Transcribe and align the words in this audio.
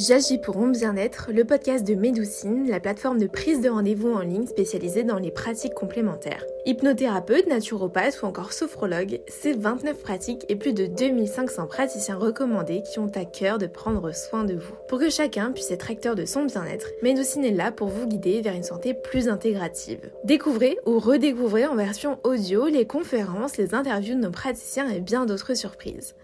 J'agis 0.00 0.38
pour 0.38 0.56
mon 0.56 0.68
bien-être, 0.68 1.28
le 1.30 1.44
podcast 1.44 1.86
de 1.86 1.94
Médoucine, 1.94 2.66
la 2.66 2.80
plateforme 2.80 3.18
de 3.18 3.26
prise 3.26 3.60
de 3.60 3.68
rendez-vous 3.68 4.10
en 4.10 4.20
ligne 4.20 4.46
spécialisée 4.46 5.04
dans 5.04 5.18
les 5.18 5.30
pratiques 5.30 5.74
complémentaires. 5.74 6.42
Hypnothérapeute, 6.64 7.46
naturopathe 7.46 8.22
ou 8.22 8.24
encore 8.24 8.54
sophrologue, 8.54 9.20
c'est 9.28 9.52
29 9.52 10.02
pratiques 10.02 10.46
et 10.48 10.56
plus 10.56 10.72
de 10.72 10.86
2500 10.86 11.66
praticiens 11.66 12.16
recommandés 12.16 12.82
qui 12.90 12.98
ont 12.98 13.12
à 13.14 13.26
cœur 13.26 13.58
de 13.58 13.66
prendre 13.66 14.14
soin 14.14 14.44
de 14.44 14.54
vous. 14.54 14.72
Pour 14.88 15.00
que 15.00 15.10
chacun 15.10 15.52
puisse 15.52 15.70
être 15.70 15.90
acteur 15.90 16.14
de 16.14 16.24
son 16.24 16.44
bien-être, 16.44 16.88
Médoucine 17.02 17.44
est 17.44 17.50
là 17.50 17.70
pour 17.70 17.88
vous 17.88 18.06
guider 18.06 18.40
vers 18.40 18.54
une 18.54 18.62
santé 18.62 18.94
plus 18.94 19.28
intégrative. 19.28 20.10
Découvrez 20.24 20.78
ou 20.86 20.98
redécouvrez 20.98 21.66
en 21.66 21.76
version 21.76 22.18
audio 22.24 22.68
les 22.68 22.86
conférences, 22.86 23.58
les 23.58 23.74
interviews 23.74 24.14
de 24.14 24.20
nos 24.20 24.30
praticiens 24.30 24.88
et 24.88 25.00
bien 25.00 25.26
d'autres 25.26 25.52
surprises. 25.52 26.14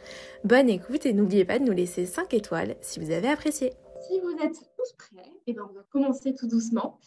Bonne 0.45 0.71
écoute 0.71 1.05
et 1.07 1.13
n'oubliez 1.13 1.45
pas 1.45 1.59
de 1.59 1.65
nous 1.65 1.73
laisser 1.73 2.07
5 2.07 2.33
étoiles 2.33 2.77
si 2.81 3.01
vous 3.01 3.11
avez 3.11 3.29
apprécié. 3.29 3.66
Si 4.07 4.21
vous 4.21 4.37
êtes 4.43 4.61
tous 4.77 4.93
prêts, 4.99 5.29
et 5.29 5.41
eh 5.49 5.53
ben, 5.53 5.67
on 5.69 5.73
va 5.73 5.83
commencer 5.91 6.35
tout 6.35 6.47
doucement. 6.47 6.99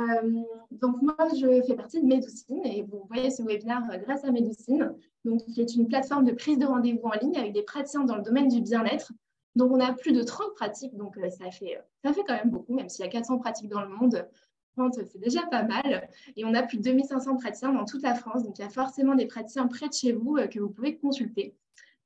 Euh, 0.00 0.42
donc 0.70 1.02
moi, 1.02 1.16
je 1.36 1.62
fais 1.62 1.74
partie 1.74 2.00
de 2.00 2.06
Médoucine 2.06 2.64
et 2.64 2.82
vous 2.82 3.04
voyez 3.08 3.30
ce 3.30 3.42
webinaire 3.42 3.82
euh, 3.92 3.98
grâce 3.98 4.24
à 4.24 4.30
Médoucine, 4.30 4.94
donc, 5.24 5.44
qui 5.44 5.60
est 5.60 5.74
une 5.74 5.88
plateforme 5.88 6.24
de 6.24 6.32
prise 6.32 6.58
de 6.58 6.66
rendez-vous 6.66 7.06
en 7.08 7.18
ligne 7.18 7.36
avec 7.36 7.52
des 7.52 7.62
praticiens 7.62 8.04
dans 8.04 8.16
le 8.16 8.22
domaine 8.22 8.48
du 8.48 8.60
bien-être. 8.60 9.12
Donc 9.56 9.72
on 9.72 9.80
a 9.80 9.92
plus 9.92 10.12
de 10.12 10.22
30 10.22 10.54
pratiques, 10.54 10.96
donc 10.96 11.16
euh, 11.18 11.30
ça, 11.30 11.50
fait, 11.50 11.80
ça 12.04 12.12
fait 12.12 12.22
quand 12.26 12.34
même 12.34 12.50
beaucoup, 12.50 12.74
même 12.74 12.88
s'il 12.88 13.04
y 13.04 13.08
a 13.08 13.10
400 13.10 13.38
pratiques 13.38 13.68
dans 13.68 13.82
le 13.82 13.88
monde. 13.88 14.28
30, 14.76 14.94
c'est 14.94 15.18
déjà 15.18 15.42
pas 15.46 15.64
mal. 15.64 16.08
Et 16.36 16.44
on 16.44 16.54
a 16.54 16.62
plus 16.62 16.78
de 16.78 16.82
2500 16.82 17.36
praticiens 17.36 17.72
dans 17.72 17.84
toute 17.84 18.02
la 18.02 18.14
France. 18.14 18.44
Donc 18.44 18.58
il 18.58 18.62
y 18.62 18.64
a 18.64 18.70
forcément 18.70 19.16
des 19.16 19.26
praticiens 19.26 19.66
près 19.66 19.88
de 19.88 19.92
chez 19.92 20.12
vous 20.12 20.36
que 20.50 20.60
vous 20.60 20.70
pouvez 20.70 20.96
consulter. 20.96 21.56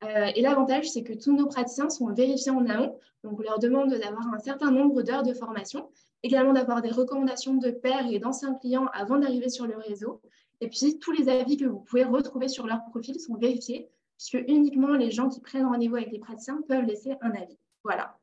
Euh, 0.05 0.31
et 0.35 0.43
l'avantage, 0.43 0.91
c'est 0.91 1.03
que 1.03 1.13
tous 1.13 1.35
nos 1.35 1.47
praticiens 1.47 1.91
sont 1.91 2.13
vérifiés 2.13 2.51
en 2.51 2.67
amont. 2.67 2.99
Donc, 3.25 3.39
on 3.39 3.43
leur 3.43 3.59
demande 3.59 3.91
d'avoir 3.91 4.27
un 4.35 4.39
certain 4.39 4.71
nombre 4.71 5.03
d'heures 5.03 5.23
de 5.23 5.33
formation, 5.33 5.89
également 6.23 6.53
d'avoir 6.53 6.83
des 6.83 6.91
recommandations 6.91 7.55
de 7.55 7.71
pairs 7.71 8.07
et 8.11 8.19
d'anciens 8.19 8.55
clients 8.55 8.87
avant 8.93 9.19
d'arriver 9.19 9.49
sur 9.49 9.67
le 9.67 9.77
réseau. 9.77 10.21
Et 10.61 10.69
puis, 10.69 10.99
tous 10.99 11.13
les 11.13 11.29
avis 11.29 11.57
que 11.57 11.67
vous 11.67 11.81
pouvez 11.81 12.05
retrouver 12.05 12.49
sur 12.49 12.67
leur 12.67 12.85
profil 12.91 13.19
sont 13.21 13.37
vérifiés, 13.37 13.89
puisque 14.17 14.49
uniquement 14.49 14.95
les 14.95 15.11
gens 15.11 15.29
qui 15.29 15.41
prennent 15.41 15.67
rendez-vous 15.67 15.97
avec 15.97 16.13
les 16.13 16.19
praticiens 16.19 16.61
peuvent 16.69 16.85
laisser 16.85 17.15
un 17.21 17.31
avis. 17.31 17.59
Voilà. 17.85 18.19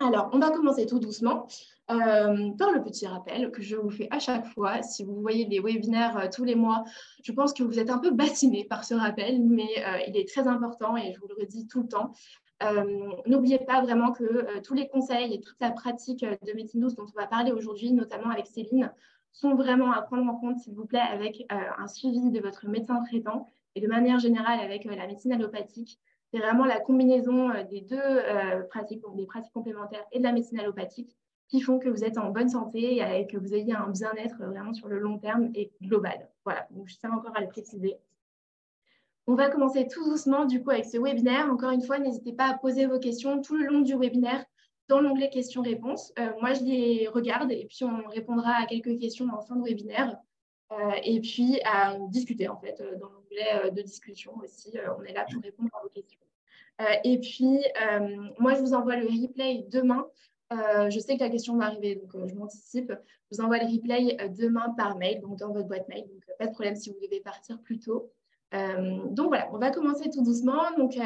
Alors, 0.00 0.28
on 0.32 0.38
va 0.38 0.50
commencer 0.50 0.86
tout 0.86 0.98
doucement 0.98 1.46
euh, 1.90 2.50
par 2.58 2.72
le 2.72 2.82
petit 2.82 3.06
rappel 3.06 3.50
que 3.52 3.62
je 3.62 3.76
vous 3.76 3.90
fais 3.90 4.08
à 4.10 4.18
chaque 4.18 4.46
fois. 4.46 4.82
Si 4.82 5.04
vous 5.04 5.20
voyez 5.20 5.44
les 5.44 5.60
webinaires 5.60 6.16
euh, 6.16 6.28
tous 6.32 6.44
les 6.44 6.56
mois, 6.56 6.84
je 7.22 7.30
pense 7.30 7.52
que 7.52 7.62
vous 7.62 7.78
êtes 7.78 7.90
un 7.90 7.98
peu 7.98 8.10
bassiné 8.10 8.64
par 8.64 8.84
ce 8.84 8.94
rappel, 8.94 9.40
mais 9.42 9.68
euh, 9.78 9.98
il 10.08 10.16
est 10.16 10.28
très 10.28 10.48
important 10.48 10.96
et 10.96 11.12
je 11.12 11.20
vous 11.20 11.28
le 11.28 11.34
redis 11.38 11.68
tout 11.68 11.82
le 11.82 11.88
temps. 11.88 12.12
N'oubliez 13.26 13.58
pas 13.58 13.82
vraiment 13.82 14.10
que 14.12 14.58
tous 14.60 14.72
les 14.72 14.88
conseils 14.88 15.34
et 15.34 15.40
toute 15.40 15.60
la 15.60 15.70
pratique 15.70 16.24
de 16.24 16.52
médecine 16.54 16.80
douce 16.80 16.94
dont 16.94 17.04
on 17.04 17.20
va 17.20 17.26
parler 17.26 17.52
aujourd'hui, 17.52 17.92
notamment 17.92 18.30
avec 18.30 18.46
Céline, 18.46 18.90
sont 19.32 19.54
vraiment 19.54 19.92
à 19.92 20.00
prendre 20.00 20.32
en 20.32 20.36
compte, 20.36 20.56
s'il 20.60 20.74
vous 20.74 20.86
plaît, 20.86 20.98
avec 21.00 21.44
un 21.50 21.86
suivi 21.88 22.30
de 22.30 22.40
votre 22.40 22.66
médecin 22.66 23.02
traitant 23.04 23.48
et 23.74 23.82
de 23.82 23.86
manière 23.86 24.18
générale 24.18 24.60
avec 24.60 24.86
la 24.86 25.06
médecine 25.06 25.32
allopathique. 25.32 25.98
C'est 26.34 26.40
vraiment 26.40 26.64
la 26.64 26.80
combinaison 26.80 27.50
euh, 27.50 27.62
des 27.62 27.80
deux 27.80 27.96
euh, 27.96 28.64
pratiques, 28.64 29.04
des 29.14 29.24
pratiques 29.24 29.52
complémentaires 29.52 30.04
et 30.10 30.18
de 30.18 30.24
la 30.24 30.32
médecine 30.32 30.58
allopathique 30.58 31.16
qui 31.46 31.60
font 31.60 31.78
que 31.78 31.88
vous 31.88 32.02
êtes 32.02 32.18
en 32.18 32.30
bonne 32.30 32.48
santé 32.48 32.96
et 32.96 33.26
que 33.28 33.36
vous 33.36 33.54
ayez 33.54 33.72
un 33.72 33.88
bien-être 33.88 34.38
vraiment 34.38 34.72
sur 34.72 34.88
le 34.88 34.98
long 34.98 35.16
terme 35.18 35.52
et 35.54 35.70
global. 35.80 36.28
Voilà, 36.44 36.66
donc 36.72 36.88
je 36.88 36.96
tiens 36.96 37.12
encore 37.12 37.36
à 37.36 37.40
le 37.40 37.46
préciser. 37.46 37.98
On 39.28 39.36
va 39.36 39.48
commencer 39.48 39.86
tout 39.86 40.04
doucement 40.10 40.44
du 40.44 40.60
coup 40.60 40.70
avec 40.70 40.86
ce 40.86 40.98
webinaire. 40.98 41.48
Encore 41.52 41.70
une 41.70 41.82
fois, 41.82 42.00
n'hésitez 42.00 42.32
pas 42.32 42.50
à 42.50 42.58
poser 42.58 42.86
vos 42.86 42.98
questions 42.98 43.40
tout 43.40 43.54
le 43.54 43.66
long 43.66 43.82
du 43.82 43.94
webinaire 43.94 44.44
dans 44.88 45.00
l'onglet 45.00 45.30
questions-réponses. 45.30 46.12
Euh, 46.18 46.32
moi, 46.40 46.54
je 46.54 46.64
les 46.64 47.06
regarde 47.06 47.52
et 47.52 47.66
puis 47.66 47.84
on 47.84 48.08
répondra 48.08 48.54
à 48.60 48.66
quelques 48.66 48.98
questions 48.98 49.28
en 49.32 49.42
fin 49.42 49.54
de 49.54 49.62
webinaire. 49.62 50.18
et 51.04 51.20
puis 51.20 51.60
à 51.64 51.96
discuter 52.08 52.48
en 52.48 52.56
fait 52.56 52.82
dans 52.98 53.10
l'onglet 53.10 53.70
de 53.70 53.82
discussion 53.82 54.36
aussi. 54.42 54.76
on 54.98 55.04
est 55.04 55.12
là 55.12 55.24
pour 55.30 55.40
répondre 55.40 55.70
à 55.74 55.82
vos 55.82 55.90
questions. 55.90 56.18
Euh, 56.80 56.84
et 57.04 57.18
puis, 57.18 57.64
euh, 57.82 58.28
moi, 58.38 58.54
je 58.54 58.60
vous 58.60 58.74
envoie 58.74 58.96
le 58.96 59.06
replay 59.06 59.66
demain. 59.70 60.06
Euh, 60.52 60.90
je 60.90 60.98
sais 60.98 61.16
que 61.16 61.22
la 61.22 61.30
question 61.30 61.56
va 61.56 61.66
arriver, 61.66 61.96
donc 61.96 62.28
je 62.28 62.34
m'anticipe. 62.34 62.90
Je 62.90 63.36
vous 63.36 63.44
envoie 63.44 63.58
le 63.58 63.66
replay 63.66 64.16
demain 64.36 64.70
par 64.76 64.96
mail, 64.96 65.20
donc 65.20 65.38
dans 65.38 65.52
votre 65.52 65.68
boîte 65.68 65.88
mail. 65.88 66.06
Donc, 66.08 66.24
pas 66.38 66.46
de 66.46 66.52
problème 66.52 66.76
si 66.76 66.90
vous 66.90 66.98
devez 67.02 67.20
partir 67.20 67.60
plus 67.60 67.78
tôt. 67.78 68.10
donc 68.52 69.28
voilà, 69.28 69.48
on 69.52 69.58
va 69.58 69.70
commencer 69.70 70.10
tout 70.10 70.22
doucement. 70.22 70.76
Donc, 70.76 70.98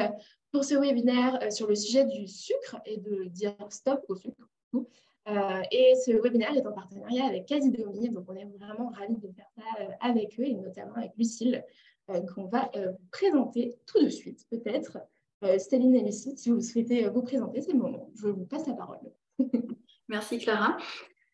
pour 0.51 0.63
ce 0.63 0.75
webinaire 0.75 1.51
sur 1.51 1.67
le 1.67 1.75
sujet 1.75 2.05
du 2.05 2.27
sucre 2.27 2.77
et 2.85 2.97
de 2.97 3.25
dire 3.25 3.55
stop 3.69 4.03
au 4.09 4.15
sucre. 4.15 4.47
et 5.71 5.93
ce 6.05 6.11
webinaire 6.21 6.55
est 6.55 6.65
en 6.65 6.73
partenariat 6.73 7.25
avec 7.25 7.45
Casidomi, 7.45 8.09
donc 8.09 8.25
on 8.27 8.35
est 8.35 8.45
vraiment 8.59 8.89
ravis 8.89 9.17
de 9.17 9.31
faire 9.31 9.49
ça 9.55 9.63
avec 10.01 10.39
eux 10.39 10.45
et 10.45 10.55
notamment 10.55 10.95
avec 10.95 11.11
Lucille, 11.17 11.63
qu'on 12.35 12.45
va 12.45 12.69
présenter 13.11 13.77
tout 13.87 14.03
de 14.03 14.09
suite 14.09 14.45
peut-être. 14.51 14.97
Euh, 15.43 15.57
Céline 15.57 16.05
Lucie, 16.05 16.37
si 16.37 16.49
vous 16.49 16.61
souhaitez 16.61 17.07
vous 17.07 17.21
présenter, 17.21 17.61
c'est 17.61 17.73
le. 17.73 17.79
Je 18.15 18.27
vous 18.27 18.45
passe 18.45 18.67
la 18.67 18.73
parole. 18.73 18.99
Merci 20.09 20.37
Clara. 20.37 20.77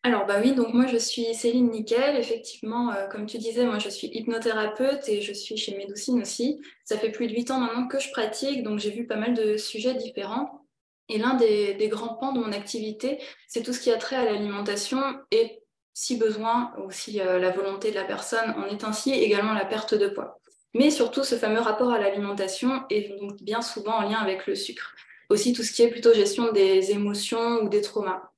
Alors 0.04 0.28
bah 0.28 0.36
oui, 0.40 0.54
donc 0.54 0.72
moi 0.76 0.86
je 0.86 0.98
suis 0.98 1.34
Céline 1.34 1.72
Nickel. 1.72 2.16
Effectivement, 2.16 2.92
euh, 2.92 3.08
comme 3.08 3.26
tu 3.26 3.40
disais, 3.40 3.66
moi 3.66 3.80
je 3.80 3.90
suis 3.90 4.08
hypnothérapeute 4.14 5.10
et 5.10 5.22
je 5.22 5.34
suis 5.34 5.58
chez 5.58 5.76
Médoucine 5.76 6.22
aussi. 6.22 6.62
Ça 6.84 6.98
fait 6.98 7.10
plus 7.10 7.26
de 7.28 7.34
huit 7.34 7.50
ans 7.50 7.60
maintenant 7.60 7.88
que 7.88 8.00
je 8.00 8.12
pratique, 8.12 8.62
donc 8.62 8.78
j'ai 8.78 8.92
vu 8.92 9.08
pas 9.08 9.16
mal 9.16 9.34
de 9.34 9.58
sujets 9.58 9.96
différents. 9.96 10.62
Et 11.10 11.18
l'un 11.18 11.34
des, 11.36 11.76
grands 11.90 12.16
pans 12.16 12.34
de 12.34 12.40
mon 12.40 12.52
activité, 12.52 13.20
c'est 13.48 13.64
tout 13.64 13.74
ce 13.74 13.80
qui 13.80 13.92
a 13.92 13.98
trait 13.98 14.16
à 14.16 14.26
l'alimentation 14.26 15.02
et 15.32 15.62
si 15.94 16.18
besoin 16.18 16.74
ou 16.84 16.92
si 16.92 17.22
euh, 17.22 17.40
la 17.40 17.52
volonté 17.52 17.90
de 17.90 17.96
la 17.96 18.04
personne 18.04 18.52
en 18.58 18.66
est 18.66 18.84
ainsi, 18.84 19.12
également 19.12 19.54
la 19.54 19.66
perte 19.66 19.96
de 19.96 20.08
poids 20.08 20.40
mais 20.76 20.92
surtout 20.92 21.24
ce 21.24 21.36
fameux 21.36 21.62
rapport 21.62 21.90
à 21.90 22.00
l'alimentation 22.00 22.84
est 22.90 23.18
donc 23.18 23.42
bien 23.42 23.62
souvent 23.62 23.94
en 23.94 24.02
lien 24.02 24.18
avec 24.18 24.46
le 24.46 24.56
sucre. 24.56 24.94
Aussi 25.30 25.54
tout 25.54 25.64
ce 25.64 25.72
qui 25.72 25.82
est 25.82 25.88
plutôt 25.88 26.14
gestion 26.14 26.52
des 26.52 26.92
émotions 26.92 27.64
ou 27.64 27.70
des 27.70 27.82
traumas. 27.82 28.30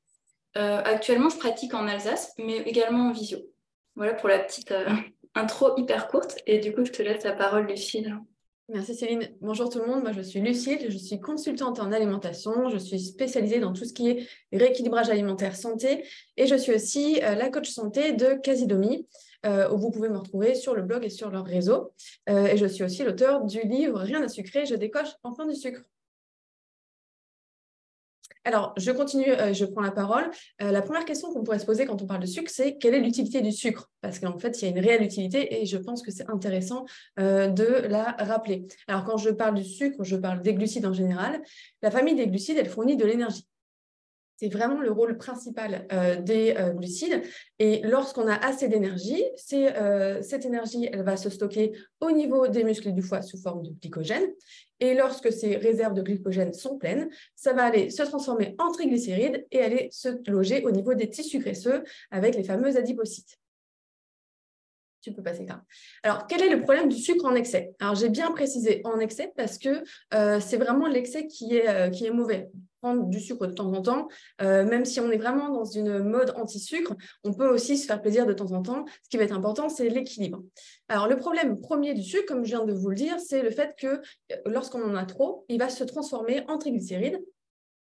Euh, 0.55 0.81
actuellement, 0.85 1.29
je 1.29 1.37
pratique 1.37 1.73
en 1.73 1.87
Alsace, 1.87 2.33
mais 2.37 2.57
également 2.57 3.09
en 3.09 3.11
visio. 3.11 3.39
Voilà 3.95 4.13
pour 4.13 4.29
la 4.29 4.37
petite 4.37 4.71
euh, 4.71 4.85
intro 5.33 5.75
hyper 5.77 6.07
courte. 6.07 6.37
Et 6.45 6.59
du 6.59 6.73
coup, 6.73 6.85
je 6.85 6.91
te 6.91 7.01
laisse 7.01 7.23
la 7.23 7.33
parole, 7.33 7.65
Lucille. 7.65 8.15
Merci 8.69 8.93
Céline. 8.93 9.29
Bonjour 9.41 9.69
tout 9.69 9.79
le 9.79 9.87
monde. 9.87 10.03
Moi, 10.03 10.11
je 10.11 10.21
suis 10.21 10.39
Lucille. 10.39 10.85
Je 10.89 10.97
suis 10.97 11.19
consultante 11.19 11.79
en 11.79 11.91
alimentation. 11.91 12.69
Je 12.69 12.77
suis 12.77 12.99
spécialisée 12.99 13.59
dans 13.59 13.73
tout 13.73 13.85
ce 13.85 13.93
qui 13.93 14.09
est 14.09 14.27
rééquilibrage 14.53 15.09
alimentaire 15.09 15.55
santé. 15.55 16.05
Et 16.37 16.45
je 16.45 16.55
suis 16.55 16.73
aussi 16.75 17.19
euh, 17.23 17.33
la 17.33 17.49
coach 17.49 17.71
santé 17.71 18.13
de 18.13 18.35
Casidomi. 18.35 19.07
Euh, 19.45 19.69
où 19.69 19.77
vous 19.77 19.91
pouvez 19.91 20.09
me 20.09 20.17
retrouver 20.17 20.55
sur 20.55 20.73
le 20.73 20.81
blog 20.81 21.05
et 21.05 21.09
sur 21.09 21.29
leur 21.29 21.45
réseau. 21.45 21.93
Euh, 22.27 22.47
et 22.47 22.57
je 22.57 22.65
suis 22.65 22.83
aussi 22.83 23.03
l'auteur 23.03 23.45
du 23.45 23.61
livre 23.61 23.99
Rien 23.99 24.23
à 24.23 24.27
sucrer, 24.27 24.65
je 24.65 24.75
décoche 24.75 25.09
enfin 25.23 25.45
du 25.45 25.55
sucre. 25.55 25.81
Alors, 28.43 28.73
je 28.77 28.91
continue, 28.91 29.29
euh, 29.29 29.53
je 29.53 29.65
prends 29.65 29.81
la 29.81 29.91
parole. 29.91 30.31
la 30.59 30.81
première 30.81 31.03
question 31.03 31.31
qu'on 31.33 31.43
pourrait 31.43 31.59
se 31.59 31.65
poser 31.65 31.85
quand 31.85 32.01
on 32.01 32.07
parle 32.07 32.21
de 32.21 32.25
sucre, 32.25 32.49
c'est 32.49 32.77
quelle 32.77 32.95
est 32.95 32.99
l'utilité 32.99 33.41
du 33.41 33.51
sucre? 33.51 33.91
Parce 34.01 34.19
qu'en 34.19 34.39
fait, 34.39 34.59
il 34.61 34.65
y 34.65 34.67
a 34.69 34.71
une 34.71 34.79
réelle 34.79 35.03
utilité 35.03 35.61
et 35.61 35.65
je 35.65 35.77
pense 35.77 36.01
que 36.01 36.11
c'est 36.11 36.29
intéressant 36.29 36.85
de 37.17 37.87
la 37.87 38.15
rappeler. 38.19 38.65
Alors, 38.87 39.03
quand 39.03 39.17
je 39.17 39.29
parle 39.29 39.55
du 39.55 39.65
sucre, 39.65 40.01
je 40.03 40.15
parle 40.15 40.41
des 40.41 40.53
glucides 40.53 40.85
en 40.85 40.93
général. 40.93 41.41
La 41.81 41.91
famille 41.91 42.15
des 42.15 42.27
glucides, 42.27 42.57
elle 42.57 42.69
fournit 42.69 42.95
de 42.95 43.05
l'énergie. 43.05 43.45
C'est 44.37 44.49
vraiment 44.49 44.79
le 44.81 44.91
rôle 44.91 45.17
principal 45.17 45.87
euh, 45.91 46.21
des 46.21 46.53
euh, 46.55 46.71
glucides. 46.71 47.23
Et 47.57 47.81
lorsqu'on 47.81 48.27
a 48.27 48.35
assez 48.35 48.67
d'énergie, 48.67 49.23
euh, 49.53 50.21
cette 50.21 50.45
énergie, 50.45 50.87
elle 50.93 51.01
va 51.01 51.17
se 51.17 51.31
stocker 51.31 51.73
au 52.01 52.11
niveau 52.11 52.47
des 52.47 52.63
muscles 52.63 52.91
du 52.91 53.01
foie 53.01 53.23
sous 53.23 53.41
forme 53.41 53.63
de 53.63 53.71
glycogène. 53.71 54.27
Et 54.79 54.93
lorsque 54.93 55.33
ces 55.33 55.55
réserves 55.55 55.95
de 55.95 56.03
glycogène 56.03 56.53
sont 56.53 56.77
pleines, 56.77 57.09
ça 57.35 57.53
va 57.53 57.63
aller 57.63 57.89
se 57.89 58.03
transformer 58.03 58.53
en 58.59 58.71
triglycérides 58.71 59.47
et 59.49 59.59
aller 59.59 59.89
se 59.91 60.09
loger 60.29 60.63
au 60.63 60.69
niveau 60.69 60.93
des 60.93 61.09
tissus 61.09 61.39
graisseux 61.39 61.83
avec 62.11 62.35
les 62.35 62.43
fameux 62.43 62.77
adipocytes. 62.77 63.39
Tu 65.01 65.13
peux 65.13 65.23
passer 65.23 65.47
là. 65.47 65.63
Alors, 66.03 66.27
quel 66.27 66.43
est 66.43 66.49
le 66.49 66.61
problème 66.61 66.89
du 66.89 66.97
sucre 66.97 67.25
en 67.25 67.33
excès? 67.33 67.71
Alors, 67.79 67.95
j'ai 67.95 68.09
bien 68.09 68.29
précisé 68.31 68.81
en 68.83 68.99
excès 68.99 69.31
parce 69.35 69.57
que 69.57 69.83
c'est 70.11 70.57
vraiment 70.57 70.87
l'excès 70.87 71.25
qui 71.25 71.55
est, 71.55 71.91
qui 71.91 72.05
est 72.05 72.11
mauvais 72.11 72.49
prendre 72.81 73.05
du 73.05 73.19
sucre 73.19 73.47
de 73.47 73.53
temps 73.53 73.71
en 73.73 73.81
temps, 73.81 74.07
euh, 74.41 74.65
même 74.65 74.85
si 74.85 74.99
on 74.99 75.11
est 75.11 75.17
vraiment 75.17 75.49
dans 75.49 75.65
une 75.65 75.99
mode 75.99 76.33
anti-sucre, 76.35 76.93
on 77.23 77.33
peut 77.33 77.47
aussi 77.47 77.77
se 77.77 77.85
faire 77.85 78.01
plaisir 78.01 78.25
de 78.25 78.33
temps 78.33 78.51
en 78.51 78.61
temps. 78.61 78.85
Ce 79.03 79.09
qui 79.09 79.17
va 79.17 79.23
être 79.23 79.35
important, 79.35 79.69
c'est 79.69 79.89
l'équilibre. 79.89 80.43
Alors, 80.87 81.07
le 81.07 81.17
problème 81.17 81.59
premier 81.59 81.93
du 81.93 82.03
sucre, 82.03 82.25
comme 82.27 82.43
je 82.43 82.49
viens 82.49 82.65
de 82.65 82.73
vous 82.73 82.89
le 82.89 82.95
dire, 82.95 83.19
c'est 83.19 83.41
le 83.41 83.51
fait 83.51 83.75
que 83.79 83.87
euh, 83.87 84.35
lorsqu'on 84.45 84.83
en 84.83 84.95
a 84.95 85.05
trop, 85.05 85.45
il 85.49 85.59
va 85.59 85.69
se 85.69 85.83
transformer 85.83 86.43
en 86.47 86.57
triglycérides 86.57 87.21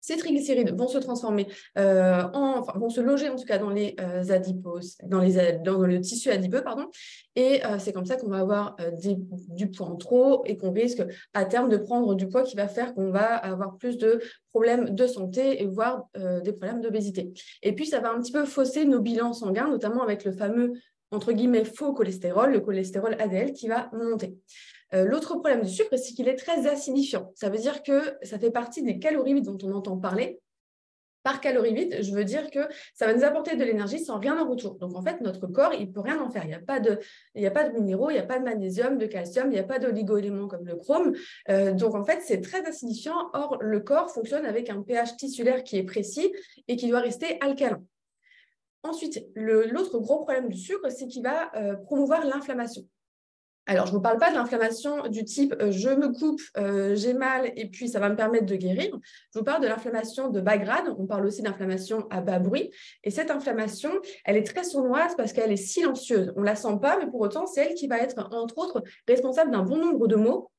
ces 0.01 0.17
triglycérides 0.17 0.75
vont 0.75 0.87
se 0.87 0.97
transformer 0.97 1.47
euh, 1.77 2.23
en, 2.33 2.61
vont 2.77 2.89
se 2.89 2.99
loger 2.99 3.29
en 3.29 3.35
tout 3.35 3.45
cas 3.45 3.59
dans 3.59 3.69
les 3.69 3.95
euh, 4.01 4.23
adiposes, 4.29 4.97
dans, 5.03 5.21
les, 5.21 5.31
le 5.31 6.01
tissu 6.01 6.29
adipeux, 6.29 6.63
pardon. 6.63 6.87
Et 7.35 7.63
euh, 7.65 7.77
c'est 7.79 7.93
comme 7.93 8.05
ça 8.05 8.17
qu'on 8.17 8.27
va 8.27 8.39
avoir 8.39 8.75
du 9.49 9.69
poids 9.69 9.87
en 9.87 9.95
trop 9.95 10.43
et 10.45 10.57
qu'on 10.57 10.71
risque 10.71 11.03
à 11.33 11.45
terme 11.45 11.69
de 11.69 11.77
prendre 11.77 12.15
du 12.15 12.27
poids 12.27 12.43
qui 12.43 12.55
va 12.55 12.67
faire 12.67 12.93
qu'on 12.93 13.11
va 13.11 13.35
avoir 13.35 13.77
plus 13.77 13.97
de 13.97 14.19
problèmes 14.49 14.89
de 14.89 15.07
santé 15.07 15.61
et 15.61 15.67
voire 15.67 16.07
des 16.43 16.51
problèmes 16.51 16.81
d'obésité. 16.81 17.31
Et 17.61 17.73
puis 17.73 17.85
ça 17.85 17.99
va 17.99 18.11
un 18.11 18.19
petit 18.19 18.31
peu 18.31 18.45
fausser 18.45 18.85
nos 18.85 18.99
bilans 18.99 19.33
sanguins, 19.33 19.69
notamment 19.69 20.03
avec 20.03 20.25
le 20.25 20.31
fameux 20.31 20.73
entre 21.11 21.31
guillemets 21.33 21.65
faux 21.65 21.93
cholestérol, 21.93 22.51
le 22.51 22.59
cholestérol 22.61 23.15
ADL 23.19 23.53
qui 23.53 23.67
va 23.67 23.89
monter. 23.93 24.37
Euh, 24.93 25.05
l'autre 25.05 25.35
problème 25.35 25.61
du 25.61 25.69
sucre, 25.69 25.95
c'est 25.97 26.13
qu'il 26.13 26.27
est 26.27 26.35
très 26.35 26.67
acidifiant. 26.67 27.31
Ça 27.35 27.49
veut 27.49 27.57
dire 27.57 27.83
que 27.83 28.17
ça 28.23 28.37
fait 28.39 28.51
partie 28.51 28.83
des 28.83 28.99
calories 28.99 29.33
vides 29.33 29.45
dont 29.45 29.57
on 29.63 29.73
entend 29.73 29.97
parler. 29.97 30.39
Par 31.23 31.39
calories 31.39 31.75
vides, 31.75 31.97
je 32.01 32.11
veux 32.13 32.23
dire 32.23 32.49
que 32.49 32.61
ça 32.95 33.05
va 33.05 33.13
nous 33.13 33.23
apporter 33.23 33.55
de 33.55 33.63
l'énergie 33.63 34.03
sans 34.03 34.17
rien 34.17 34.41
en 34.41 34.49
retour. 34.49 34.75
Donc 34.79 34.95
en 34.95 35.03
fait, 35.03 35.21
notre 35.21 35.45
corps, 35.45 35.73
il 35.73 35.87
ne 35.87 35.91
peut 35.91 35.99
rien 35.99 36.19
en 36.19 36.31
faire. 36.31 36.45
Il 36.45 36.47
n'y 36.47 36.55
a, 36.55 36.59
pas 36.59 36.79
de, 36.79 36.99
il 37.35 37.45
a 37.45 37.51
pas 37.51 37.69
de 37.69 37.77
minéraux, 37.77 38.09
il 38.09 38.13
n'y 38.13 38.19
a 38.19 38.23
pas 38.23 38.39
de 38.39 38.43
magnésium, 38.43 38.97
de 38.97 39.05
calcium, 39.05 39.47
il 39.47 39.53
n'y 39.53 39.59
a 39.59 39.63
pas 39.63 39.77
d'oligo-éléments 39.77 40.47
comme 40.47 40.65
le 40.65 40.75
chrome. 40.75 41.13
Euh, 41.49 41.73
donc 41.73 41.93
en 41.93 42.03
fait, 42.03 42.21
c'est 42.23 42.41
très 42.41 42.65
acidifiant. 42.65 43.29
Or, 43.33 43.57
le 43.61 43.79
corps 43.81 44.09
fonctionne 44.09 44.47
avec 44.47 44.71
un 44.71 44.81
pH 44.81 45.15
tissulaire 45.17 45.63
qui 45.63 45.77
est 45.77 45.83
précis 45.83 46.33
et 46.67 46.75
qui 46.75 46.89
doit 46.89 47.01
rester 47.01 47.37
alcalin. 47.39 47.83
Ensuite, 48.83 49.23
l'autre 49.35 49.99
gros 49.99 50.23
problème 50.23 50.49
du 50.49 50.57
sucre, 50.57 50.89
c'est 50.89 51.05
qu'il 51.05 51.21
va 51.21 51.55
euh, 51.55 51.75
promouvoir 51.75 52.25
l'inflammation. 52.25 52.81
Alors, 53.67 53.85
je 53.85 53.91
ne 53.91 53.97
vous 53.97 54.01
parle 54.01 54.17
pas 54.17 54.31
de 54.31 54.35
l'inflammation 54.35 55.07
du 55.07 55.23
type 55.23 55.53
euh, 55.61 55.71
je 55.71 55.89
me 55.89 56.09
coupe, 56.09 56.41
euh, 56.57 56.95
j'ai 56.95 57.13
mal 57.13 57.51
et 57.55 57.67
puis 57.67 57.87
ça 57.87 57.99
va 57.99 58.09
me 58.09 58.15
permettre 58.15 58.45
de 58.45 58.55
guérir. 58.55 58.97
Je 59.33 59.39
vous 59.39 59.45
parle 59.45 59.61
de 59.61 59.67
l'inflammation 59.67 60.29
de 60.29 60.41
bas 60.41 60.57
grade. 60.57 60.93
On 60.97 61.05
parle 61.05 61.25
aussi 61.25 61.41
d'inflammation 61.41 62.07
à 62.09 62.21
bas 62.21 62.39
bruit. 62.39 62.71
Et 63.03 63.11
cette 63.11 63.29
inflammation, 63.29 63.91
elle 64.25 64.37
est 64.37 64.43
très 64.43 64.63
sournoise 64.63 65.15
parce 65.15 65.31
qu'elle 65.31 65.51
est 65.51 65.57
silencieuse. 65.57 66.33
On 66.35 66.41
ne 66.41 66.45
la 66.45 66.55
sent 66.55 66.79
pas, 66.81 66.97
mais 66.97 67.07
pour 67.07 67.21
autant, 67.21 67.45
c'est 67.45 67.61
elle 67.61 67.73
qui 67.75 67.87
va 67.87 67.99
être, 67.99 68.29
entre 68.31 68.57
autres, 68.57 68.83
responsable 69.07 69.51
d'un 69.51 69.63
bon 69.63 69.77
nombre 69.77 70.07
de 70.07 70.15
maux 70.15 70.49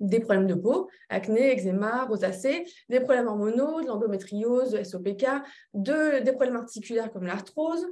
des 0.00 0.20
problèmes 0.20 0.46
de 0.46 0.54
peau, 0.54 0.88
acné, 1.08 1.52
eczéma, 1.52 2.04
rosacée, 2.04 2.64
des 2.88 3.00
problèmes 3.00 3.28
hormonaux, 3.28 3.80
de 3.82 3.86
l'endométriose, 3.86 4.72
de 4.72 4.82
SOPK, 4.82 5.26
de, 5.74 6.22
des 6.22 6.32
problèmes 6.32 6.56
articulaires 6.56 7.12
comme 7.12 7.26
l'arthrose, 7.26 7.86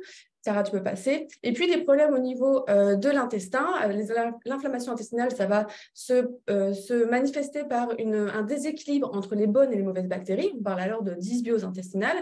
Sarah, 0.49 0.63
tu 0.63 0.73
peux 0.73 0.83
passer. 0.83 1.29
Et 1.43 1.53
puis 1.53 1.67
des 1.67 1.83
problèmes 1.83 2.15
au 2.15 2.19
niveau 2.19 2.65
euh, 2.71 2.95
de 2.95 3.11
l'intestin. 3.11 3.67
Euh, 3.85 4.33
l'inflammation 4.47 4.93
intestinale, 4.93 5.31
ça 5.33 5.47
va 5.47 5.67
se, 5.93 6.27
euh, 6.49 7.07
manifester 7.11 7.65
par 7.65 7.91
un 7.99 8.43
déséquilibre 8.43 9.15
entre 9.15 9.35
les 9.35 9.47
bonnes 9.47 9.73
et 9.73 9.77
les 9.77 9.83
mauvaises 9.83 10.09
bactéries. 10.09 10.53
On 10.59 10.63
parle 10.63 10.81
alors 10.81 11.03
de 11.03 11.15
dysbiose 11.15 11.65
intestinale, 11.65 12.17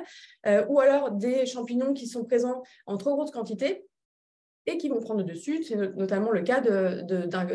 ou 0.69 0.81
alors 0.81 1.11
des 1.11 1.47
champignons 1.47 1.93
qui 1.93 2.07
sont 2.07 2.25
présents 2.25 2.63
en 2.87 2.97
trop 2.97 3.15
grosse 3.15 3.31
quantité 3.31 3.85
et 4.67 4.79
qui 4.79 4.89
vont 4.89 5.01
prendre 5.01 5.23
dessus. 5.23 5.65
C'est 5.65 5.77
notamment 5.97 6.31
le 6.31 6.43
cas 6.43 6.61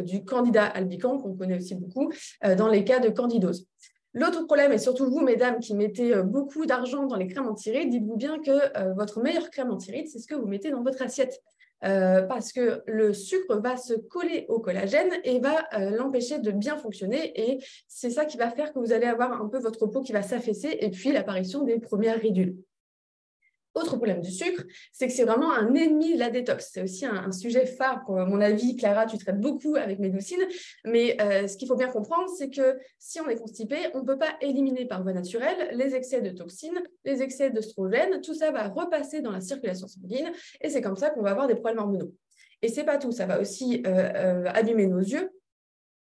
du 0.02 0.24
candidat 0.24 0.66
albican, 0.66 1.18
qu'on 1.18 1.36
connaît 1.36 1.58
aussi 1.58 1.75
beaucoup, 1.75 2.12
dans 2.58 2.68
les 2.68 2.84
cas 2.84 3.00
de 3.00 3.10
candidose. 3.10 3.68
L'autre 4.13 4.46
problème, 4.46 4.74
et 4.74 4.78
surtout 4.78 5.10
vous, 5.10 5.22
mesdames, 5.22 5.60
qui 5.60 5.74
mettez 5.74 6.13
euh, 6.13 6.24
beaucoup 6.24 6.66
d'argent 6.66 7.06
dans 7.06 7.16
les 7.16 7.28
crèmes 7.28 7.48
anti-rides, 7.48 7.90
dites-vous 7.90 8.18
bien 8.18 8.40
que 8.40 8.52
euh, 8.52 8.94
votre 8.94 9.22
meilleure 9.22 9.50
crème 9.50 9.72
anti-rides, 9.72 10.08
c'est 10.10 10.19
ce 10.19 10.28
que 10.28 10.36
vous 10.36 10.48
mettez 10.48 10.69
dans 10.69 10.84
votre 10.84 11.02
assiette. 11.02 11.42
Euh, 11.84 12.22
parce 12.24 12.52
que 12.52 12.84
le 12.86 13.12
sucre 13.12 13.60
va 13.60 13.75
se 13.75 13.94
coller 13.94 14.46
au 14.50 14.60
collagène 14.60 15.10
et 15.24 15.40
va 15.40 15.68
l'empêcher 15.90 16.38
de 16.38 16.52
bien 16.52 16.78
fonctionner. 16.78 17.31
Et 17.42 17.58
c'est 17.88 18.12
ça 18.12 18.25
qui 18.25 18.38
va 18.38 18.52
faire 18.52 18.72
que 18.72 18.78
vous 18.78 18.94
allez 18.94 19.08
avoir 19.08 19.42
un 19.42 19.48
peu 19.48 19.58
votre 19.58 19.88
peau 19.88 20.02
qui 20.04 20.12
va 20.12 20.22
s'affaisser 20.22 20.78
et 20.80 20.92
puis 20.92 21.12
l'apparition 21.12 21.63
des 21.63 21.80
premières 21.80 22.19
ridules. 22.19 22.56
Autre 23.73 23.95
problème 23.95 24.19
du 24.19 24.31
sucre, 24.31 24.63
c'est 24.91 25.07
que 25.07 25.13
c'est 25.13 25.23
vraiment 25.23 25.53
un 25.53 25.73
ennemi 25.73 26.15
de 26.15 26.19
la 26.19 26.29
détox. 26.29 26.71
C'est 26.73 26.81
aussi 26.81 27.06
un, 27.06 27.31
sujet 27.31 27.65
phare, 27.65 28.03
pour 28.06 28.15
mon 28.15 28.41
avis. 28.41 28.75
Clara, 28.75 29.06
tu 29.06 29.18
traites 29.18 29.39
beaucoup 29.39 29.75
avec 29.75 30.00
Médocine. 30.00 30.41
Mais 30.85 31.18
euh, 31.21 31.47
ce 31.47 31.56
qu'il 31.56 31.68
faut 31.68 31.77
bien 31.77 31.88
comprendre, 31.88 32.29
c'est 32.38 32.50
que 32.50 32.77
si 33.00 33.21
on 33.21 33.29
est 33.29 33.38
constipé, 33.38 33.77
on 33.94 34.01
ne 34.01 34.06
peut 34.06 34.18
pas 34.18 34.33
éliminer 34.41 34.85
par 34.85 35.03
voie 35.03 35.13
naturelle 35.13 35.69
les 35.73 35.95
excès 35.95 36.21
de 36.21 36.31
toxines, 36.31 36.81
les 37.06 37.21
excès 37.21 37.50
d'œstrogènes. 37.50 38.21
Tout 38.21 38.33
ça 38.33 38.51
va 38.51 38.68
repasser 38.68 39.21
dans 39.21 39.31
la 39.31 39.41
circulation 39.41 39.88
sanguine 39.88 40.31
et 40.59 40.69
c'est 40.69 40.81
comme 40.81 40.97
ça 40.97 41.09
qu'on 41.09 41.21
va 41.21 41.31
avoir 41.31 41.47
des 41.47 41.56
problèmes 41.56 41.79
hormonaux. 41.79 42.13
Et 42.62 42.67
c'est 42.67 42.83
pas 42.83 42.97
tout, 42.97 43.12
ça 43.12 43.25
va 43.25 43.39
aussi 43.39 43.81
euh, 43.88 44.12
euh, 44.15 44.45
abîmer 44.53 44.85
nos 44.85 45.00
yeux, 45.00 45.31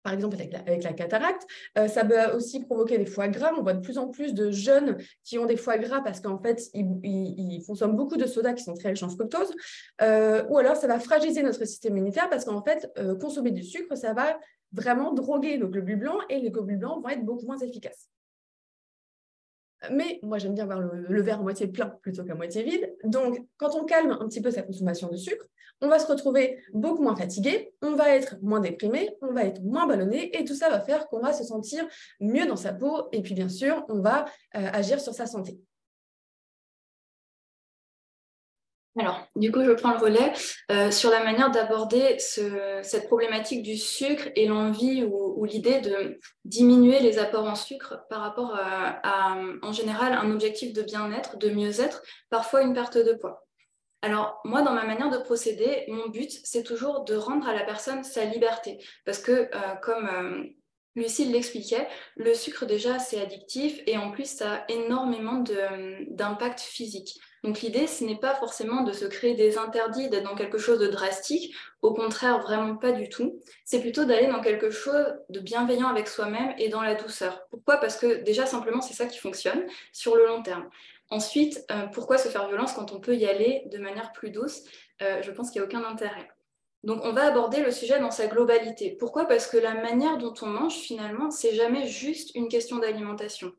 par 0.02 0.12
exemple 0.12 0.36
avec 0.36 0.82
la, 0.82 0.92
cataracte. 0.92 1.46
Euh, 1.78 1.88
ça 1.88 2.04
peut 2.04 2.32
aussi 2.34 2.60
provoquer 2.60 2.98
des 2.98 3.06
foie 3.06 3.28
gras. 3.28 3.52
On 3.58 3.62
voit 3.62 3.74
de 3.74 3.80
plus 3.80 3.98
en 3.98 4.08
plus 4.08 4.34
de 4.34 4.50
jeunes 4.50 4.96
qui 5.24 5.38
ont 5.38 5.46
des 5.46 5.56
foie 5.56 5.78
gras 5.78 6.00
parce 6.00 6.20
qu'en 6.20 6.40
fait, 6.40 6.62
ils, 6.74 7.62
consomment 7.66 7.96
beaucoup 7.96 8.16
de 8.16 8.26
sodas 8.26 8.54
qui 8.54 8.64
sont 8.64 8.74
très 8.74 8.90
riches 8.90 9.02
en 9.02 9.08
fructose. 9.08 9.52
Euh, 10.02 10.44
ou 10.48 10.58
alors, 10.58 10.76
ça 10.76 10.86
va 10.86 10.98
fragiliser 10.98 11.42
notre 11.42 11.64
système 11.64 11.96
immunitaire 11.96 12.28
parce 12.30 12.44
qu'en 12.44 12.62
fait, 12.62 12.90
euh, 12.98 13.16
consommer 13.16 13.50
du 13.50 13.62
sucre, 13.62 13.96
ça 13.96 14.12
va 14.12 14.38
vraiment 14.72 15.12
droguer 15.12 15.56
le 15.56 15.66
globule 15.66 15.98
blanc 15.98 16.18
et 16.28 16.38
les 16.38 16.50
globules 16.50 16.78
blancs 16.78 17.02
vont 17.02 17.08
être 17.08 17.24
beaucoup 17.24 17.46
moins 17.46 17.58
efficaces. 17.58 18.08
Mais 19.90 20.20
moi, 20.22 20.38
j'aime 20.38 20.54
bien 20.54 20.66
voir 20.66 20.80
le, 20.80 21.22
verre 21.22 21.40
à 21.40 21.42
moitié 21.42 21.66
plein 21.66 21.86
plutôt 22.02 22.24
qu'à 22.24 22.34
moitié 22.34 22.62
vide. 22.62 22.94
Donc, 23.04 23.46
quand 23.56 23.74
on 23.74 23.84
calme 23.84 24.16
un 24.20 24.28
petit 24.28 24.42
peu 24.42 24.50
sa 24.50 24.62
consommation 24.62 25.08
de 25.08 25.16
sucre, 25.16 25.46
on 25.80 25.88
va 25.88 25.98
se 25.98 26.06
retrouver 26.06 26.62
beaucoup 26.74 27.02
moins 27.02 27.16
fatigué, 27.16 27.72
on 27.80 27.94
va 27.94 28.14
être 28.14 28.36
moins 28.42 28.60
déprimé, 28.60 29.16
on 29.22 29.32
va 29.32 29.44
être 29.44 29.62
moins 29.62 29.86
ballonné 29.86 30.38
et 30.38 30.44
tout 30.44 30.54
ça 30.54 30.68
va 30.68 30.80
faire 30.80 31.08
qu'on 31.08 31.20
va 31.20 31.32
se 31.32 31.44
sentir 31.44 31.86
mieux 32.20 32.46
dans 32.46 32.56
sa 32.56 32.74
peau 32.74 33.08
et 33.12 33.22
puis 33.22 33.34
bien 33.34 33.48
sûr, 33.48 33.84
on 33.88 34.00
va 34.00 34.26
euh, 34.56 34.68
agir 34.72 35.00
sur 35.00 35.14
sa 35.14 35.26
santé. 35.26 35.58
Alors, 39.00 39.26
du 39.34 39.50
coup, 39.50 39.64
je 39.64 39.70
prends 39.70 39.92
le 39.92 39.98
relais 39.98 40.34
euh, 40.70 40.90
sur 40.90 41.08
la 41.08 41.24
manière 41.24 41.50
d'aborder 41.50 42.18
cette 42.18 43.06
problématique 43.06 43.62
du 43.62 43.78
sucre 43.78 44.28
et 44.36 44.46
l'envie 44.46 45.04
ou, 45.04 45.42
l'idée 45.46 45.80
de 45.80 46.18
diminuer 46.44 47.00
les 47.00 47.18
apports 47.18 47.46
en 47.46 47.54
sucre 47.54 48.04
par 48.10 48.20
rapport 48.20 48.54
à, 48.54 49.38
en 49.62 49.72
général, 49.72 50.12
un 50.12 50.30
objectif 50.30 50.74
de 50.74 50.82
bien-être, 50.82 51.38
de 51.38 51.48
mieux-être, 51.48 52.02
parfois 52.28 52.60
une 52.60 52.74
perte 52.74 52.98
de 52.98 53.14
poids. 53.14 53.46
Alors, 54.02 54.38
moi, 54.44 54.60
dans 54.60 54.74
ma 54.74 54.84
manière 54.84 55.08
de 55.08 55.16
procéder, 55.16 55.84
mon 55.88 56.08
but, 56.08 56.30
c'est 56.44 56.62
toujours 56.62 57.04
de 57.04 57.14
rendre 57.14 57.48
à 57.48 57.54
la 57.54 57.64
personne 57.64 58.04
sa 58.04 58.26
liberté. 58.26 58.84
Parce 59.06 59.18
que, 59.18 59.32
euh, 59.32 59.74
comme 59.80 60.08
euh, 60.08 60.44
Lucille 60.96 61.30
l'expliquait, 61.30 61.86
le 62.16 62.34
sucre, 62.34 62.66
déjà, 62.66 62.98
c'est 62.98 63.20
addictif 63.20 63.80
et 63.86 63.96
en 63.96 64.10
plus, 64.10 64.28
ça 64.28 64.54
a 64.54 64.64
énormément 64.68 65.44
d'impact 66.08 66.60
physique. 66.60 67.20
Donc, 67.44 67.60
l'idée, 67.60 67.86
ce 67.86 68.04
n'est 68.04 68.18
pas 68.18 68.34
forcément 68.34 68.82
de 68.82 68.92
se 68.92 69.06
créer 69.06 69.34
des 69.34 69.56
interdits, 69.56 70.10
d'être 70.10 70.24
dans 70.24 70.34
quelque 70.34 70.58
chose 70.58 70.78
de 70.78 70.88
drastique. 70.88 71.54
Au 71.80 71.94
contraire, 71.94 72.40
vraiment 72.40 72.76
pas 72.76 72.92
du 72.92 73.08
tout. 73.08 73.40
C'est 73.64 73.80
plutôt 73.80 74.04
d'aller 74.04 74.26
dans 74.26 74.40
quelque 74.40 74.70
chose 74.70 75.14
de 75.30 75.40
bienveillant 75.40 75.88
avec 75.88 76.08
soi-même 76.08 76.54
et 76.58 76.68
dans 76.68 76.82
la 76.82 76.94
douceur. 76.94 77.46
Pourquoi? 77.50 77.78
Parce 77.78 77.96
que, 77.96 78.22
déjà, 78.24 78.44
simplement, 78.44 78.82
c'est 78.82 78.94
ça 78.94 79.06
qui 79.06 79.18
fonctionne 79.18 79.64
sur 79.92 80.16
le 80.16 80.26
long 80.26 80.42
terme. 80.42 80.68
Ensuite, 81.08 81.64
euh, 81.70 81.86
pourquoi 81.86 82.18
se 82.18 82.28
faire 82.28 82.46
violence 82.46 82.72
quand 82.72 82.92
on 82.92 83.00
peut 83.00 83.16
y 83.16 83.26
aller 83.26 83.62
de 83.66 83.78
manière 83.78 84.12
plus 84.12 84.30
douce? 84.30 84.62
Euh, 85.00 85.22
Je 85.22 85.30
pense 85.30 85.50
qu'il 85.50 85.62
n'y 85.62 85.64
a 85.64 85.68
aucun 85.68 85.84
intérêt. 85.84 86.28
Donc, 86.82 87.00
on 87.04 87.12
va 87.12 87.26
aborder 87.26 87.62
le 87.62 87.70
sujet 87.70 88.00
dans 88.00 88.10
sa 88.10 88.26
globalité. 88.26 88.96
Pourquoi? 88.98 89.26
Parce 89.26 89.46
que 89.46 89.58
la 89.58 89.74
manière 89.74 90.16
dont 90.16 90.34
on 90.40 90.46
mange, 90.46 90.76
finalement, 90.76 91.30
c'est 91.30 91.54
jamais 91.54 91.86
juste 91.86 92.34
une 92.34 92.48
question 92.48 92.78
d'alimentation. 92.78 93.52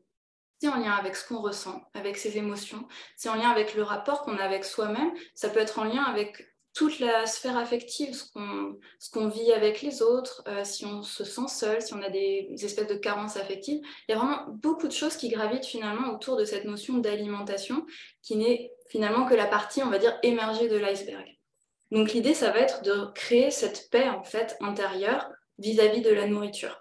C'est 0.60 0.68
en 0.68 0.76
lien 0.76 0.92
avec 0.92 1.16
ce 1.16 1.26
qu'on 1.26 1.40
ressent, 1.40 1.82
avec 1.94 2.16
ses 2.16 2.38
émotions, 2.38 2.86
c'est 3.16 3.28
en 3.28 3.34
lien 3.34 3.50
avec 3.50 3.74
le 3.74 3.82
rapport 3.82 4.22
qu'on 4.22 4.36
a 4.36 4.44
avec 4.44 4.64
soi-même, 4.64 5.12
ça 5.34 5.48
peut 5.48 5.58
être 5.58 5.80
en 5.80 5.84
lien 5.84 6.02
avec 6.04 6.52
toute 6.74 7.00
la 7.00 7.26
sphère 7.26 7.56
affective, 7.56 8.14
ce 8.14 9.10
qu'on 9.10 9.28
vit 9.28 9.52
avec 9.52 9.82
les 9.82 10.02
autres, 10.02 10.42
euh, 10.48 10.64
si 10.64 10.86
on 10.86 11.02
se 11.02 11.24
sent 11.24 11.48
seul, 11.48 11.82
si 11.82 11.92
on 11.94 12.00
a 12.00 12.08
des, 12.08 12.48
espèces 12.62 12.86
de 12.86 12.94
carences 12.94 13.36
affectives. 13.36 13.80
Il 14.08 14.12
y 14.12 14.14
a 14.14 14.18
vraiment 14.18 14.46
beaucoup 14.48 14.88
de 14.88 14.92
choses 14.92 15.16
qui 15.16 15.28
gravitent 15.28 15.66
finalement 15.66 16.14
autour 16.14 16.36
de 16.36 16.44
cette 16.44 16.64
notion 16.64 16.98
d'alimentation 16.98 17.84
qui 18.22 18.36
n'est 18.36 18.72
finalement 18.88 19.26
que 19.26 19.34
la 19.34 19.46
partie, 19.46 19.82
on 19.82 19.90
va 19.90 19.98
dire, 19.98 20.18
émergée 20.22 20.68
de 20.68 20.76
l'iceberg. 20.76 21.26
Donc 21.92 22.14
l'idée, 22.14 22.32
ça 22.32 22.50
va 22.50 22.60
être 22.60 22.82
de 22.82 23.12
créer 23.12 23.50
cette 23.50 23.90
paix 23.90 24.08
en 24.08 24.22
fait 24.24 24.56
intérieure 24.60 25.30
vis-à-vis 25.58 26.00
de 26.00 26.10
la 26.10 26.26
nourriture. 26.26 26.80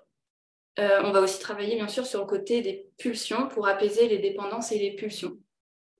Euh, 0.79 1.01
on 1.03 1.11
va 1.11 1.19
aussi 1.19 1.37
travailler 1.37 1.75
bien 1.75 1.89
sûr 1.89 2.05
sur 2.05 2.21
le 2.21 2.25
côté 2.25 2.61
des 2.61 2.87
pulsions 2.97 3.49
pour 3.49 3.67
apaiser 3.67 4.07
les 4.07 4.19
dépendances 4.19 4.71
et 4.71 4.79
les 4.79 4.95
pulsions. 4.95 5.37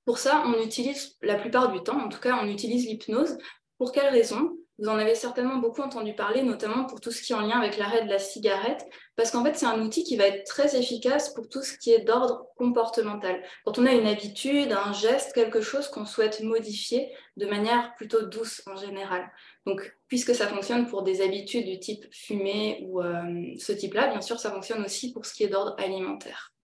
Pour 0.05 0.17
ça, 0.17 0.43
on 0.45 0.63
utilise 0.63 1.17
la 1.21 1.35
plupart 1.35 1.73
du 1.73 1.83
temps, 1.83 1.99
en 1.99 2.07
tout 2.07 2.21
cas, 2.21 2.39
on 2.41 2.47
utilise 2.47 2.87
l'hypnose 2.87 3.37
pour 3.77 3.91
quelles 3.91 4.13
raisons 4.13 4.57
Vous 4.81 4.89
en 4.89 4.97
avez 4.97 5.13
certainement 5.13 5.57
beaucoup 5.57 5.83
entendu 5.83 6.15
parler, 6.15 6.41
notamment 6.41 6.85
pour 6.85 6.99
tout 6.99 7.11
ce 7.11 7.21
qui 7.21 7.33
est 7.33 7.35
en 7.35 7.41
lien 7.41 7.59
avec 7.59 7.77
l'arrêt 7.77 8.03
de 8.03 8.09
la 8.09 8.17
cigarette, 8.17 8.83
parce 9.15 9.29
qu'en 9.29 9.45
fait, 9.45 9.55
c'est 9.55 9.67
un 9.67 9.79
outil 9.79 10.03
qui 10.03 10.17
va 10.17 10.25
être 10.25 10.43
très 10.43 10.75
efficace 10.75 11.31
pour 11.35 11.47
tout 11.49 11.61
ce 11.61 11.77
qui 11.77 11.91
est 11.91 11.99
d'ordre 11.99 12.47
comportemental. 12.55 13.43
Quand 13.63 13.77
on 13.77 13.85
a 13.85 13.91
une 13.91 14.07
habitude, 14.07 14.71
un 14.71 14.91
geste, 14.91 15.33
quelque 15.33 15.61
chose 15.61 15.87
qu'on 15.87 16.07
souhaite 16.07 16.41
modifier 16.41 17.15
de 17.37 17.45
manière 17.45 17.93
plutôt 17.95 18.23
douce 18.23 18.63
en 18.65 18.75
général. 18.75 19.31
Donc, 19.67 19.95
puisque 20.07 20.33
ça 20.33 20.47
fonctionne 20.47 20.87
pour 20.87 21.03
des 21.03 21.21
habitudes 21.21 21.67
du 21.67 21.79
type 21.79 22.11
fumer 22.11 22.83
ou 22.87 23.03
euh, 23.03 23.53
ce 23.59 23.73
type-là, 23.73 24.07
bien 24.07 24.21
sûr, 24.21 24.39
ça 24.39 24.51
fonctionne 24.51 24.83
aussi 24.83 25.13
pour 25.13 25.27
ce 25.27 25.35
qui 25.35 25.43
est 25.43 25.49
d'ordre 25.49 25.75
alimentaire. 25.77 26.55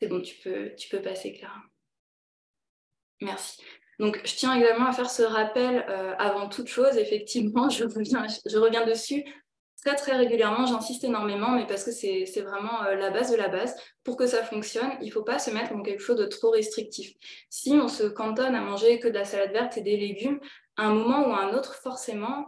C'est 0.00 0.08
bon, 0.08 0.22
tu 0.22 0.36
peux, 0.36 0.74
tu 0.74 0.88
peux 0.88 1.02
passer, 1.02 1.34
Clara. 1.34 1.60
Merci. 3.20 3.60
Donc, 3.98 4.20
je 4.24 4.34
tiens 4.36 4.54
également 4.54 4.86
à 4.86 4.92
faire 4.92 5.10
ce 5.10 5.22
rappel 5.22 5.84
euh, 5.88 6.14
avant 6.18 6.48
toute 6.48 6.68
chose. 6.68 6.96
Effectivement, 6.96 7.68
je 7.70 7.84
reviens, 7.84 8.86
dessus 8.86 9.24
très, 9.84 9.96
très 9.96 10.16
régulièrement. 10.16 10.66
J'insiste 10.66 11.04
énormément, 11.04 11.50
mais 11.50 11.66
parce 11.66 11.84
que 11.84 11.90
c'est 11.90 12.40
vraiment 12.40 12.84
euh, 12.84 12.94
la 12.94 13.10
base 13.10 13.30
de 13.30 13.36
la 13.36 13.48
base. 13.48 13.74
Pour 14.04 14.16
que 14.16 14.26
ça 14.26 14.44
fonctionne, 14.44 14.92
il 15.00 15.06
ne 15.06 15.12
faut 15.12 15.24
pas 15.24 15.38
se 15.38 15.50
mettre 15.50 15.72
dans 15.72 15.82
quelque 15.82 16.02
chose 16.02 16.16
de 16.16 16.26
trop 16.26 16.50
restrictif. 16.50 17.14
Si 17.50 17.72
on 17.72 17.88
se 17.88 18.04
cantonne 18.04 18.54
à 18.54 18.60
manger 18.60 19.00
que 19.00 19.08
de 19.08 19.14
la 19.14 19.24
salade 19.24 19.52
verte 19.52 19.76
et 19.76 19.82
des 19.82 19.96
légumes, 19.96 20.38
à 20.76 20.84
un 20.84 20.94
moment 20.94 21.28
ou 21.28 21.32
à 21.32 21.40
un 21.40 21.54
autre, 21.54 21.74
forcément, 21.74 22.46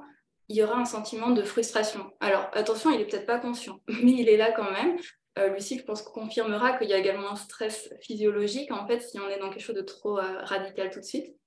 il 0.49 0.57
y 0.57 0.62
aura 0.62 0.76
un 0.76 0.85
sentiment 0.85 1.30
de 1.30 1.42
frustration. 1.42 2.12
Alors, 2.21 2.49
attention, 2.52 2.90
il 2.90 2.99
n'est 2.99 3.07
peut-être 3.07 3.26
pas 3.26 3.38
conscient, 3.38 3.80
mais 3.88 4.12
il 4.12 4.28
est 4.28 4.37
là 4.37 4.52
quand 4.52 4.71
même. 4.71 4.99
Euh, 5.38 5.49
Lucie, 5.49 5.78
je 5.78 5.85
pense, 5.85 6.02
confirmera 6.02 6.76
qu'il 6.76 6.88
y 6.88 6.92
a 6.92 6.99
également 6.99 7.30
un 7.30 7.37
stress 7.37 7.92
physiologique, 8.00 8.71
en 8.73 8.87
fait, 8.87 9.00
si 9.00 9.19
on 9.19 9.28
est 9.28 9.38
dans 9.38 9.50
quelque 9.50 9.62
chose 9.62 9.76
de 9.76 9.83
trop 9.83 10.14
radical 10.14 10.90
tout 10.90 11.00
de 11.00 11.04
suite 11.04 11.40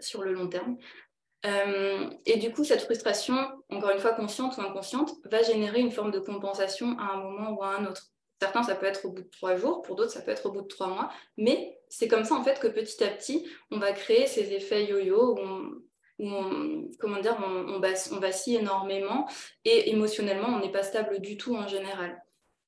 sur 0.00 0.22
le 0.22 0.32
long 0.32 0.48
terme. 0.48 0.76
Euh, 1.46 2.10
et 2.24 2.38
du 2.38 2.52
coup, 2.52 2.64
cette 2.64 2.82
frustration, 2.82 3.36
encore 3.68 3.90
une 3.90 3.98
fois 3.98 4.12
consciente 4.12 4.56
ou 4.56 4.62
inconsciente, 4.62 5.12
va 5.24 5.42
générer 5.42 5.80
une 5.80 5.92
forme 5.92 6.10
de 6.10 6.18
compensation 6.18 6.96
à 6.98 7.14
un 7.14 7.22
moment 7.22 7.50
ou 7.50 7.62
à 7.62 7.76
un 7.76 7.86
autre. 7.86 8.10
Certains, 8.40 8.62
ça 8.62 8.74
peut 8.74 8.86
être 8.86 9.04
au 9.04 9.10
bout 9.10 9.22
de 9.22 9.30
trois 9.30 9.56
jours, 9.56 9.82
pour 9.82 9.96
d'autres, 9.96 10.10
ça 10.10 10.22
peut 10.22 10.30
être 10.30 10.46
au 10.46 10.52
bout 10.52 10.62
de 10.62 10.66
trois 10.66 10.88
mois. 10.88 11.10
Mais 11.36 11.78
c'est 11.88 12.08
comme 12.08 12.24
ça, 12.24 12.34
en 12.34 12.42
fait, 12.42 12.60
que 12.60 12.66
petit 12.66 13.02
à 13.04 13.08
petit, 13.08 13.46
on 13.70 13.78
va 13.78 13.92
créer 13.92 14.26
ces 14.26 14.52
effets 14.52 14.86
yo-yo 14.86 15.36
où 16.18 16.94
comment 17.00 17.18
dire, 17.20 17.36
on, 17.44 17.74
on 17.74 18.20
vacille 18.20 18.56
énormément 18.56 19.28
et 19.64 19.90
émotionnellement, 19.90 20.48
on 20.48 20.60
n'est 20.60 20.70
pas 20.70 20.84
stable 20.84 21.20
du 21.20 21.36
tout 21.36 21.56
en 21.56 21.66
général 21.66 22.23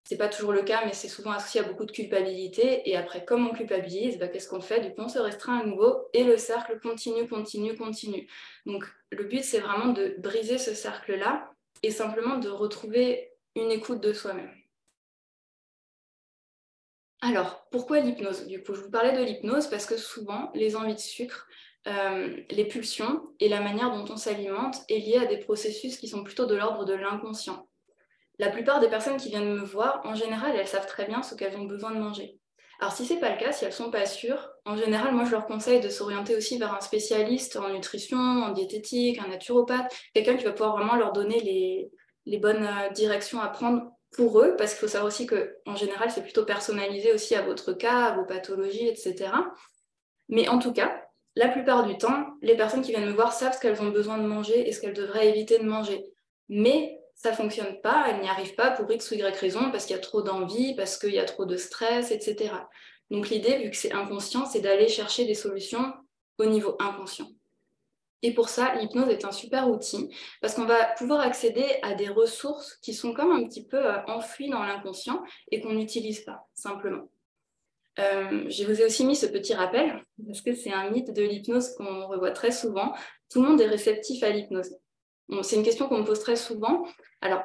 c'est 0.08 0.16
pas 0.16 0.28
toujours 0.28 0.52
le 0.52 0.62
cas, 0.62 0.84
mais 0.84 0.92
c'est 0.92 1.08
souvent 1.08 1.32
associé 1.32 1.60
à 1.60 1.64
beaucoup 1.64 1.84
de 1.84 1.90
culpabilité. 1.90 2.88
Et 2.88 2.96
après, 2.96 3.24
comme 3.24 3.48
on 3.48 3.52
culpabilise, 3.52 4.18
bah, 4.18 4.28
qu'est-ce 4.28 4.48
qu'on 4.48 4.60
fait? 4.60 4.80
Du 4.80 4.94
coup, 4.94 5.02
on 5.02 5.08
se 5.08 5.18
restreint 5.18 5.58
à 5.58 5.66
nouveau 5.66 6.06
et 6.12 6.22
le 6.22 6.36
cercle 6.36 6.78
continue, 6.80 7.26
continue, 7.28 7.74
continue. 7.76 8.28
Donc, 8.66 8.84
le 9.10 9.24
but, 9.24 9.42
c'est 9.42 9.58
vraiment 9.58 9.92
de 9.92 10.14
briser 10.18 10.58
ce 10.58 10.74
cercle-là 10.74 11.50
et 11.82 11.90
simplement 11.90 12.38
de 12.38 12.48
retrouver 12.48 13.32
une 13.56 13.72
écoute 13.72 14.00
de 14.00 14.12
soi-même. 14.12 14.54
Alors, 17.20 17.66
pourquoi 17.72 17.98
l'hypnose? 17.98 18.46
Du 18.46 18.62
coup, 18.62 18.74
je 18.74 18.82
vous 18.82 18.90
parlais 18.90 19.18
de 19.18 19.24
l'hypnose 19.24 19.66
parce 19.66 19.86
que 19.86 19.96
souvent, 19.96 20.52
les 20.54 20.76
envies 20.76 20.94
de 20.94 21.00
sucre, 21.00 21.48
euh, 21.88 22.42
les 22.48 22.64
pulsions 22.68 23.24
et 23.40 23.48
la 23.48 23.60
manière 23.60 23.90
dont 23.90 24.12
on 24.12 24.16
s'alimente 24.16 24.76
est 24.88 25.00
liée 25.00 25.18
à 25.18 25.26
des 25.26 25.38
processus 25.38 25.96
qui 25.96 26.06
sont 26.06 26.22
plutôt 26.22 26.46
de 26.46 26.54
l'ordre 26.54 26.84
de 26.84 26.94
l'inconscient. 26.94 27.66
La 28.38 28.50
plupart 28.50 28.80
des 28.80 28.88
personnes 28.88 29.16
qui 29.16 29.30
viennent 29.30 29.54
me 29.54 29.64
voir, 29.64 30.02
en 30.04 30.14
général, 30.14 30.54
elles 30.56 30.66
savent 30.66 30.86
très 30.86 31.06
bien 31.06 31.22
ce 31.22 31.34
qu'elles 31.34 31.56
ont 31.56 31.64
besoin 31.64 31.90
de 31.90 31.98
manger. 31.98 32.38
Alors 32.78 32.92
si 32.92 33.06
ce 33.06 33.14
n'est 33.14 33.20
pas 33.20 33.30
le 33.30 33.38
cas, 33.38 33.52
si 33.52 33.64
elles 33.64 33.72
sont 33.72 33.90
pas 33.90 34.04
sûres, 34.04 34.50
en 34.66 34.76
général, 34.76 35.14
moi 35.14 35.24
je 35.24 35.30
leur 35.30 35.46
conseille 35.46 35.80
de 35.80 35.88
s'orienter 35.88 36.36
aussi 36.36 36.58
vers 36.58 36.74
un 36.74 36.80
spécialiste 36.80 37.56
en 37.56 37.70
nutrition, 37.70 38.18
en 38.18 38.50
diététique, 38.50 39.18
un 39.18 39.28
naturopathe, 39.28 39.90
quelqu'un 40.12 40.36
qui 40.36 40.44
va 40.44 40.52
pouvoir 40.52 40.76
vraiment 40.76 40.96
leur 40.96 41.12
donner 41.12 41.40
les, 42.26 42.38
bonnes 42.38 42.66
euh, 42.66 42.90
directions 42.90 43.40
à 43.40 43.48
prendre 43.48 43.92
pour 44.12 44.40
eux, 44.40 44.56
parce 44.56 44.72
qu'il 44.72 44.80
faut 44.80 44.88
savoir 44.88 45.08
aussi 45.08 45.26
qu'en 45.26 45.74
général, 45.74 46.10
c'est 46.10 46.22
plutôt 46.22 46.44
personnalisé 46.44 47.12
aussi 47.12 47.34
à 47.34 47.42
votre 47.42 47.72
cas, 47.72 48.06
à 48.06 48.16
vos 48.16 48.24
pathologies, 48.24 48.88
etc. 48.88 49.30
Mais 50.28 50.48
en 50.48 50.58
tout 50.58 50.72
cas, 50.72 51.02
la 51.34 51.48
plupart 51.48 51.86
du 51.86 51.96
temps, 51.96 52.26
les 52.42 52.56
personnes 52.56 52.82
qui 52.82 52.90
viennent 52.92 53.06
me 53.06 53.12
voir 53.12 53.32
savent 53.32 53.54
ce 53.54 53.60
qu'elles 53.60 53.80
ont 53.82 53.90
besoin 53.90 54.18
de 54.18 54.26
manger 54.26 54.68
et 54.68 54.72
ce 54.72 54.80
qu'elles 54.80 54.94
devraient 54.94 55.28
éviter 55.28 55.58
de 55.58 55.64
manger. 55.64 56.04
Mais 56.48 56.95
ça 57.16 57.32
fonctionne 57.32 57.80
pas, 57.80 58.06
elle 58.08 58.20
n'y 58.20 58.28
arrive 58.28 58.54
pas 58.54 58.70
pour 58.70 58.90
X 58.92 59.10
ou 59.10 59.14
Y 59.14 59.36
raison, 59.36 59.70
parce 59.70 59.86
qu'il 59.86 59.96
y 59.96 59.98
a 59.98 60.02
trop 60.02 60.22
d'envie, 60.22 60.76
parce 60.76 60.98
qu'il 60.98 61.14
y 61.14 61.18
a 61.18 61.24
trop 61.24 61.46
de 61.46 61.56
stress, 61.56 62.12
etc. 62.12 62.52
Donc 63.10 63.30
l'idée, 63.30 63.58
vu 63.58 63.70
que 63.70 63.76
c'est 63.76 63.92
inconscient, 63.92 64.44
c'est 64.44 64.60
d'aller 64.60 64.88
chercher 64.88 65.24
des 65.24 65.34
solutions 65.34 65.94
au 66.38 66.44
niveau 66.44 66.76
inconscient. 66.78 67.28
Et 68.22 68.34
pour 68.34 68.48
ça, 68.48 68.74
l'hypnose 68.74 69.08
est 69.08 69.24
un 69.24 69.32
super 69.32 69.68
outil 69.68 70.10
parce 70.40 70.54
qu'on 70.54 70.64
va 70.64 70.84
pouvoir 70.98 71.20
accéder 71.20 71.66
à 71.82 71.94
des 71.94 72.08
ressources 72.08 72.76
qui 72.76 72.92
sont 72.92 73.12
comme 73.12 73.30
un 73.30 73.44
petit 73.44 73.64
peu 73.64 73.76
euh, 73.76 74.04
enfouies 74.06 74.50
dans 74.50 74.62
l'inconscient 74.62 75.22
et 75.50 75.60
qu'on 75.60 75.72
n'utilise 75.72 76.20
pas, 76.20 76.46
simplement. 76.54 77.10
Euh, 77.98 78.44
je 78.48 78.64
vous 78.64 78.80
ai 78.80 78.84
aussi 78.84 79.06
mis 79.06 79.16
ce 79.16 79.26
petit 79.26 79.54
rappel 79.54 80.02
parce 80.26 80.42
que 80.42 80.54
c'est 80.54 80.72
un 80.72 80.90
mythe 80.90 81.12
de 81.12 81.22
l'hypnose 81.22 81.74
qu'on 81.76 82.06
revoit 82.08 82.32
très 82.32 82.50
souvent. 82.50 82.94
Tout 83.30 83.42
le 83.42 83.48
monde 83.48 83.60
est 83.60 83.68
réceptif 83.68 84.22
à 84.22 84.30
l'hypnose 84.30 84.76
c'est 85.42 85.56
une 85.56 85.62
question 85.62 85.88
qu'on 85.88 85.98
me 85.98 86.04
pose 86.04 86.20
très 86.20 86.36
souvent. 86.36 86.84
Alors, 87.20 87.42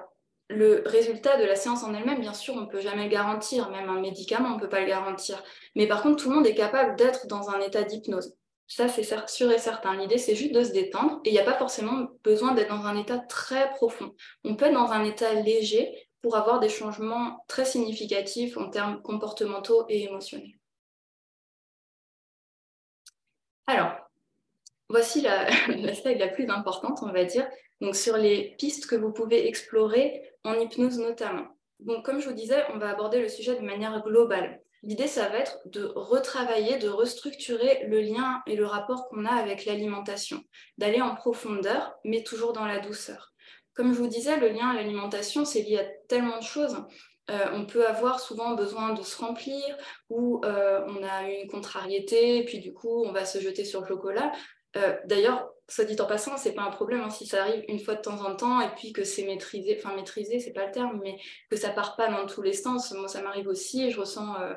le 0.49 0.83
résultat 0.85 1.37
de 1.37 1.45
la 1.45 1.55
séance 1.55 1.83
en 1.83 1.93
elle-même, 1.93 2.19
bien 2.19 2.33
sûr, 2.33 2.55
on 2.55 2.61
ne 2.61 2.65
peut 2.65 2.81
jamais 2.81 3.05
le 3.05 3.09
garantir, 3.09 3.69
même 3.69 3.89
un 3.89 4.01
médicament, 4.01 4.49
on 4.49 4.55
ne 4.55 4.59
peut 4.59 4.69
pas 4.69 4.81
le 4.81 4.87
garantir. 4.87 5.41
Mais 5.75 5.87
par 5.87 6.03
contre, 6.03 6.23
tout 6.23 6.29
le 6.29 6.35
monde 6.35 6.47
est 6.47 6.55
capable 6.55 6.95
d'être 6.95 7.27
dans 7.27 7.49
un 7.49 7.59
état 7.59 7.83
d'hypnose. 7.83 8.35
Ça, 8.67 8.87
c'est 8.87 9.03
sûr 9.27 9.51
et 9.51 9.57
certain. 9.57 9.95
L'idée, 9.97 10.17
c'est 10.17 10.35
juste 10.35 10.53
de 10.53 10.63
se 10.63 10.71
détendre 10.71 11.19
et 11.25 11.29
il 11.29 11.33
n'y 11.33 11.39
a 11.39 11.43
pas 11.43 11.57
forcément 11.57 12.07
besoin 12.23 12.53
d'être 12.53 12.69
dans 12.69 12.85
un 12.85 12.97
état 12.97 13.17
très 13.17 13.69
profond. 13.71 14.15
On 14.43 14.55
peut 14.55 14.65
être 14.65 14.73
dans 14.73 14.91
un 14.91 15.03
état 15.03 15.33
léger 15.33 16.07
pour 16.21 16.37
avoir 16.37 16.59
des 16.59 16.69
changements 16.69 17.43
très 17.47 17.65
significatifs 17.65 18.57
en 18.57 18.69
termes 18.69 19.01
comportementaux 19.01 19.85
et 19.89 20.03
émotionnels. 20.03 20.57
Alors, 23.67 23.91
voici 24.89 25.21
la, 25.21 25.49
la 25.67 25.93
slide 25.93 26.19
la 26.19 26.29
plus 26.29 26.49
importante, 26.49 26.99
on 27.01 27.11
va 27.11 27.25
dire, 27.25 27.47
donc 27.81 27.95
sur 27.95 28.15
les 28.17 28.55
pistes 28.57 28.85
que 28.85 28.95
vous 28.95 29.11
pouvez 29.11 29.47
explorer 29.47 30.23
en 30.43 30.53
hypnose 30.53 30.99
notamment. 30.99 31.47
Donc 31.79 32.05
comme 32.05 32.21
je 32.21 32.29
vous 32.29 32.35
disais, 32.35 32.63
on 32.73 32.77
va 32.77 32.89
aborder 32.89 33.19
le 33.19 33.27
sujet 33.27 33.55
de 33.55 33.65
manière 33.65 34.01
globale. 34.03 34.61
L'idée, 34.83 35.07
ça 35.07 35.29
va 35.29 35.37
être 35.39 35.59
de 35.65 35.91
retravailler, 35.95 36.77
de 36.79 36.89
restructurer 36.89 37.85
le 37.87 38.01
lien 38.01 38.41
et 38.47 38.55
le 38.55 38.65
rapport 38.65 39.09
qu'on 39.09 39.25
a 39.25 39.33
avec 39.33 39.65
l'alimentation, 39.65 40.41
d'aller 40.79 41.01
en 41.01 41.13
profondeur, 41.13 41.93
mais 42.03 42.23
toujours 42.23 42.51
dans 42.51 42.65
la 42.65 42.79
douceur. 42.79 43.31
Comme 43.75 43.93
je 43.93 43.99
vous 43.99 44.07
disais, 44.07 44.37
le 44.37 44.49
lien 44.49 44.69
à 44.69 44.75
l'alimentation, 44.75 45.45
c'est 45.45 45.61
lié 45.61 45.77
à 45.77 45.85
tellement 46.07 46.39
de 46.39 46.43
choses. 46.43 46.83
Euh, 47.29 47.45
on 47.53 47.65
peut 47.65 47.87
avoir 47.87 48.19
souvent 48.19 48.55
besoin 48.55 48.93
de 48.93 49.03
se 49.03 49.17
remplir 49.17 49.63
ou 50.09 50.41
euh, 50.43 50.81
on 50.87 51.03
a 51.03 51.29
une 51.29 51.47
contrariété, 51.47 52.39
et 52.39 52.45
puis 52.45 52.59
du 52.59 52.73
coup, 52.73 53.03
on 53.05 53.11
va 53.11 53.25
se 53.25 53.39
jeter 53.39 53.63
sur 53.63 53.81
le 53.81 53.87
chocolat. 53.87 54.31
Euh, 54.77 54.97
d'ailleurs, 55.05 55.51
soit 55.71 55.85
dit 55.85 55.99
en 56.01 56.05
passant, 56.05 56.37
c'est 56.37 56.53
pas 56.53 56.63
un 56.63 56.69
problème 56.69 57.01
hein, 57.01 57.09
si 57.09 57.25
ça 57.25 57.43
arrive 57.43 57.63
une 57.67 57.79
fois 57.79 57.95
de 57.95 58.01
temps 58.01 58.21
en 58.25 58.35
temps 58.35 58.59
et 58.61 58.69
puis 58.75 58.91
que 58.91 59.03
c'est 59.03 59.23
maîtrisé, 59.23 59.77
enfin 59.77 59.95
maîtrisé, 59.95 60.39
c'est 60.39 60.51
pas 60.51 60.65
le 60.65 60.71
terme, 60.71 60.99
mais 61.03 61.17
que 61.49 61.55
ça 61.55 61.69
part 61.69 61.95
pas 61.95 62.09
dans 62.09 62.25
tous 62.25 62.41
les 62.41 62.53
sens. 62.53 62.91
Moi, 62.91 63.07
ça 63.07 63.21
m'arrive 63.21 63.47
aussi 63.47 63.83
et 63.83 63.89
je 63.89 63.99
ressens 63.99 64.35
euh, 64.41 64.53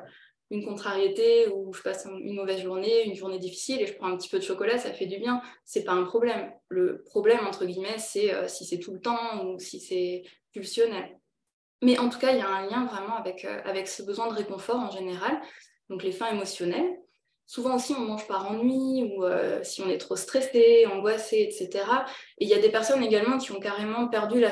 une 0.51 0.65
contrariété 0.65 1.47
ou 1.47 1.73
je 1.73 1.81
passe 1.81 2.05
une 2.05 2.35
mauvaise 2.35 2.61
journée, 2.61 3.05
une 3.05 3.15
journée 3.15 3.39
difficile 3.39 3.81
et 3.81 3.87
je 3.87 3.93
prends 3.93 4.07
un 4.07 4.17
petit 4.17 4.29
peu 4.29 4.39
de 4.39 4.43
chocolat, 4.43 4.77
ça 4.77 4.91
fait 4.91 5.05
du 5.05 5.17
bien. 5.17 5.41
C'est 5.63 5.85
pas 5.85 5.93
un 5.93 6.03
problème. 6.03 6.51
Le 6.67 7.01
problème, 7.03 7.47
entre 7.47 7.65
guillemets, 7.65 7.97
c'est 7.97 8.33
euh, 8.33 8.47
si 8.47 8.65
c'est 8.65 8.79
tout 8.79 8.93
le 8.93 8.99
temps 8.99 9.45
ou 9.45 9.57
si 9.59 9.79
c'est 9.79 10.23
pulsionnel. 10.51 11.17
Mais 11.81 11.97
en 11.97 12.09
tout 12.09 12.19
cas, 12.19 12.31
il 12.31 12.39
y 12.39 12.41
a 12.41 12.49
un 12.49 12.67
lien 12.67 12.85
vraiment 12.85 13.15
avec, 13.15 13.45
avec 13.45 13.87
ce 13.87 14.03
besoin 14.03 14.27
de 14.27 14.33
réconfort 14.33 14.79
en 14.79 14.91
général, 14.91 15.39
donc 15.89 16.03
les 16.03 16.11
fins 16.11 16.31
émotionnelles. 16.31 17.04
Souvent 17.47 17.75
aussi, 17.75 17.93
on 17.93 18.01
mange 18.01 18.27
par 18.27 18.49
ennui 18.49 19.03
ou 19.03 19.23
euh, 19.23 19.59
si 19.63 19.81
on 19.81 19.89
est 19.89 19.99
trop 19.99 20.15
stressé, 20.15 20.87
angoissé, 20.87 21.43
etc. 21.43 21.85
Et 22.39 22.45
il 22.45 22.49
y 22.49 22.55
a 22.55 22.59
des 22.59 22.71
personnes 22.71 23.03
également 23.03 23.37
qui 23.37 23.51
ont 23.51 23.59
carrément 23.59 24.07
perdu 24.07 24.39
la, 24.39 24.51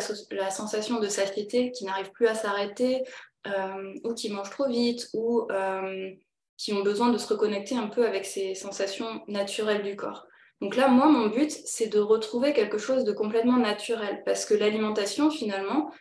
sensation 0.51 0.99
de 0.99 1.07
satiété, 1.07 1.71
qui 1.71 1.85
n'arrivent 1.85 2.11
plus 2.11 2.27
à 2.27 2.35
s'arrêter 2.35 3.03
euh, 3.47 3.93
ou 4.03 4.13
qui 4.13 4.29
mangent 4.29 4.51
trop 4.51 4.67
vite 4.67 5.09
ou 5.13 5.47
euh, 5.51 6.11
qui 6.57 6.71
ont 6.73 6.83
besoin 6.83 7.09
de 7.09 7.17
se 7.17 7.27
reconnecter 7.27 7.75
un 7.75 7.87
peu 7.87 8.05
avec 8.05 8.25
ces 8.25 8.53
sensations 8.53 9.23
naturelles 9.27 9.81
du 9.81 9.95
corps. 9.95 10.27
Donc 10.61 10.75
là, 10.75 10.87
moi, 10.87 11.07
mon 11.07 11.27
but, 11.27 11.49
c'est 11.51 11.87
de 11.87 11.99
retrouver 11.99 12.53
quelque 12.53 12.77
chose 12.77 13.03
de 13.05 13.11
complètement 13.11 13.57
naturel 13.57 14.21
parce 14.23 14.45
que 14.45 14.53
l'alimentation, 14.53 15.31
finalement, 15.31 15.91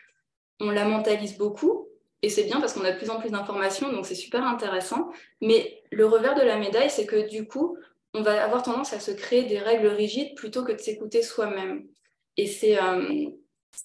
on 0.59 0.69
la 0.69 0.85
mentalise 0.85 1.37
beaucoup 1.39 1.87
et 2.23 2.29
c'est 2.29 2.45
bien 2.45 2.61
parce 2.61 2.73
qu'on 2.73 2.85
a 2.85 2.91
de 2.91 2.97
plus 2.97 3.09
en 3.09 3.19
plus 3.19 3.31
d'informations, 3.31 3.91
donc 3.91 4.05
c'est 4.05 4.15
super 4.15 4.43
intéressant. 4.43 5.11
Mais 5.41 5.83
le 5.91 6.05
revers 6.05 6.35
de 6.35 6.41
la 6.41 6.57
médaille, 6.57 6.89
c'est 6.89 7.05
que 7.05 7.27
du 7.27 7.45
coup, 7.45 7.77
on 8.13 8.21
va 8.21 8.41
avoir 8.41 8.63
tendance 8.63 8.93
à 8.93 9.01
se 9.01 9.11
créer 9.11 9.43
des 9.43 9.59
règles 9.59 9.87
rigides 9.87 10.33
plutôt 10.35 10.63
que 10.63 10.71
de 10.71 10.77
s'écouter 10.77 11.21
soi-même. 11.21 11.85
Et 12.37 12.47
c'est 12.47 12.81
euh, 12.81 13.29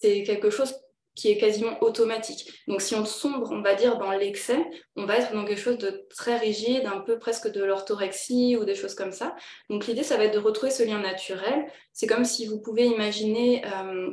quelque 0.00 0.50
chose 0.50 0.73
qui 1.16 1.33
est 1.33 1.38
quasiment 1.38 1.83
automatique. 1.83 2.49
Donc 2.68 2.80
si 2.80 2.95
on 2.95 3.04
sombre, 3.04 3.50
on 3.50 3.61
va 3.61 3.75
dire, 3.75 3.99
dans 3.99 4.12
l'excès, 4.12 4.64
on 4.95 5.04
va 5.04 5.16
être 5.16 5.33
dans 5.33 5.45
quelque 5.45 5.61
chose 5.61 5.78
de 5.78 6.07
très 6.09 6.38
rigide, 6.38 6.87
un 6.87 7.00
peu 7.00 7.18
presque 7.18 7.50
de 7.50 7.64
l'orthorexie 7.64 8.57
ou 8.57 8.64
des 8.64 8.76
choses 8.76 8.95
comme 8.95 9.11
ça. 9.11 9.35
Donc 9.68 9.88
l'idée, 9.88 10.04
ça 10.04 10.16
va 10.16 10.26
être 10.26 10.35
de 10.35 10.38
retrouver 10.38 10.71
ce 10.71 10.85
lien 10.85 11.00
naturel. 11.00 11.66
C'est 11.92 12.07
comme 12.07 12.25
si 12.25 12.47
vous 12.47 12.61
pouvez 12.61 12.87
imaginer... 12.87 13.64
Euh, 13.66 14.11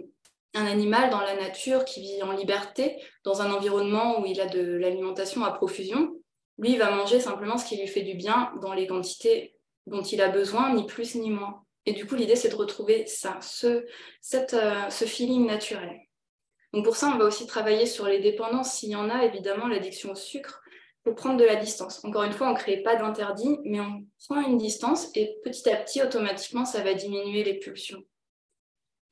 un 0.55 0.65
animal 0.65 1.09
dans 1.09 1.21
la 1.21 1.35
nature 1.35 1.85
qui 1.85 2.01
vit 2.01 2.23
en 2.23 2.31
liberté, 2.31 3.01
dans 3.23 3.41
un 3.41 3.51
environnement 3.51 4.21
où 4.21 4.25
il 4.25 4.39
a 4.41 4.47
de 4.47 4.61
l'alimentation 4.61 5.43
à 5.43 5.51
profusion, 5.51 6.15
lui, 6.57 6.77
va 6.77 6.91
manger 6.91 7.19
simplement 7.19 7.57
ce 7.57 7.65
qui 7.65 7.77
lui 7.77 7.87
fait 7.87 8.03
du 8.03 8.15
bien 8.15 8.51
dans 8.61 8.73
les 8.73 8.87
quantités 8.87 9.55
dont 9.87 10.01
il 10.01 10.21
a 10.21 10.29
besoin, 10.29 10.73
ni 10.73 10.85
plus 10.85 11.15
ni 11.15 11.29
moins. 11.29 11.63
Et 11.85 11.93
du 11.93 12.07
coup, 12.07 12.15
l'idée, 12.15 12.35
c'est 12.35 12.49
de 12.49 12.55
retrouver 12.55 13.05
ça, 13.05 13.37
ce, 13.41 13.85
euh, 14.33 14.89
ce 14.89 15.05
feeling 15.05 15.45
naturel. 15.45 15.99
Donc 16.73 16.85
pour 16.85 16.95
ça, 16.95 17.11
on 17.13 17.17
va 17.17 17.25
aussi 17.25 17.45
travailler 17.45 17.85
sur 17.85 18.05
les 18.07 18.19
dépendances. 18.19 18.73
S'il 18.73 18.89
y 18.89 18.95
en 18.95 19.09
a, 19.09 19.25
évidemment, 19.25 19.67
l'addiction 19.67 20.11
au 20.11 20.15
sucre, 20.15 20.61
pour 21.03 21.13
prendre 21.13 21.37
de 21.37 21.45
la 21.45 21.55
distance. 21.55 22.03
Encore 22.03 22.23
une 22.23 22.33
fois, 22.33 22.47
on 22.47 22.53
ne 22.53 22.57
crée 22.57 22.77
pas 22.77 22.95
d'interdit, 22.95 23.59
mais 23.63 23.79
on 23.79 24.05
prend 24.27 24.41
une 24.41 24.57
distance 24.57 25.09
et 25.13 25.37
petit 25.43 25.69
à 25.69 25.77
petit, 25.77 26.01
automatiquement, 26.01 26.65
ça 26.65 26.81
va 26.81 26.95
diminuer 26.95 27.43
les 27.43 27.59
pulsions. 27.59 28.03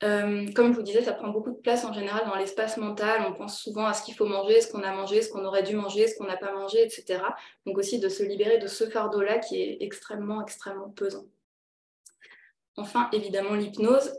Euh, 0.04 0.46
comme 0.52 0.72
je 0.72 0.76
vous 0.76 0.82
disais, 0.82 1.02
ça 1.02 1.12
prend 1.12 1.28
beaucoup 1.28 1.50
de 1.50 1.56
place 1.56 1.84
en 1.84 1.92
général 1.92 2.26
dans 2.26 2.34
l'espace 2.34 2.76
mental. 2.76 3.24
On 3.26 3.32
pense 3.32 3.58
souvent 3.58 3.86
à 3.86 3.94
ce 3.94 4.04
qu'il 4.04 4.14
faut 4.14 4.26
manger, 4.26 4.60
ce 4.60 4.70
qu'on 4.70 4.82
a 4.82 4.92
mangé, 4.92 5.22
ce 5.22 5.30
qu'on 5.30 5.44
aurait 5.44 5.62
dû 5.62 5.74
manger, 5.76 6.06
ce 6.08 6.16
qu'on 6.16 6.26
n'a 6.26 6.36
pas 6.36 6.52
mangé, 6.52 6.82
etc. 6.82 7.22
Donc 7.64 7.78
aussi 7.78 7.98
de 7.98 8.08
se 8.10 8.22
libérer 8.22 8.58
de 8.58 8.66
ce 8.66 8.88
fardeau-là 8.88 9.38
qui 9.38 9.62
est 9.62 9.78
extrêmement, 9.80 10.42
extrêmement 10.42 10.90
pesant. 10.90 11.24
Enfin, 12.76 13.08
évidemment, 13.12 13.54
l'hypnose, 13.54 14.12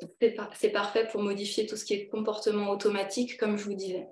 c'est 0.53 0.69
parfait 0.69 1.07
pour 1.11 1.21
modifier 1.21 1.67
tout 1.67 1.75
ce 1.75 1.85
qui 1.85 1.93
est 1.93 2.07
comportement 2.07 2.71
automatique, 2.71 3.37
comme 3.37 3.57
je 3.57 3.65
vous 3.65 3.73
disais. 3.73 4.07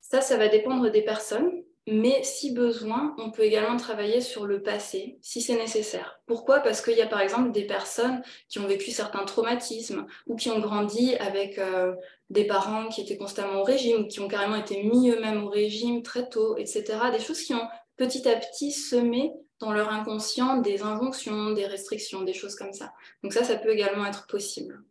Ça, 0.00 0.20
ça 0.20 0.36
va 0.36 0.48
dépendre 0.48 0.90
des 0.90 1.02
personnes. 1.02 1.50
Mais 1.90 2.22
si 2.22 2.52
besoin, 2.52 3.14
on 3.16 3.30
peut 3.30 3.44
également 3.44 3.78
travailler 3.78 4.20
sur 4.20 4.44
le 4.44 4.62
passé, 4.62 5.18
si 5.22 5.40
c'est 5.40 5.56
nécessaire. 5.56 6.20
Pourquoi? 6.26 6.60
Parce 6.60 6.82
qu'il 6.82 6.98
y 6.98 7.00
a 7.00 7.06
par 7.06 7.22
exemple 7.22 7.50
des 7.50 7.66
personnes 7.66 8.22
qui 8.50 8.58
ont 8.58 8.66
vécu 8.66 8.90
certains 8.90 9.24
traumatismes 9.24 10.06
ou 10.26 10.36
qui 10.36 10.50
ont 10.50 10.60
grandi 10.60 11.14
avec 11.14 11.56
euh, 11.56 11.94
des 12.28 12.46
parents 12.46 12.88
qui 12.88 13.00
étaient 13.00 13.16
constamment 13.16 13.60
au 13.60 13.62
régime, 13.62 14.06
qui 14.06 14.20
ont 14.20 14.28
carrément 14.28 14.56
été 14.56 14.82
mis 14.82 15.08
eux-mêmes 15.08 15.42
au 15.42 15.48
régime 15.48 16.02
très 16.02 16.28
tôt, 16.28 16.58
etc. 16.58 16.84
Des 17.10 17.20
choses 17.20 17.40
qui 17.40 17.54
ont 17.54 17.66
petit 17.96 18.28
à 18.28 18.36
petit 18.36 18.70
semé 18.70 19.32
dans 19.58 19.72
leur 19.72 19.88
inconscient 19.88 20.58
des 20.58 20.82
injonctions, 20.82 21.52
des 21.52 21.64
restrictions, 21.64 22.20
des 22.20 22.34
choses 22.34 22.54
comme 22.54 22.74
ça. 22.74 22.92
Donc 23.22 23.32
ça, 23.32 23.44
ça 23.44 23.56
peut 23.56 23.70
également 23.70 24.04
être 24.04 24.26
possible. 24.26 24.84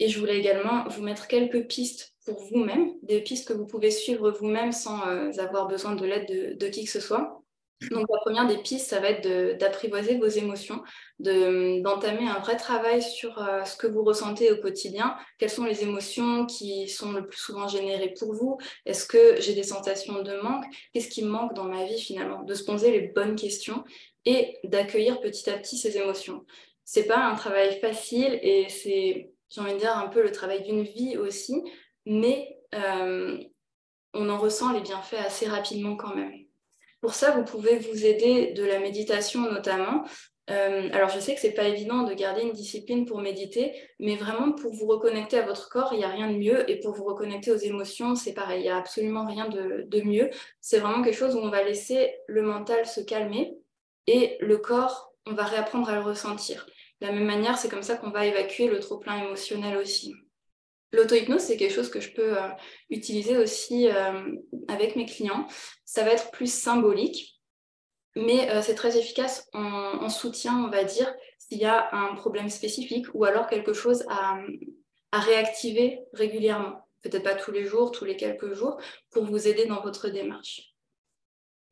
Et 0.00 0.08
je 0.08 0.18
voulais 0.18 0.38
également 0.38 0.88
vous 0.88 1.02
mettre 1.02 1.28
quelques 1.28 1.68
pistes 1.68 2.14
vous-même, 2.38 2.92
des 3.02 3.20
pistes 3.20 3.48
que 3.48 3.52
vous 3.52 3.66
pouvez 3.66 3.90
suivre 3.90 4.30
vous-même 4.30 4.72
sans 4.72 5.06
euh, 5.06 5.30
avoir 5.38 5.68
besoin 5.68 5.94
de 5.94 6.04
l'aide 6.06 6.58
de, 6.58 6.68
qui 6.68 6.84
que 6.84 6.90
ce 6.90 7.00
soit. 7.00 7.42
Donc 7.90 8.06
la 8.10 8.18
première 8.20 8.46
des 8.46 8.58
pistes, 8.58 8.90
ça 8.90 9.00
va 9.00 9.08
être 9.08 9.58
d'apprivoiser 9.58 10.18
vos 10.18 10.26
émotions, 10.26 10.82
d'entamer 11.18 12.28
un 12.28 12.38
vrai 12.40 12.56
travail 12.56 13.00
sur 13.02 13.38
euh, 13.42 13.64
ce 13.64 13.74
que 13.74 13.86
vous 13.86 14.04
ressentez 14.04 14.52
au 14.52 14.56
quotidien, 14.58 15.16
quelles 15.38 15.48
sont 15.48 15.64
les 15.64 15.82
émotions 15.82 16.44
qui 16.44 16.88
sont 16.88 17.12
le 17.12 17.26
plus 17.26 17.38
souvent 17.38 17.68
générées 17.68 18.12
pour 18.18 18.34
vous, 18.34 18.58
est-ce 18.84 19.06
que 19.06 19.40
j'ai 19.40 19.54
des 19.54 19.62
sensations 19.62 20.22
de 20.22 20.36
manque, 20.42 20.64
qu'est-ce 20.92 21.08
qui 21.08 21.24
manque 21.24 21.54
dans 21.54 21.64
ma 21.64 21.84
vie 21.84 21.98
finalement, 21.98 22.42
de 22.42 22.52
se 22.52 22.64
poser 22.64 22.90
les 22.90 23.08
bonnes 23.08 23.34
questions 23.34 23.82
et 24.26 24.58
d'accueillir 24.64 25.20
petit 25.20 25.48
à 25.48 25.56
petit 25.56 25.78
ces 25.78 25.96
émotions. 25.96 26.44
C'est 26.84 27.06
pas 27.06 27.18
un 27.18 27.34
travail 27.34 27.78
facile 27.80 28.38
et 28.42 28.68
c'est, 28.68 29.30
j'ai 29.48 29.60
envie 29.60 29.74
de 29.74 29.78
dire, 29.78 29.96
un 29.96 30.08
peu 30.08 30.22
le 30.22 30.32
travail 30.32 30.62
d'une 30.62 30.82
vie 30.82 31.16
aussi, 31.16 31.62
mais 32.10 32.58
euh, 32.74 33.38
on 34.14 34.28
en 34.28 34.36
ressent 34.36 34.72
les 34.72 34.80
bienfaits 34.80 35.24
assez 35.24 35.46
rapidement 35.46 35.94
quand 35.94 36.16
même. 36.16 36.32
Pour 37.00 37.14
ça, 37.14 37.30
vous 37.30 37.44
pouvez 37.44 37.78
vous 37.78 38.04
aider 38.04 38.52
de 38.52 38.64
la 38.64 38.80
méditation 38.80 39.42
notamment. 39.42 40.04
Euh, 40.50 40.90
alors, 40.92 41.08
je 41.08 41.20
sais 41.20 41.36
que 41.36 41.40
ce 41.40 41.46
n'est 41.46 41.52
pas 41.52 41.68
évident 41.68 42.02
de 42.02 42.12
garder 42.12 42.42
une 42.42 42.52
discipline 42.52 43.06
pour 43.06 43.20
méditer, 43.20 43.80
mais 44.00 44.16
vraiment 44.16 44.50
pour 44.50 44.74
vous 44.74 44.88
reconnecter 44.88 45.38
à 45.38 45.46
votre 45.46 45.68
corps, 45.68 45.90
il 45.92 45.98
n'y 45.98 46.04
a 46.04 46.08
rien 46.08 46.28
de 46.28 46.36
mieux. 46.36 46.68
Et 46.68 46.80
pour 46.80 46.92
vous 46.94 47.04
reconnecter 47.04 47.52
aux 47.52 47.56
émotions, 47.56 48.16
c'est 48.16 48.34
pareil, 48.34 48.62
il 48.62 48.64
n'y 48.64 48.70
a 48.70 48.76
absolument 48.76 49.24
rien 49.24 49.48
de, 49.48 49.84
de 49.86 50.00
mieux. 50.02 50.30
C'est 50.60 50.80
vraiment 50.80 51.04
quelque 51.04 51.16
chose 51.16 51.36
où 51.36 51.38
on 51.38 51.50
va 51.50 51.62
laisser 51.62 52.12
le 52.26 52.42
mental 52.42 52.86
se 52.86 53.00
calmer 53.00 53.56
et 54.08 54.36
le 54.40 54.58
corps, 54.58 55.12
on 55.26 55.34
va 55.34 55.44
réapprendre 55.44 55.88
à 55.88 55.94
le 55.94 56.02
ressentir. 56.02 56.66
De 57.00 57.06
la 57.06 57.12
même 57.12 57.26
manière, 57.26 57.56
c'est 57.56 57.68
comme 57.68 57.84
ça 57.84 57.96
qu'on 57.96 58.10
va 58.10 58.26
évacuer 58.26 58.66
le 58.66 58.80
trop-plein 58.80 59.24
émotionnel 59.24 59.76
aussi. 59.76 60.12
L'auto-hypnose, 60.92 61.42
c'est 61.42 61.56
quelque 61.56 61.74
chose 61.74 61.90
que 61.90 62.00
je 62.00 62.12
peux 62.12 62.36
euh, 62.36 62.48
utiliser 62.88 63.36
aussi 63.36 63.88
euh, 63.88 64.34
avec 64.68 64.96
mes 64.96 65.06
clients. 65.06 65.46
Ça 65.84 66.02
va 66.02 66.10
être 66.10 66.30
plus 66.32 66.52
symbolique, 66.52 67.40
mais 68.16 68.50
euh, 68.50 68.60
c'est 68.60 68.74
très 68.74 68.98
efficace 68.98 69.48
en, 69.52 70.08
soutien, 70.08 70.64
on 70.64 70.68
va 70.68 70.82
dire, 70.82 71.12
s'il 71.38 71.58
y 71.58 71.64
a 71.64 71.94
un 71.94 72.14
problème 72.16 72.48
spécifique 72.48 73.06
ou 73.14 73.24
alors 73.24 73.46
quelque 73.46 73.72
chose 73.72 74.04
à, 74.08 74.38
réactiver 75.12 76.00
régulièrement. 76.12 76.88
Peut-être 77.02 77.24
pas 77.24 77.34
tous 77.34 77.52
les 77.52 77.64
jours, 77.64 77.92
tous 77.92 78.04
les 78.04 78.16
quelques 78.16 78.52
jours, 78.52 78.80
pour 79.10 79.24
vous 79.24 79.48
aider 79.48 79.66
dans 79.66 79.80
votre 79.80 80.08
démarche. 80.08 80.74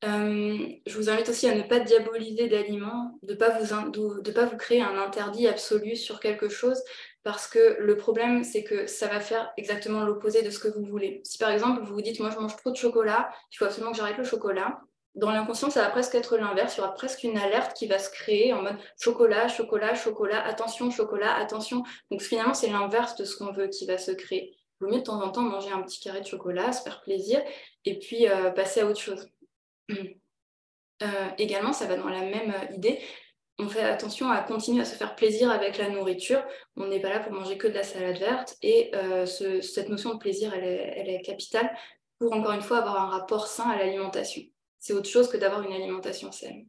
je 0.02 0.96
vous 0.96 1.10
invite 1.10 1.28
aussi 1.28 1.48
à 1.48 1.54
ne 1.54 1.62
pas 1.62 1.80
diaboliser 1.80 2.48
d'aliments, 2.48 3.18
de 3.22 3.34
ne 3.34 4.32
pas 4.32 4.46
vous 4.46 4.56
créer 4.56 4.80
un 4.80 4.96
interdit 4.96 5.46
absolu 5.46 5.94
sur 5.96 6.18
quelque 6.18 6.48
chose, 6.48 6.82
parce 7.24 7.46
que 7.46 7.76
le 7.80 7.96
problème, 7.96 8.44
c'est 8.44 8.64
que 8.64 8.86
ça 8.86 9.08
va 9.08 9.20
faire 9.20 9.52
exactement 9.56 10.04
l'opposé 10.04 10.42
de 10.42 10.50
ce 10.50 10.58
que 10.58 10.68
vous 10.68 10.84
voulez. 10.84 11.20
Si 11.24 11.38
par 11.38 11.50
exemple, 11.50 11.82
vous 11.82 11.94
vous 11.94 12.02
dites, 12.02 12.20
moi 12.20 12.30
je 12.30 12.38
mange 12.38 12.56
trop 12.56 12.70
de 12.70 12.76
chocolat, 12.76 13.30
il 13.52 13.56
faut 13.56 13.64
absolument 13.64 13.92
que 13.92 13.98
j'arrête 13.98 14.18
le 14.18 14.24
chocolat, 14.24 14.80
dans 15.18 15.32
l'inconscient, 15.32 15.70
ça 15.70 15.82
va 15.82 15.90
presque 15.90 16.14
être 16.14 16.36
l'inverse. 16.36 16.76
Il 16.76 16.78
y 16.78 16.80
aura 16.82 16.94
presque 16.94 17.24
une 17.24 17.36
alerte 17.36 17.76
qui 17.76 17.86
va 17.86 17.98
se 17.98 18.10
créer 18.10 18.52
en 18.52 18.62
mode 18.62 18.76
chocolat, 19.00 19.48
chocolat, 19.48 19.94
chocolat, 19.94 20.44
attention, 20.44 20.90
chocolat, 20.90 21.34
attention. 21.34 21.82
Donc 22.10 22.22
finalement, 22.22 22.54
c'est 22.54 22.70
l'inverse 22.70 23.16
de 23.16 23.24
ce 23.24 23.36
qu'on 23.36 23.52
veut 23.52 23.68
qui 23.68 23.86
va 23.86 23.98
se 23.98 24.12
créer. 24.12 24.56
Il 24.80 24.84
vaut 24.84 24.90
mieux 24.92 24.98
de 24.98 25.04
temps 25.04 25.20
en 25.20 25.30
temps 25.30 25.42
manger 25.42 25.72
un 25.72 25.82
petit 25.82 25.98
carré 26.00 26.20
de 26.20 26.26
chocolat, 26.26 26.72
se 26.72 26.82
faire 26.82 27.02
plaisir 27.02 27.42
et 27.84 27.98
puis 27.98 28.28
euh, 28.28 28.50
passer 28.50 28.80
à 28.80 28.86
autre 28.86 29.00
chose. 29.00 29.28
Euh, 31.00 31.28
également, 31.38 31.72
ça 31.72 31.86
va 31.86 31.96
dans 31.96 32.08
la 32.08 32.22
même 32.22 32.50
euh, 32.50 32.74
idée 32.74 32.98
on 33.58 33.68
fait 33.68 33.82
attention 33.82 34.30
à 34.30 34.40
continuer 34.40 34.82
à 34.82 34.84
se 34.84 34.94
faire 34.94 35.16
plaisir 35.16 35.50
avec 35.50 35.78
la 35.78 35.88
nourriture. 35.88 36.44
On 36.76 36.86
n'est 36.86 37.00
pas 37.00 37.10
là 37.10 37.18
pour 37.18 37.32
manger 37.32 37.58
que 37.58 37.66
de 37.66 37.74
la 37.74 37.82
salade 37.82 38.18
verte. 38.18 38.56
Et 38.62 38.90
euh, 38.94 39.26
cette 39.26 39.88
notion 39.88 40.14
de 40.14 40.18
plaisir, 40.18 40.54
elle 40.54 41.08
est, 41.08 41.22
capitale 41.22 41.70
pour, 42.18 42.32
encore 42.32 42.52
une 42.52 42.62
fois, 42.62 42.78
avoir 42.78 43.02
un 43.02 43.08
rapport 43.08 43.48
sain 43.48 43.68
à 43.68 43.76
l'alimentation. 43.76 44.42
C'est 44.78 44.92
autre 44.92 45.08
chose 45.08 45.28
que 45.28 45.36
d'avoir 45.36 45.62
une 45.62 45.72
alimentation 45.72 46.30
saine. 46.30 46.66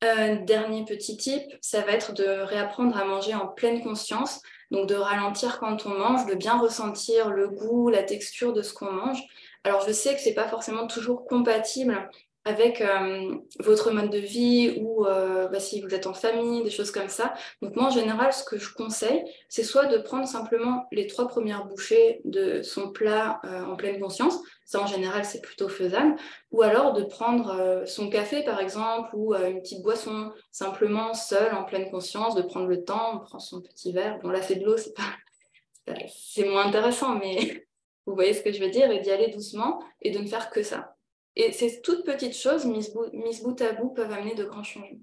Un 0.00 0.36
dernier 0.36 0.84
petit 0.84 1.16
tip, 1.16 1.42
ça 1.60 1.82
va 1.82 1.92
être 1.92 2.14
de 2.14 2.24
réapprendre 2.24 2.96
à 2.96 3.04
manger 3.04 3.34
en 3.34 3.48
pleine 3.48 3.82
conscience, 3.82 4.40
donc 4.70 4.88
de 4.88 4.94
ralentir 4.94 5.58
quand 5.58 5.84
on 5.86 5.90
mange, 5.90 6.24
de 6.26 6.34
bien 6.34 6.56
ressentir 6.58 7.30
le 7.30 7.48
goût, 7.48 7.90
la 7.90 8.04
texture 8.04 8.52
de 8.52 8.62
ce 8.62 8.72
qu'on 8.72 8.92
mange. 8.92 9.20
Alors 9.64 9.84
je 9.86 9.92
sais 9.92 10.14
que 10.14 10.20
ce 10.20 10.28
n'est 10.28 10.34
pas 10.34 10.48
forcément 10.48 10.86
toujours 10.86 11.26
compatible 11.26 12.08
avec 12.48 12.80
euh, 12.80 13.34
votre 13.60 13.90
mode 13.90 14.08
de 14.10 14.18
vie 14.18 14.78
ou 14.80 15.04
euh, 15.04 15.48
bah, 15.48 15.60
si 15.60 15.82
vous 15.82 15.94
êtes 15.94 16.06
en 16.06 16.14
famille, 16.14 16.62
des 16.62 16.70
choses 16.70 16.90
comme 16.90 17.10
ça. 17.10 17.34
Donc 17.60 17.76
moi, 17.76 17.86
en 17.86 17.90
général, 17.90 18.32
ce 18.32 18.42
que 18.42 18.56
je 18.56 18.72
conseille, 18.72 19.22
c'est 19.50 19.62
soit 19.62 19.84
de 19.84 19.98
prendre 19.98 20.26
simplement 20.26 20.86
les 20.90 21.06
trois 21.06 21.28
premières 21.28 21.66
bouchées 21.66 22.22
de 22.24 22.62
son 22.62 22.90
plat 22.90 23.38
euh, 23.44 23.64
en 23.66 23.76
pleine 23.76 24.00
conscience. 24.00 24.38
Ça, 24.64 24.80
en 24.80 24.86
général, 24.86 25.26
c'est 25.26 25.42
plutôt 25.42 25.68
faisable. 25.68 26.16
Ou 26.50 26.62
alors 26.62 26.94
de 26.94 27.02
prendre 27.02 27.82
son 27.86 28.08
café, 28.08 28.42
par 28.42 28.60
exemple, 28.60 29.10
ou 29.14 29.34
une 29.34 29.60
petite 29.60 29.82
boisson, 29.82 30.30
simplement 30.50 31.14
seul, 31.14 31.54
en 31.54 31.64
pleine 31.64 31.90
conscience, 31.90 32.34
de 32.34 32.42
prendre 32.42 32.66
le 32.66 32.84
temps, 32.84 33.14
on 33.14 33.18
prend 33.18 33.38
son 33.38 33.62
petit 33.62 33.92
verre. 33.92 34.18
Bon, 34.22 34.28
là, 34.28 34.42
c'est 34.42 34.56
de 34.56 34.64
l'eau, 34.66 34.76
c'est 34.76 36.44
moins 36.44 36.66
intéressant, 36.66 37.14
mais 37.14 37.66
vous 38.06 38.14
voyez 38.14 38.34
ce 38.34 38.42
que 38.42 38.52
je 38.52 38.62
veux 38.62 38.70
dire, 38.70 38.90
et 38.90 39.00
d'y 39.00 39.10
aller 39.10 39.28
doucement 39.28 39.82
et 40.02 40.10
de 40.10 40.18
ne 40.18 40.26
faire 40.26 40.50
que 40.50 40.62
ça. 40.62 40.97
Et 41.38 41.52
ces 41.52 41.80
toutes 41.82 42.04
petites 42.04 42.36
choses, 42.36 42.66
mises 42.66 42.92
bout, 42.92 43.62
à 43.62 43.72
bout, 43.72 43.90
peuvent 43.90 44.10
amener 44.10 44.34
de 44.34 44.44
grands 44.44 44.64
changements. 44.64 44.98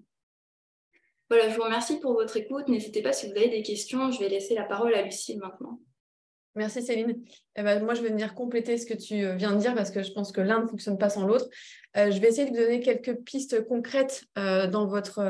Voilà, 1.30 1.50
je 1.50 1.56
vous 1.56 1.64
remercie 1.64 2.00
pour 2.00 2.14
votre 2.14 2.36
écoute. 2.36 2.68
N'hésitez 2.68 3.02
pas 3.02 3.14
si 3.14 3.26
vous 3.26 3.32
avez 3.32 3.50
des 3.50 3.64
questions. 3.64 4.12
Je 4.12 4.20
vais 4.20 4.28
laisser 4.28 4.54
la 4.54 4.66
parole 4.66 4.94
à 4.94 5.02
Lucille 5.02 5.40
maintenant. 5.40 5.80
Merci 6.54 6.82
Céline. 6.82 7.24
Eh 7.56 7.64
ben, 7.64 7.84
moi, 7.84 7.94
je 7.94 8.02
vais 8.02 8.10
venir 8.10 8.36
compléter 8.36 8.78
ce 8.78 8.86
que 8.86 8.94
tu 8.94 9.26
euh, 9.26 9.36
viens 9.36 9.54
de 9.54 9.60
dire 9.60 9.74
parce 9.76 9.92
que 9.92 10.04
je 10.04 10.12
pense 10.12 10.34
que 10.34 10.42
l'un 10.42 10.64
ne 10.64 10.68
fonctionne 10.68 10.98
pas 10.98 11.10
sans 11.10 11.26
l'autre. 11.26 11.48
Euh, 11.98 12.12
je 12.12 12.20
vais 12.20 12.28
essayer 12.28 12.50
de 12.50 12.56
vous 12.56 12.62
donner 12.62 12.82
quelques 12.82 13.16
pistes 13.24 13.66
concrètes 13.66 14.26
euh, 14.38 14.68
dans, 14.68 14.88
votre, 14.88 15.22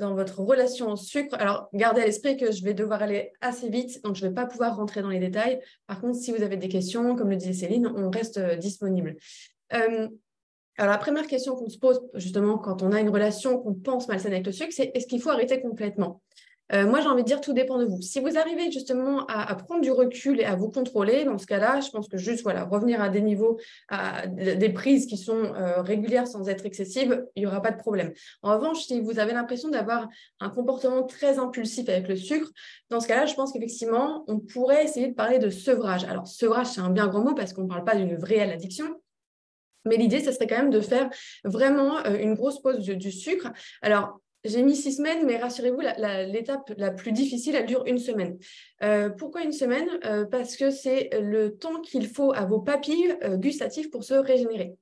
dans 0.00 0.14
votre 0.14 0.40
relation 0.40 0.90
au 0.90 0.96
sucre. 0.96 1.36
Alors, 1.38 1.68
gardez 1.72 2.02
à 2.02 2.06
l'esprit 2.06 2.36
que 2.36 2.50
je 2.50 2.64
vais 2.64 2.74
devoir 2.74 3.02
aller 3.02 3.32
assez 3.40 3.68
vite, 3.68 4.02
donc 4.04 4.16
je 4.16 4.24
ne 4.24 4.28
vais 4.28 4.34
pas 4.34 4.46
pouvoir 4.46 4.76
rentrer 4.76 5.02
dans 5.02 5.08
les 5.08 5.20
détails. 5.20 5.60
Par 5.86 6.00
contre, 6.00 6.18
si 6.18 6.32
vous 6.32 6.42
avez 6.42 6.56
des 6.56 6.68
questions, 6.68 7.14
comme 7.14 7.30
le 7.30 7.36
disait 7.36 7.52
Céline, 7.52 7.86
on 7.86 8.10
reste 8.10 8.40
disponible. 8.58 9.16
Euh, 9.74 10.08
alors, 10.78 10.92
la 10.92 10.98
première 10.98 11.26
question 11.26 11.56
qu'on 11.56 11.68
se 11.68 11.78
pose, 11.78 12.00
justement, 12.14 12.56
quand 12.56 12.82
on 12.82 12.92
a 12.92 13.00
une 13.00 13.10
relation 13.10 13.58
qu'on 13.58 13.74
pense 13.74 14.08
malsaine 14.08 14.32
avec 14.32 14.46
le 14.46 14.52
sucre, 14.52 14.72
c'est 14.72 14.90
est-ce 14.94 15.06
qu'il 15.06 15.20
faut 15.20 15.30
arrêter 15.30 15.60
complètement? 15.60 16.22
Euh, 16.72 16.86
moi, 16.86 17.00
j'ai 17.00 17.08
envie 17.08 17.22
de 17.22 17.26
dire, 17.26 17.40
tout 17.40 17.52
dépend 17.52 17.78
de 17.78 17.84
vous. 17.84 18.00
Si 18.00 18.20
vous 18.20 18.38
arrivez 18.38 18.70
justement 18.70 19.26
à, 19.26 19.54
prendre 19.56 19.80
du 19.80 19.90
recul 19.90 20.40
et 20.40 20.44
à 20.44 20.54
vous 20.54 20.70
contrôler, 20.70 21.24
dans 21.24 21.36
ce 21.36 21.46
cas-là, 21.46 21.80
je 21.80 21.90
pense 21.90 22.08
que 22.08 22.16
juste 22.16 22.42
voilà, 22.42 22.64
revenir 22.64 23.02
à 23.02 23.08
des 23.08 23.20
niveaux, 23.20 23.58
à 23.88 24.26
des 24.28 24.68
prises 24.70 25.06
qui 25.06 25.16
sont 25.16 25.52
euh, 25.54 25.82
régulières 25.82 26.28
sans 26.28 26.48
être 26.48 26.66
excessives, 26.66 27.26
il 27.34 27.40
n'y 27.40 27.46
aura 27.46 27.60
pas 27.60 27.72
de 27.72 27.78
problème. 27.78 28.12
En 28.42 28.54
revanche, 28.54 28.84
si 28.84 29.00
vous 29.00 29.18
avez 29.18 29.32
l'impression 29.32 29.68
d'avoir 29.68 30.08
un 30.38 30.48
comportement 30.48 31.02
très 31.02 31.38
impulsif 31.38 31.88
avec 31.88 32.06
le 32.06 32.16
sucre, 32.16 32.48
dans 32.88 33.00
ce 33.00 33.08
cas-là, 33.08 33.26
je 33.26 33.34
pense 33.34 33.52
qu'effectivement, 33.52 34.24
on 34.28 34.38
pourrait 34.38 34.84
essayer 34.84 35.08
de 35.08 35.14
parler 35.14 35.38
de 35.38 35.50
sevrage. 35.50 36.04
Alors, 36.04 36.28
sevrage, 36.28 36.68
c'est 36.68 36.80
un 36.80 36.90
bien 36.90 37.08
grand 37.08 37.24
mot 37.24 37.34
parce 37.34 37.52
qu'on 37.52 37.64
ne 37.64 37.68
parle 37.68 37.84
pas 37.84 37.96
d'une 37.96 38.16
vraie 38.16 38.40
addiction, 38.40 38.86
mais 39.84 39.96
l'idée, 39.96 40.20
ce 40.20 40.32
serait 40.32 40.46
quand 40.46 40.58
même 40.58 40.70
de 40.70 40.80
faire 40.80 41.10
vraiment 41.44 41.98
euh, 42.06 42.18
une 42.18 42.34
grosse 42.34 42.60
pause 42.60 42.78
du, 42.78 43.12
sucre. 43.12 43.50
Alors, 43.82 44.20
j'ai 44.44 44.62
mis 44.62 44.74
six 44.74 44.92
semaines, 44.92 45.26
mais 45.26 45.36
rassurez-vous, 45.36 45.80
l'étape 46.32 46.72
la, 46.78 46.90
plus 46.90 47.12
difficile, 47.12 47.56
elle 47.56 47.66
dure 47.66 47.84
une 47.86 47.98
semaine. 47.98 48.38
Euh, 48.82 49.10
pourquoi 49.10 49.42
une 49.42 49.52
semaine? 49.52 49.86
Euh, 50.04 50.24
Parce 50.24 50.56
que 50.56 50.70
c'est 50.70 51.10
le 51.20 51.56
temps 51.56 51.80
qu'il 51.80 52.08
faut 52.08 52.32
à 52.32 52.46
vos 52.46 52.60
papilles 52.60 53.16
gustatives 53.34 53.90
pour 53.90 54.02
se 54.02 54.14
régénérer. 54.14 54.72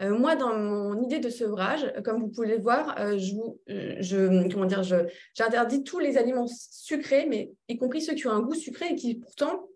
moi, 0.00 0.36
dans 0.36 0.54
mon 0.54 1.02
idée 1.02 1.18
de 1.18 1.30
sevrage, 1.30 1.90
comme 2.04 2.20
vous 2.20 2.28
pouvez 2.28 2.48
le 2.48 2.58
voir, 2.58 2.94
je, 3.16 4.66
dire, 4.66 4.82
j'interdis 5.34 5.82
tous 5.82 5.98
les 5.98 6.18
aliments 6.18 6.46
sucrés, 6.46 7.26
mais 7.26 7.52
y 7.68 7.78
compris 7.78 8.02
ceux 8.02 8.14
qui 8.14 8.26
ont 8.26 8.32
un 8.32 8.42
goût 8.42 8.54
sucré 8.54 8.88
et 8.90 8.96
qui 8.96 9.14
pourtant 9.14 9.66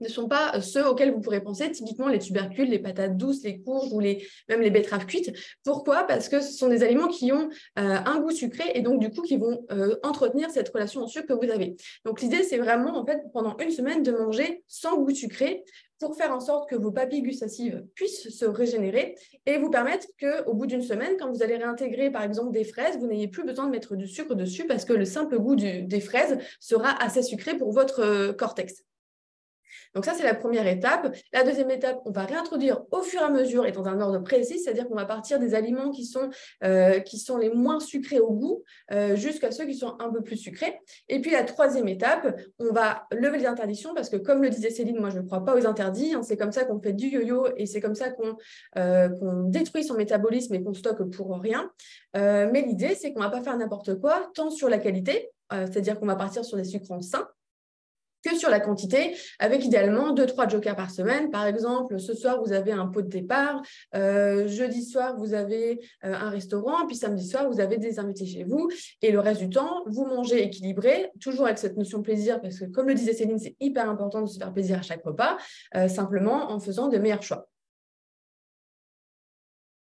ne 0.00 0.08
sont 0.08 0.28
pas 0.28 0.54
euh, 0.54 0.60
ceux 0.60 0.86
auxquels 0.86 1.12
vous 1.12 1.20
pourrez 1.20 1.40
penser, 1.40 1.70
typiquement 1.70 2.08
les 2.08 2.18
tubercules, 2.18 2.68
les 2.68 2.78
patates 2.78 3.16
douces, 3.16 3.42
les 3.42 3.60
courges 3.60 3.92
ou 3.92 4.00
même 4.00 4.60
les 4.60 4.70
betteraves 4.70 5.06
cuites. 5.06 5.32
Pourquoi? 5.64 6.04
Parce 6.04 6.28
que 6.28 6.40
ce 6.40 6.52
sont 6.52 6.68
des 6.68 6.82
aliments 6.82 7.08
qui 7.08 7.32
ont 7.32 7.48
euh, 7.78 7.96
un 8.04 8.20
goût 8.20 8.30
sucré 8.30 8.64
et 8.74 8.82
donc 8.82 9.00
du 9.00 9.10
coup 9.10 9.22
qui 9.22 9.36
vont 9.36 9.64
euh, 9.70 9.96
entretenir 10.02 10.50
cette 10.50 10.68
relation 10.68 11.02
au 11.02 11.08
sucre 11.08 11.26
que 11.26 11.46
vous 11.46 11.50
avez. 11.50 11.76
Donc 12.04 12.20
l'idée, 12.20 12.42
c'est 12.42 12.58
vraiment 12.58 12.96
en 12.96 13.04
fait 13.04 13.20
pendant 13.32 13.56
une 13.58 13.70
semaine 13.70 14.02
de 14.02 14.12
manger 14.12 14.62
sans 14.66 14.96
goût 14.96 15.14
sucré 15.14 15.64
pour 15.98 16.14
faire 16.14 16.30
en 16.30 16.40
sorte 16.40 16.68
que 16.68 16.76
vos 16.76 16.90
papilles 16.90 17.22
gustatives 17.22 17.82
puissent 17.94 18.28
se 18.28 18.44
régénérer 18.44 19.14
et 19.46 19.56
vous 19.56 19.70
permettre 19.70 20.06
qu'au 20.20 20.52
bout 20.52 20.66
d'une 20.66 20.82
semaine, 20.82 21.16
quand 21.18 21.32
vous 21.32 21.42
allez 21.42 21.56
réintégrer 21.56 22.10
par 22.10 22.22
exemple 22.22 22.52
des 22.52 22.64
fraises, 22.64 22.98
vous 22.98 23.06
n'ayez 23.06 23.28
plus 23.28 23.44
besoin 23.44 23.64
de 23.64 23.70
mettre 23.70 23.96
du 23.96 24.06
sucre 24.06 24.34
dessus 24.34 24.66
parce 24.66 24.84
que 24.84 24.92
le 24.92 25.06
simple 25.06 25.38
goût 25.38 25.56
des 25.56 26.00
fraises 26.00 26.36
sera 26.60 27.02
assez 27.02 27.22
sucré 27.22 27.56
pour 27.56 27.72
votre 27.72 28.32
cortex. 28.32 28.84
Donc 29.96 30.04
ça, 30.04 30.12
c'est 30.14 30.24
la 30.24 30.34
première 30.34 30.66
étape. 30.66 31.16
La 31.32 31.42
deuxième 31.42 31.70
étape, 31.70 32.02
on 32.04 32.10
va 32.10 32.26
réintroduire 32.26 32.82
au 32.90 33.00
fur 33.00 33.22
et 33.22 33.24
à 33.24 33.30
mesure 33.30 33.64
et 33.64 33.72
dans 33.72 33.86
un 33.86 33.98
ordre 33.98 34.18
précis, 34.18 34.58
c'est-à-dire 34.58 34.86
qu'on 34.86 34.94
va 34.94 35.06
partir 35.06 35.38
des 35.38 35.54
aliments 35.54 35.90
qui 35.90 36.04
sont, 36.04 36.28
euh, 36.64 37.00
les 37.40 37.48
moins 37.48 37.80
sucrés 37.80 38.20
au 38.20 38.30
goût 38.30 38.62
euh, 38.92 39.16
jusqu'à 39.16 39.50
ceux 39.50 39.64
qui 39.64 39.74
sont 39.74 39.96
un 39.98 40.10
peu 40.10 40.20
plus 40.20 40.36
sucrés. 40.36 40.78
Et 41.08 41.22
puis 41.22 41.30
la 41.30 41.44
troisième 41.44 41.88
étape, 41.88 42.38
on 42.58 42.74
va 42.74 43.06
lever 43.10 43.38
les 43.38 43.46
interdictions 43.46 43.94
parce 43.94 44.10
que 44.10 44.16
comme 44.16 44.42
le 44.42 44.50
disait 44.50 44.68
Céline, 44.68 45.00
moi 45.00 45.08
je 45.08 45.18
ne 45.18 45.26
crois 45.26 45.42
pas 45.42 45.56
aux 45.56 45.66
interdits. 45.66 46.12
Hein. 46.12 46.22
c'est 46.22 46.36
comme 46.36 46.52
ça 46.52 46.66
qu'on 46.66 46.78
fait 46.78 46.92
du 46.92 47.06
yo-yo 47.06 47.46
et 47.56 47.64
c'est 47.64 47.80
comme 47.80 47.94
ça 47.94 48.10
qu'on 48.10 48.36
euh, 48.76 49.08
détruit 49.46 49.82
son 49.82 49.94
métabolisme 49.94 50.54
et 50.54 50.62
qu'on 50.62 50.74
stocke 50.74 51.10
pour 51.10 51.40
rien. 51.40 51.70
mais 52.14 52.62
l'idée, 52.66 52.94
c'est 52.94 53.14
qu'on 53.14 53.20
ne 53.20 53.24
va 53.24 53.30
pas 53.30 53.40
faire 53.40 53.56
n'importe 53.56 53.98
quoi, 53.98 54.30
tant 54.34 54.50
sur 54.50 54.68
la 54.68 54.78
qualité, 54.78 55.30
c'est-à-dire 55.50 55.98
qu'on 55.98 56.06
va 56.06 56.16
partir 56.16 56.44
sur 56.44 56.58
des 56.58 56.64
sucres 56.64 57.02
sains, 57.02 57.28
que 58.26 58.36
sur 58.36 58.50
la 58.50 58.60
quantité, 58.60 59.16
avec 59.38 59.64
idéalement 59.64 60.14
2-3 60.14 60.50
jokers 60.50 60.76
par 60.76 60.90
semaine. 60.90 61.30
Par 61.30 61.46
exemple, 61.46 61.98
ce 61.98 62.14
soir, 62.14 62.42
vous 62.42 62.52
avez 62.52 62.72
un 62.72 62.86
pot 62.86 63.02
de 63.02 63.08
départ, 63.08 63.62
euh, 63.94 64.48
jeudi 64.48 64.84
soir, 64.84 65.16
vous 65.16 65.34
avez 65.34 65.80
euh, 66.04 66.12
un 66.12 66.30
restaurant, 66.30 66.86
puis 66.86 66.96
samedi 66.96 67.26
soir, 67.26 67.48
vous 67.48 67.60
avez 67.60 67.78
des 67.78 67.98
invités 67.98 68.26
chez 68.26 68.44
vous, 68.44 68.68
et 69.02 69.12
le 69.12 69.20
reste 69.20 69.40
du 69.40 69.50
temps, 69.50 69.84
vous 69.86 70.04
mangez 70.06 70.42
équilibré, 70.42 71.10
toujours 71.20 71.46
avec 71.46 71.58
cette 71.58 71.76
notion 71.76 72.02
plaisir, 72.02 72.40
parce 72.40 72.58
que 72.58 72.64
comme 72.64 72.88
le 72.88 72.94
disait 72.94 73.12
Céline, 73.12 73.38
c'est 73.38 73.56
hyper 73.60 73.88
important 73.88 74.22
de 74.22 74.26
se 74.26 74.38
faire 74.38 74.52
plaisir 74.52 74.78
à 74.78 74.82
chaque 74.82 75.04
repas, 75.04 75.36
euh, 75.76 75.88
simplement 75.88 76.50
en 76.50 76.58
faisant 76.58 76.88
de 76.88 76.98
meilleurs 76.98 77.22
choix. 77.22 77.48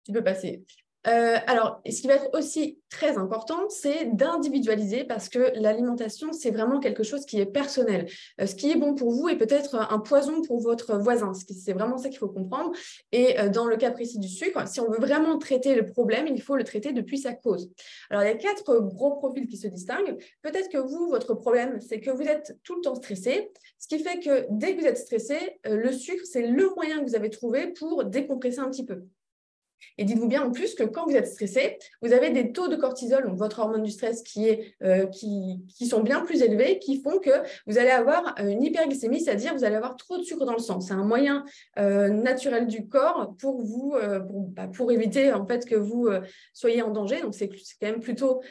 Tu 0.05 0.11
peux 0.11 0.23
passer. 0.23 0.63
Euh, 1.07 1.37
alors, 1.47 1.81
ce 1.89 2.01
qui 2.01 2.07
va 2.07 2.15
être 2.15 2.29
aussi 2.33 2.79
très 2.89 3.17
important, 3.17 3.69
c'est 3.69 4.05
d'individualiser 4.13 5.05
parce 5.05 5.29
que 5.29 5.53
l'alimentation, 5.55 6.33
c'est 6.33 6.51
vraiment 6.51 6.79
quelque 6.79 7.03
chose 7.03 7.25
qui 7.25 7.39
est 7.39 7.45
personnel. 7.45 8.07
Euh, 8.41 8.45
ce 8.45 8.55
qui 8.55 8.69
est 8.71 8.75
bon 8.75 8.95
pour 8.95 9.11
vous 9.11 9.29
est 9.29 9.37
peut-être 9.37 9.75
un 9.75 9.99
poison 9.99 10.41
pour 10.41 10.59
votre 10.59 10.97
voisin. 10.97 11.31
C'est 11.33 11.73
vraiment 11.73 11.97
ça 11.97 12.09
qu'il 12.09 12.17
faut 12.17 12.27
comprendre. 12.27 12.71
Et 13.13 13.39
euh, 13.39 13.47
dans 13.47 13.65
le 13.65 13.77
cas 13.77 13.91
précis 13.91 14.19
du 14.19 14.27
sucre, 14.27 14.67
si 14.67 14.81
on 14.81 14.89
veut 14.89 14.99
vraiment 14.99 15.37
traiter 15.37 15.73
le 15.73 15.85
problème, 15.85 16.27
il 16.27 16.41
faut 16.41 16.57
le 16.57 16.65
traiter 16.65 16.91
depuis 16.91 17.17
sa 17.17 17.33
cause. 17.33 17.71
Alors, 18.09 18.23
il 18.23 18.27
y 18.27 18.31
a 18.31 18.35
quatre 18.35 18.79
gros 18.79 19.15
profils 19.15 19.47
qui 19.47 19.57
se 19.57 19.67
distinguent. 19.67 20.17
Peut-être 20.41 20.69
que 20.69 20.79
vous, 20.79 21.07
votre 21.09 21.33
problème, 21.33 21.79
c'est 21.79 22.01
que 22.01 22.11
vous 22.11 22.23
êtes 22.23 22.57
tout 22.63 22.75
le 22.75 22.81
temps 22.81 22.95
stressé, 22.95 23.51
ce 23.77 23.87
qui 23.87 23.99
fait 23.99 24.19
que 24.19 24.47
dès 24.49 24.75
que 24.75 24.81
vous 24.81 24.87
êtes 24.87 24.97
stressé, 24.97 25.59
le 25.63 25.91
sucre, 25.93 26.25
c'est 26.25 26.45
le 26.45 26.69
moyen 26.75 26.99
que 26.99 27.05
vous 27.05 27.15
avez 27.15 27.29
trouvé 27.29 27.67
pour 27.67 28.03
décompresser 28.03 28.59
un 28.59 28.69
petit 28.69 28.85
peu. 28.85 29.05
Et 29.97 30.05
dites-vous 30.05 30.27
bien 30.27 30.43
en 30.43 30.51
plus 30.51 30.75
que 30.75 30.83
quand 30.83 31.05
vous 31.05 31.15
êtes 31.15 31.27
stressé, 31.27 31.77
vous 32.01 32.13
avez 32.13 32.29
des 32.29 32.51
taux 32.51 32.67
de 32.67 32.75
cortisol, 32.75 33.25
donc 33.25 33.37
votre 33.37 33.59
hormone 33.59 33.83
du 33.83 33.91
stress, 33.91 34.23
qui, 34.23 34.57
euh, 34.83 35.05
sont 35.87 36.01
bien 36.01 36.21
plus 36.21 36.41
élevés, 36.41 36.79
qui 36.79 37.01
font 37.01 37.19
que 37.19 37.31
vous 37.67 37.77
allez 37.77 37.89
avoir 37.89 38.35
euh, 38.39 38.47
une 38.47 38.63
hyperglycémie, 38.63 39.21
c'est-à-dire 39.21 39.53
vous 39.53 39.63
allez 39.63 39.75
avoir 39.75 39.97
trop 39.97 40.17
de 40.17 40.23
sucre 40.23 40.45
dans 40.45 40.53
le 40.53 40.59
sang. 40.59 40.79
C'est 40.79 40.93
un 40.93 41.03
moyen 41.03 41.43
euh, 41.77 42.09
naturel 42.09 42.67
du 42.67 42.87
corps 42.87 43.35
pour 43.39 43.61
vous, 43.61 43.95
bah, 44.29 44.67
pour, 44.67 44.91
éviter 44.91 45.31
en 45.33 45.45
fait 45.45 45.65
que 45.65 45.75
vous 45.75 46.09
soyez 46.53 46.81
en 46.81 46.89
danger. 46.89 47.21
Donc 47.21 47.35
c'est 47.35 47.47
quand 47.47 47.87
même 47.87 47.99
plutôt 47.99 48.41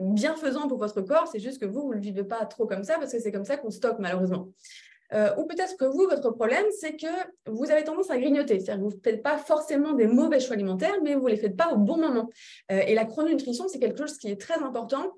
bienfaisant 0.00 0.66
pour 0.68 0.78
votre 0.78 1.00
corps. 1.02 1.28
C'est 1.30 1.38
juste 1.38 1.60
que 1.60 1.66
vous, 1.66 1.82
vous 1.82 1.90
ne 1.90 1.94
le 1.94 2.00
vivez 2.00 2.24
pas 2.24 2.44
trop 2.46 2.66
comme 2.66 2.82
ça 2.82 2.98
parce 2.98 3.12
que 3.12 3.20
c'est 3.20 3.32
comme 3.32 3.44
ça 3.44 3.56
qu'on 3.56 3.70
stocke 3.70 3.98
malheureusement. 3.98 4.48
Euh, 5.12 5.34
ou 5.36 5.44
peut-être 5.46 5.76
que 5.76 5.84
vous, 5.84 6.06
votre 6.08 6.30
problème, 6.30 6.64
c'est 6.78 6.96
que 6.96 7.06
vous 7.46 7.70
avez 7.70 7.84
tendance 7.84 8.10
à 8.10 8.18
grignoter. 8.18 8.60
C'est-à-dire 8.60 8.84
que 8.84 8.90
vous 8.90 8.96
ne 8.96 9.02
faites 9.02 9.22
pas 9.22 9.38
forcément 9.38 9.92
des 9.92 10.06
mauvais 10.06 10.40
choix 10.40 10.54
alimentaires, 10.54 10.94
mais 11.02 11.14
vous 11.14 11.26
ne 11.26 11.30
les 11.30 11.36
faites 11.36 11.56
pas 11.56 11.72
au 11.72 11.76
bon 11.76 11.96
moment. 11.96 12.28
Euh, 12.70 12.80
et 12.86 12.94
la 12.94 13.04
chrononutrition, 13.04 13.68
c'est 13.68 13.78
quelque 13.78 13.98
chose 13.98 14.18
qui 14.18 14.28
est 14.28 14.40
très 14.40 14.62
important 14.62 15.12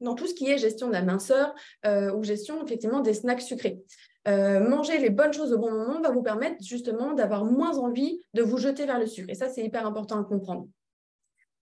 dans 0.00 0.14
tout 0.14 0.26
ce 0.26 0.34
qui 0.34 0.50
est 0.50 0.58
gestion 0.58 0.88
de 0.88 0.92
la 0.92 1.02
minceur 1.02 1.54
euh, 1.86 2.12
ou 2.14 2.24
gestion 2.24 2.64
effectivement 2.64 3.00
des 3.00 3.12
snacks 3.14 3.42
sucrés. 3.42 3.80
manger 4.26 4.98
les 4.98 5.10
bonnes 5.10 5.32
choses 5.32 5.52
au 5.52 5.58
bon 5.58 5.70
moment 5.70 6.00
va 6.00 6.10
vous 6.10 6.22
permettre 6.22 6.56
justement 6.64 7.12
d'avoir 7.12 7.44
moins 7.44 7.76
envie 7.78 8.20
de 8.34 8.42
vous 8.42 8.56
jeter 8.56 8.86
vers 8.86 8.98
le 8.98 9.06
sucre. 9.06 9.28
Et 9.30 9.34
ça, 9.34 9.48
c'est 9.48 9.62
hyper 9.62 9.86
important 9.86 10.20
à 10.20 10.24
comprendre. 10.24 10.68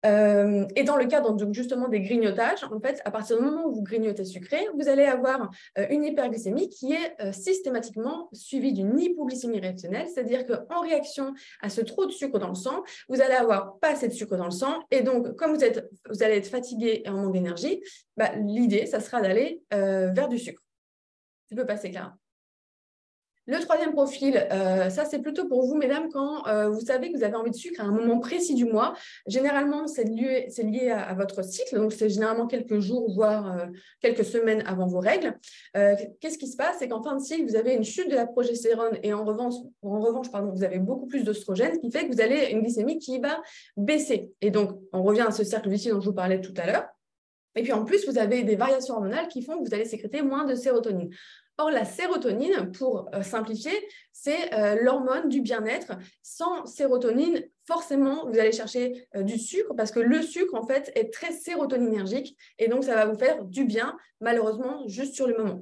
Euh, 0.05 0.65
et 0.75 0.83
dans 0.83 0.97
le 0.97 1.05
cas 1.05 1.21
donc, 1.21 1.53
justement 1.53 1.87
des 1.87 2.01
grignotages, 2.01 2.63
en 2.63 2.79
fait, 2.79 3.01
à 3.05 3.11
partir 3.11 3.37
du 3.37 3.43
moment 3.43 3.67
où 3.67 3.73
vous 3.73 3.83
grignotez 3.83 4.25
sucré, 4.25 4.67
vous 4.77 4.87
allez 4.89 5.05
avoir 5.05 5.49
euh, 5.77 5.85
une 5.89 6.03
hyperglycémie 6.03 6.69
qui 6.69 6.93
est 6.93 7.21
euh, 7.21 7.31
systématiquement 7.31 8.29
suivie 8.33 8.73
d'une 8.73 8.99
hypoglycémie 8.99 9.59
réactionnelle, 9.59 10.07
c'est-à-dire 10.07 10.45
qu'en 10.45 10.81
réaction 10.81 11.33
à 11.61 11.69
ce 11.69 11.81
trop 11.81 12.05
de 12.05 12.11
sucre 12.11 12.39
dans 12.39 12.49
le 12.49 12.55
sang, 12.55 12.83
vous 13.07 13.21
allez 13.21 13.35
avoir 13.35 13.79
pas 13.79 13.91
assez 13.91 14.07
de 14.07 14.13
sucre 14.13 14.35
dans 14.35 14.45
le 14.45 14.51
sang, 14.51 14.83
et 14.91 15.01
donc 15.01 15.35
comme 15.35 15.53
vous, 15.53 15.63
êtes, 15.63 15.89
vous 16.09 16.23
allez 16.23 16.37
être 16.37 16.47
fatigué 16.47 17.03
et 17.05 17.09
en 17.09 17.13
manque 17.13 17.33
d'énergie, 17.33 17.81
bah, 18.17 18.31
l'idée, 18.35 18.85
ça 18.85 18.99
sera 18.99 19.21
d'aller 19.21 19.61
vers 19.71 20.27
du 20.27 20.37
sucre. 20.37 20.61
Tu 21.47 21.55
peux 21.55 21.65
passer, 21.65 21.91
Clara. 21.91 22.15
Le 23.45 23.60
troisième 23.60 23.91
profil, 23.91 24.47
euh, 24.51 24.89
ça 24.89 25.03
c'est 25.03 25.19
plutôt 25.19 25.45
pour 25.49 25.65
vous, 25.65 25.75
mesdames, 25.75 26.08
quand 26.10 26.47
euh, 26.47 26.69
vous 26.69 26.79
savez 26.79 27.12
que 27.12 27.17
vous 27.17 27.25
avez 27.25 27.36
envie 27.36 27.51
de 27.51 27.56
sucre 27.56 27.82
à 27.82 27.84
un 27.84 27.91
moment 27.91 28.19
précis 28.19 28.56
du 28.56 28.63
mois. 28.63 28.93
Généralement, 29.27 29.86
c'est 29.86 30.06
lié, 30.06 30.47
à, 30.89 31.13
votre 31.13 31.43
cycle, 31.43 31.75
donc 31.75 31.91
c'est 31.91 32.08
généralement 32.08 32.47
quelques 32.47 32.79
jours, 32.79 33.13
voire 33.13 33.51
euh, 33.51 33.65
quelques 33.99 34.23
semaines 34.23 34.63
avant 34.65 34.88
vos 34.88 34.99
règles. 34.99 35.38
Qu'est-ce 35.73 36.38
qui 36.38 36.47
se 36.47 36.56
passe? 36.56 36.77
C'est 36.79 36.88
qu'en 36.88 37.03
fin 37.03 37.17
de 37.17 37.21
cycle, 37.21 37.43
vous 37.43 37.58
avez 37.58 37.73
une 37.73 37.84
chute 37.84 38.10
de 38.10 38.15
la 38.15 38.25
progestérone 38.25 38.97
et 39.03 39.13
en 39.13 39.25
revanche, 39.25 39.56
en 39.82 39.99
revanche 39.99 40.32
pardon, 40.32 40.51
vous 40.53 40.63
avez 40.63 40.79
beaucoup 40.79 41.08
plus 41.08 41.25
d'oestrogène, 41.25 41.73
ce 41.75 41.79
qui 41.79 41.91
fait 41.91 42.08
que 42.08 42.13
vous 42.13 42.21
avez 42.21 42.51
une 42.51 42.62
glycémie 42.62 42.97
qui 42.97 43.19
va 43.19 43.41
baisser. 43.75 44.32
Et 44.39 44.51
donc, 44.51 44.79
on 44.93 45.03
revient 45.03 45.25
à 45.27 45.32
ce 45.32 45.43
cercle 45.43 45.69
vicieux 45.69 45.91
dont 45.91 45.99
je 45.99 46.08
vous 46.08 46.15
parlais 46.15 46.39
tout 46.39 46.53
à 46.56 46.65
l'heure. 46.65 46.86
Et 47.56 47.62
puis 47.62 47.71
en 47.71 47.86
plus, 47.86 48.08
vous 48.08 48.17
avez 48.17 48.43
des 48.43 48.56
variations 48.56 48.95
hormonales 48.95 49.27
qui 49.27 49.41
font 49.41 49.62
que 49.62 49.67
vous 49.67 49.73
allez 49.73 49.86
sécréter 49.86 50.21
moins 50.21 50.45
de 50.45 50.56
sérotonine. 50.56 51.10
Or, 51.59 51.69
la 51.69 51.85
sérotonine, 51.85 52.71
pour 52.71 53.09
euh, 53.13 53.21
simplifier, 53.21 53.73
c'est 54.11 54.53
euh, 54.53 54.75
l'hormone 54.81 55.29
du 55.29 55.41
bien-être. 55.41 55.93
Sans 56.23 56.65
sérotonine, 56.65 57.43
forcément, 57.67 58.27
vous 58.27 58.39
allez 58.39 58.51
chercher 58.51 59.07
euh, 59.15 59.21
du 59.21 59.37
sucre 59.37 59.75
parce 59.75 59.91
que 59.91 59.99
le 59.99 60.23
sucre, 60.23 60.55
en 60.55 60.65
fait, 60.65 60.91
est 60.95 61.13
très 61.13 61.31
sérotoninergique 61.31 62.35
et 62.57 62.67
donc 62.67 62.83
ça 62.83 62.95
va 62.95 63.05
vous 63.05 63.17
faire 63.17 63.45
du 63.45 63.65
bien, 63.65 63.95
malheureusement, 64.19 64.87
juste 64.87 65.13
sur 65.13 65.27
le 65.27 65.37
moment. 65.37 65.61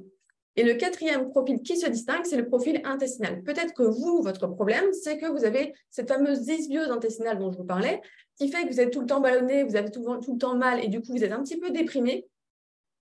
Et 0.55 0.63
le 0.63 0.75
quatrième 0.75 1.29
profil 1.29 1.61
qui 1.61 1.77
se 1.77 1.87
distingue, 1.87 2.23
c'est 2.23 2.37
le 2.37 2.47
profil 2.47 2.81
intestinal. 2.85 3.41
Peut-être 3.43 3.73
que 3.73 3.83
vous, 3.83 4.21
votre 4.21 4.47
problème, 4.47 4.85
c'est 4.93 5.17
que 5.17 5.25
vous 5.25 5.43
avez 5.43 5.73
cette 5.89 6.09
fameuse 6.09 6.41
dysbiose 6.41 6.89
intestinale 6.89 7.37
dont 7.37 7.51
je 7.51 7.57
vous 7.57 7.65
parlais, 7.65 8.01
qui 8.37 8.49
fait 8.49 8.63
que 8.63 8.71
vous 8.71 8.79
êtes 8.79 8.91
tout 8.91 9.01
le 9.01 9.05
temps 9.05 9.21
ballonné, 9.21 9.63
vous 9.63 9.75
avez 9.75 9.91
tout, 9.91 10.03
tout 10.23 10.33
le 10.33 10.37
temps 10.37 10.55
mal 10.55 10.83
et 10.83 10.87
du 10.87 11.01
coup, 11.01 11.11
vous 11.11 11.23
êtes 11.23 11.31
un 11.31 11.41
petit 11.41 11.57
peu 11.57 11.71
déprimé 11.71 12.27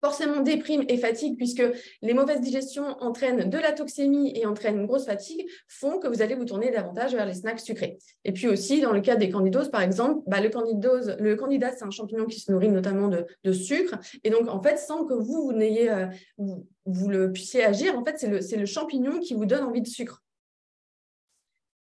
forcément 0.00 0.40
déprime 0.40 0.84
et 0.88 0.96
fatigue, 0.96 1.36
puisque 1.36 1.62
les 2.02 2.14
mauvaises 2.14 2.40
digestions 2.40 2.96
entraînent 3.00 3.48
de 3.48 3.58
la 3.58 3.72
toxémie 3.72 4.32
et 4.34 4.46
entraînent 4.46 4.78
une 4.78 4.86
grosse 4.86 5.06
fatigue, 5.06 5.46
font 5.68 5.98
que 5.98 6.08
vous 6.08 6.22
allez 6.22 6.34
vous 6.34 6.44
tourner 6.44 6.70
davantage 6.70 7.14
vers 7.14 7.26
les 7.26 7.34
snacks 7.34 7.60
sucrés. 7.60 7.98
Et 8.24 8.32
puis 8.32 8.48
aussi, 8.48 8.80
dans 8.80 8.92
le 8.92 9.00
cas 9.00 9.16
des 9.16 9.30
candidoses, 9.30 9.70
par 9.70 9.82
exemple, 9.82 10.22
bah, 10.26 10.40
le, 10.40 10.48
candidose, 10.48 11.16
le 11.18 11.36
candida, 11.36 11.72
c'est 11.72 11.84
un 11.84 11.90
champignon 11.90 12.26
qui 12.26 12.40
se 12.40 12.50
nourrit 12.50 12.70
notamment 12.70 13.08
de, 13.08 13.52
sucre. 13.52 13.98
Et 14.24 14.30
donc, 14.30 14.48
en 14.48 14.62
fait, 14.62 14.78
sans 14.78 15.04
que 15.04 15.14
vous, 15.14 15.52
n'ayez, 15.52 15.90
euh, 15.90 16.06
vous, 16.38 17.08
le 17.08 17.32
puissiez 17.32 17.64
agir, 17.64 17.98
en 17.98 18.04
fait, 18.04 18.18
c'est 18.18 18.56
le 18.56 18.66
champignon 18.66 19.18
qui 19.18 19.34
vous 19.34 19.44
donne 19.44 19.64
envie 19.64 19.82
de 19.82 19.88
sucre. 19.88 20.22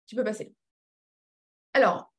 Tu 0.06 0.16
peux 0.16 0.24
passer. 0.24 0.52
Alors, 1.74 2.10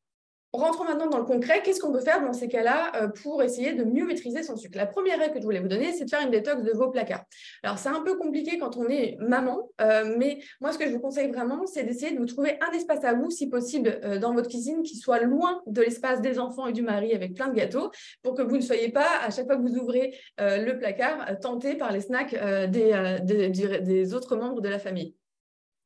Rentrons 0.53 0.83
maintenant 0.83 1.07
dans 1.07 1.17
le 1.17 1.23
concret. 1.23 1.61
Qu'est-ce 1.63 1.79
qu'on 1.79 1.93
peut 1.93 2.01
faire 2.01 2.21
dans 2.21 2.33
ces 2.33 2.49
cas-là 2.49 2.91
euh, 2.95 3.07
pour 3.07 3.41
essayer 3.41 3.71
de 3.73 3.85
mieux 3.85 4.05
maîtriser 4.05 4.43
son 4.43 4.57
sucre? 4.57 4.77
La 4.77 4.85
première 4.85 5.17
règle 5.17 5.35
que 5.35 5.39
je 5.39 5.45
voulais 5.45 5.61
vous 5.61 5.69
donner, 5.69 5.93
c'est 5.93 6.03
de 6.03 6.09
faire 6.09 6.21
une 6.21 6.29
détox 6.29 6.61
de 6.63 6.71
vos 6.71 6.89
placards. 6.89 7.23
Alors, 7.63 7.77
c'est 7.77 7.87
un 7.87 8.01
peu 8.01 8.17
compliqué 8.17 8.57
quand 8.57 8.75
on 8.75 8.89
est 8.89 9.15
maman, 9.21 9.69
euh, 9.79 10.13
mais 10.17 10.39
moi, 10.59 10.73
ce 10.73 10.77
que 10.77 10.85
je 10.85 10.91
vous 10.91 10.99
conseille 10.99 11.31
vraiment, 11.31 11.65
c'est 11.67 11.83
d'essayer 11.83 12.11
de 12.11 12.17
vous 12.17 12.25
trouver 12.25 12.57
un 12.67 12.71
espace 12.73 13.05
à 13.05 13.13
vous, 13.13 13.29
si 13.29 13.47
possible, 13.47 14.01
euh, 14.03 14.19
dans 14.19 14.33
votre 14.33 14.49
cuisine, 14.49 14.83
qui 14.83 14.97
soit 14.97 15.21
loin 15.21 15.61
de 15.67 15.81
l'espace 15.81 16.19
des 16.19 16.37
enfants 16.37 16.67
et 16.67 16.73
du 16.73 16.81
mari 16.81 17.13
avec 17.13 17.33
plein 17.33 17.47
de 17.47 17.55
gâteaux, 17.55 17.89
pour 18.21 18.35
que 18.35 18.41
vous 18.41 18.57
ne 18.57 18.61
soyez 18.61 18.89
pas, 18.89 19.07
à 19.23 19.29
chaque 19.29 19.45
fois 19.45 19.55
que 19.55 19.61
vous 19.61 19.77
ouvrez 19.77 20.17
le 20.37 20.73
placard, 20.73 21.39
tenté 21.39 21.75
par 21.75 21.91
les 21.91 22.01
snacks 22.01 22.35
des 22.69 24.13
autres 24.13 24.35
membres 24.35 24.61
de 24.61 24.69
la 24.69 24.79
famille. 24.79 25.15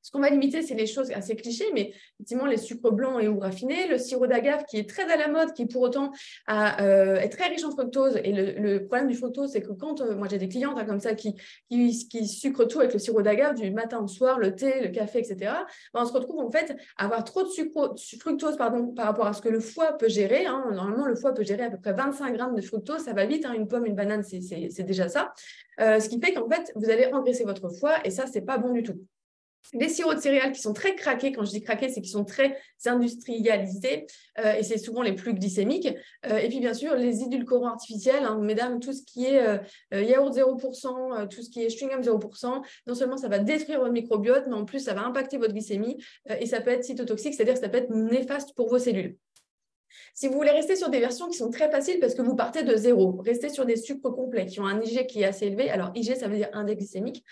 Ce 0.06 0.12
qu'on 0.12 0.20
va 0.20 0.30
limiter, 0.30 0.62
c'est 0.62 0.76
les 0.76 0.86
choses 0.86 1.10
assez 1.10 1.36
clichés, 1.36 1.65
mais 1.74 1.91
effectivement, 2.20 2.46
les 2.46 2.58
sucres 2.58 2.91
blancs 2.91 3.20
et 3.24 3.28
ou 3.28 3.39
raffinés, 3.39 3.88
le 3.88 3.98
sirop 3.98 4.28
d'agave 4.28 4.63
qui 4.65 4.78
est 4.78 4.88
très 4.88 5.12
à 5.12 5.18
la 5.18 5.28
mode, 5.28 5.52
qui 5.54 5.65
pour 5.65 5.82
autant 5.82 6.12
euh, 6.48 7.15
est 7.15 7.30
très 7.30 7.48
riche 7.48 7.63
en 7.63 7.72
fructose. 7.72 8.20
Et 8.24 8.32
le, 8.32 8.86
problème 8.86 9.08
du 9.08 9.15
fructose, 9.15 9.54
c'est 9.54 9.63
que 9.63 9.72
quand, 9.72 10.02
euh, 10.02 10.15
moi 10.15 10.28
j'ai 10.30 10.38
des 10.38 10.48
clientes 10.48 10.78
hein, 10.78 10.86
comme 10.86 11.00
ça 11.00 11.15
qui, 11.15 11.34
qui, 11.72 12.28
sucrent 12.28 12.65
tout 12.65 12.82
avec 12.82 12.94
le 12.94 13.00
sirop 13.00 13.24
d'agave 13.24 13.56
du 13.56 13.72
matin 13.72 14.00
au 14.00 14.08
soir, 14.08 14.38
le 14.38 14.54
thé, 14.54 14.80
le 14.80 14.89
café, 14.89 15.18
etc., 15.18 15.38
ben, 15.91 16.02
on 16.04 16.06
se 16.06 16.13
retrouve 16.13 16.39
en 16.39 16.52
fait 16.52 16.78
à 16.98 17.06
avoir 17.06 17.24
trop 17.24 17.41
de 17.41 17.48
sucre, 17.48 17.96
fructose 18.20 18.58
pardon, 18.58 18.89
par 18.89 19.08
rapport 19.08 19.26
à 19.26 19.34
ce 19.34 19.41
que 19.41 19.50
le 19.50 19.60
foie 19.60 19.98
peut 19.98 20.08
gérer. 20.08 20.46
Hein. 20.46 20.65
Normalement, 20.72 21.08
le 21.08 21.15
foie 21.15 21.34
peut 21.34 21.44
gérer 21.44 21.63
à 21.63 21.72
peu 21.72 21.80
près 21.80 21.94
25 21.94 22.32
grammes 22.36 22.56
de 22.56 22.62
fructose, 22.62 23.00
ça 23.00 23.13
va 23.13 23.26
vite, 23.26 23.44
hein. 23.44 23.54
une 23.54 23.68
pomme, 23.68 23.88
une 23.88 23.96
banane, 23.96 24.22
c'est 24.22 24.84
déjà 24.84 25.10
ça. 25.10 25.34
Euh, 25.82 26.00
ce 26.00 26.10
qui 26.10 26.22
fait 26.22 26.32
qu'en 26.32 26.48
fait, 26.48 26.72
vous 26.76 26.91
allez 26.91 27.08
engraisser 27.12 27.44
votre 27.44 27.70
foie 27.70 28.06
et 28.06 28.12
ça, 28.12 28.28
c'est 28.28 28.41
pas 28.41 28.60
bon 28.60 28.72
du 28.72 28.84
tout 28.84 29.04
les 29.73 29.89
sirops 29.89 30.15
de 30.15 30.21
céréales 30.21 30.51
qui 30.51 30.62
sont 30.62 30.73
très 30.73 30.95
craqués, 30.95 31.32
quand 31.32 31.43
je 31.43 31.51
dis 31.51 31.62
craqués, 31.62 31.89
c'est 31.89 32.01
qu'ils 32.01 32.12
sont 32.12 32.25
très 32.25 32.58
industrialisés 32.86 34.06
euh, 34.39 34.54
et 34.54 34.63
c'est 34.63 34.78
souvent 34.78 35.01
les 35.01 35.13
plus 35.13 35.34
glycémiques. 35.34 35.89
Euh, 36.28 36.38
et 36.38 36.49
puis 36.49 36.60
bien 36.60 36.73
sûr, 36.73 36.95
les 36.95 37.23
édulcorants 37.23 37.69
artificiels, 37.69 38.23
hein, 38.23 38.39
mesdames, 38.41 38.80
tout 38.80 38.93
ce 38.93 39.04
qui 39.04 39.25
est 39.25 39.41
euh, 39.41 39.58
yaourt 39.91 40.34
0%, 40.36 41.28
tout 41.30 41.41
ce 41.41 41.49
qui 41.49 41.63
est 41.63 41.67
chewing-gum 41.67 42.04
0%, 42.04 42.62
non 42.88 42.95
seulement 42.95 43.17
ça 43.17 43.28
va 43.28 43.39
détruire 43.39 43.80
votre 43.80 43.93
microbiote, 43.93 44.45
mais 44.47 44.56
en 44.56 44.65
plus 44.65 44.80
ça 44.80 44.93
va 44.93 45.06
impacter 45.06 45.38
votre 45.38 45.54
glycémie 45.54 45.97
et 46.30 46.45
ça 46.45 46.62
peut 46.62 46.71
être 46.71 46.84
cytotoxique, 46.84 47.34
c'est-à-dire 47.34 47.58
ça 47.58 47.69
peut 47.69 47.78
être 47.78 47.89
néfaste 47.89 48.54
pour 48.56 48.69
vos 48.69 48.80
cellules. 48.80 49.17
Si 50.13 50.27
vous 50.27 50.34
voulez 50.36 50.51
rester 50.51 50.75
sur 50.75 50.89
des 50.89 50.99
versions 50.99 51.27
qui 51.27 51.38
sont 51.38 51.49
très 51.49 51.69
faciles 51.69 51.99
parce 51.99 52.15
que 52.15 52.21
vous 52.21 52.36
partez 52.36 52.63
de 52.63 52.75
zéro, 52.75 53.21
restez 53.23 53.49
sur 53.49 53.65
des 53.65 53.75
sucres 53.75 54.13
complets 54.13 54.45
qui 54.45 54.60
ont 54.60 54.65
un 54.65 54.81
IG 54.81 55.08
qui 55.08 55.21
est 55.21 55.25
assez 55.25 55.47
élevé. 55.47 55.69
Alors, 55.69 55.91
IG, 55.95 56.15
ça 56.15 56.27
veut 56.27 56.38
dire 56.38 56.49
index 56.53 56.79
glycémique. 56.79 57.23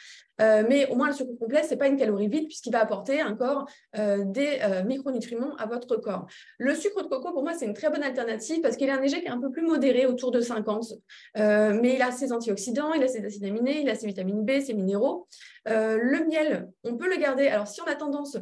Euh, 0.41 0.63
mais 0.67 0.87
au 0.89 0.95
moins, 0.95 1.07
le 1.07 1.13
sucre 1.13 1.31
complet, 1.39 1.63
ce 1.63 1.71
n'est 1.71 1.77
pas 1.77 1.87
une 1.87 1.97
calorie 1.97 2.27
vide 2.27 2.45
puisqu'il 2.47 2.71
va 2.71 2.81
apporter 2.81 3.21
encore 3.23 3.67
euh, 3.97 4.23
des 4.25 4.59
euh, 4.63 4.83
micronutriments 4.83 5.55
à 5.57 5.65
votre 5.65 5.95
corps. 5.97 6.25
Le 6.57 6.73
sucre 6.75 7.03
de 7.03 7.07
coco, 7.07 7.31
pour 7.31 7.43
moi, 7.43 7.53
c'est 7.53 7.65
une 7.65 7.73
très 7.73 7.89
bonne 7.89 8.03
alternative 8.03 8.61
parce 8.61 8.75
qu'il 8.75 8.89
a 8.89 8.95
un 8.95 9.03
IG 9.03 9.21
qui 9.21 9.25
est 9.25 9.29
un 9.29 9.39
peu 9.39 9.51
plus 9.51 9.61
modéré, 9.61 10.05
autour 10.05 10.31
de 10.31 10.41
50. 10.41 10.93
mais 11.35 11.95
il 11.95 12.01
a 12.01 12.11
ses 12.11 12.33
antioxydants, 12.33 12.93
il 12.93 13.03
a 13.03 13.07
ses 13.07 13.23
acides 13.25 13.45
aminés, 13.45 13.81
il 13.81 13.89
a 13.89 13.95
ses 13.95 14.07
vitamines 14.07 14.43
B, 14.43 14.59
ses 14.59 14.73
minéraux. 14.73 15.27
le 15.65 16.27
miel, 16.27 16.69
on 16.83 16.95
peut 16.95 17.09
le 17.09 17.17
garder. 17.17 17.47
Alors, 17.47 17.67
si 17.67 17.81
on 17.81 17.85
a 17.85 17.95
tendance 17.95 18.37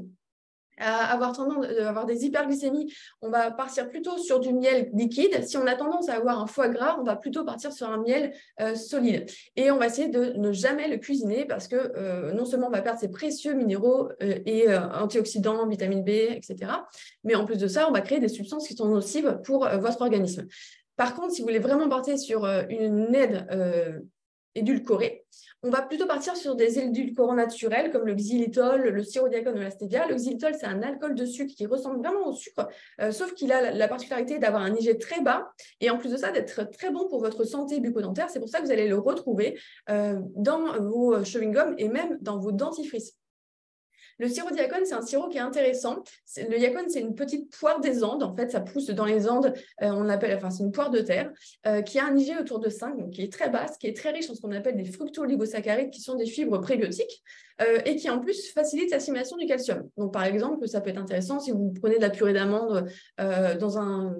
avoir 0.82 1.34
tendance 1.34 1.66
à 1.66 1.90
avoir 1.90 2.06
des 2.06 2.26
hyperglycémies, 2.26 2.94
on 3.22 3.30
va 3.30 3.52
partir 3.52 3.90
plutôt 3.90 4.18
sur 4.18 4.40
du 4.40 4.54
miel 4.54 4.90
liquide. 4.94 5.44
Si 5.48 5.58
on 5.58 5.66
a 5.68 5.76
tendance 5.76 6.10
à 6.10 6.16
avoir 6.16 6.40
un 6.40 6.48
foie 6.48 6.70
gras, 6.70 6.98
on 7.00 7.04
va 7.04 7.16
plutôt 7.16 7.44
partir 7.44 7.72
sur 7.72 7.90
un 7.90 7.98
miel 7.98 8.34
euh, 8.60 8.76
solide. 8.76 9.30
Et 9.56 9.72
on 9.72 9.78
va 9.78 9.88
essayer 9.88 10.10
de 10.10 10.34
ne 10.38 10.52
jamais 10.52 10.88
le 10.88 10.98
cuisiner 10.98 11.46
parce 11.46 11.68
que 11.68 11.76
euh, 11.76 12.34
non 12.34 12.46
seulement 12.46 12.68
on 12.68 12.72
va 12.72 12.82
perdre 12.82 13.00
ses 13.00 13.10
précieux 13.10 13.54
minéraux 13.54 14.10
euh, 14.22 14.40
et 14.46 14.68
antioxydants, 14.76 15.68
vitamine 15.68 16.04
B, 16.04 16.10
etc. 16.10 16.72
Mais 17.24 17.36
en 17.36 17.46
plus 17.46 17.58
de 17.58 17.68
ça, 17.68 17.88
on 17.88 17.92
va 17.92 18.02
créer 18.02 18.20
des 18.20 18.30
substances 18.30 18.68
qui 18.68 18.76
sont 18.76 18.88
nocives 18.88 19.40
pour 19.44 19.68
votre 19.68 20.02
organisme. 20.02 20.48
Par 20.96 21.16
contre, 21.16 21.34
si 21.34 21.42
vous 21.42 21.48
voulez 21.48 21.60
vraiment 21.60 21.90
partir 21.90 22.18
sur 22.18 22.46
une 22.46 23.14
aide 23.16 23.48
édulcorée, 24.56 25.26
on 25.64 25.70
va 25.70 25.84
plutôt 25.84 26.08
partir 26.08 26.36
sur 26.36 26.56
des 26.56 26.80
édulcorants 26.80 27.36
naturels 27.36 27.92
comme 27.92 28.06
le 28.06 28.16
xylitol, 28.16 28.82
le 28.82 29.04
sirop 29.04 29.28
ou 29.28 29.58
la 29.58 29.70
stevia. 29.70 30.08
Le 30.08 30.16
xylitol, 30.16 30.56
c'est 30.60 30.66
un 30.66 30.82
alcool 30.82 31.14
de 31.14 31.26
sucre 31.26 31.54
qui 31.56 31.68
ressemble 31.68 32.00
vraiment 32.00 32.28
au 32.28 32.34
sucre, 32.34 32.68
euh, 33.00 33.12
sauf 33.12 33.34
qu'il 33.36 33.52
a 33.52 33.72
la 33.72 33.88
particularité 33.88 34.40
d'avoir 34.40 34.64
un 34.64 34.76
IG 34.76 34.98
très 34.98 35.22
bas 35.22 35.52
et 35.80 35.92
en 35.92 35.98
plus 35.98 36.12
de 36.12 36.18
ça, 36.18 36.32
d'être 36.32 36.64
très 36.72 36.90
bon 36.90 37.08
pour 37.08 37.20
votre 37.20 37.44
santé 37.44 37.80
bucco-dentaire. 37.80 38.30
C'est 38.30 38.40
pour 38.40 38.50
ça 38.50 38.60
que 38.60 38.66
vous 38.66 38.72
allez 38.72 38.88
le 38.88 38.98
retrouver 38.98 39.60
euh, 39.90 40.20
dans 40.36 40.80
vos 40.82 41.18
chewing-gums 41.24 41.76
et 41.78 41.90
même 41.90 42.18
dans 42.22 42.40
vos 42.40 42.52
dentifrices. 42.52 43.21
Le 44.20 44.28
sirop 44.28 44.52
diacone, 44.52 44.86
c'est 44.86 44.94
un 44.94 45.02
sirop 45.02 45.30
qui 45.30 45.38
est 45.38 45.42
intéressant. 45.42 46.04
le 46.38 46.58
diacone, 46.58 46.90
c'est 46.90 47.02
une 47.02 47.16
petite 47.16 47.56
poire 47.58 47.80
des 47.80 48.04
Andes. 48.04 48.24
En 48.24 48.36
fait, 48.36 48.52
ça 48.52 48.62
pousse 48.62 48.88
dans 48.88 49.06
les 49.06 49.28
Andes. 49.28 49.54
Euh, 49.82 49.92
on 49.92 50.10
appelle, 50.10 50.36
enfin, 50.36 50.50
c'est 50.50 50.64
une 50.64 50.72
poire 50.72 50.90
de 50.90 51.00
terre 51.00 51.32
euh, 51.68 51.82
qui 51.82 52.00
a 52.00 52.06
un 52.06 52.16
IG 52.16 52.38
autour 52.40 52.60
de 52.60 52.70
5, 52.70 52.98
donc 52.98 53.12
qui 53.12 53.24
est 53.24 53.32
très 53.32 53.50
basse, 53.50 53.78
qui 53.78 53.88
est 53.88 53.96
très 53.96 54.12
riche 54.12 54.30
en 54.30 54.36
ce 54.36 54.42
qu'on 54.42 54.52
appelle 54.52 54.76
des 54.76 54.86
fructo-oligosaccharides, 54.86 55.90
qui 55.90 56.02
sont 56.02 56.16
des 56.16 56.26
fibres 56.26 56.60
prébiotiques. 56.60 57.24
Euh, 57.62 57.80
et 57.86 57.96
qui 57.96 58.10
en 58.10 58.20
plus 58.20 58.52
facilite 58.52 58.92
l'assimilation 58.92 59.38
du 59.38 59.46
calcium. 59.46 59.88
Donc 59.98 60.14
par 60.14 60.24
exemple, 60.24 60.68
ça 60.68 60.82
peut 60.82 60.90
être 60.90 60.98
intéressant 60.98 61.40
si 61.40 61.52
vous 61.52 61.74
prenez 61.80 61.98
de 61.98 62.02
la 62.02 62.10
purée 62.10 62.34
d'amande 62.34 62.88
euh, 63.20 63.56
dans, 63.58 63.78
un, 63.78 64.16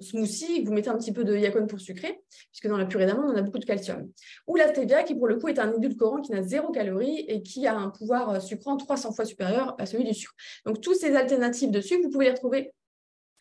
smoothie, 0.00 0.62
vous 0.64 0.72
mettez 0.72 0.90
un 0.90 0.98
petit 0.98 1.12
peu 1.12 1.24
de 1.24 1.36
yacon 1.36 1.66
pour 1.66 1.80
sucrer, 1.80 2.20
puisque 2.50 2.68
dans 2.68 2.76
la 2.76 2.84
purée 2.84 3.06
d'amande, 3.06 3.30
on 3.32 3.36
a 3.36 3.42
beaucoup 3.42 3.58
de 3.58 3.64
calcium. 3.64 4.10
Ou 4.46 4.56
la 4.56 4.68
stevia, 4.68 5.04
qui 5.04 5.14
pour 5.14 5.26
le 5.26 5.36
coup 5.36 5.48
est 5.48 5.58
un 5.58 5.72
édulcorant 5.72 6.20
qui 6.20 6.32
n'a 6.32 6.42
zéro 6.42 6.70
calorie 6.70 7.24
et 7.28 7.42
qui 7.42 7.66
a 7.66 7.76
un 7.76 7.88
pouvoir 7.88 8.30
euh, 8.30 8.40
sucrant 8.40 8.76
300 8.76 9.12
fois 9.12 9.24
supérieur 9.24 9.74
à 9.78 9.86
celui 9.86 10.04
du 10.04 10.12
sucre. 10.12 10.34
Donc 10.66 10.80
toutes 10.80 10.96
ces 10.96 11.16
alternatives 11.16 11.70
de 11.70 11.80
sucre, 11.80 12.02
vous 12.02 12.10
pouvez 12.10 12.26
les 12.26 12.32
retrouver 12.32 12.72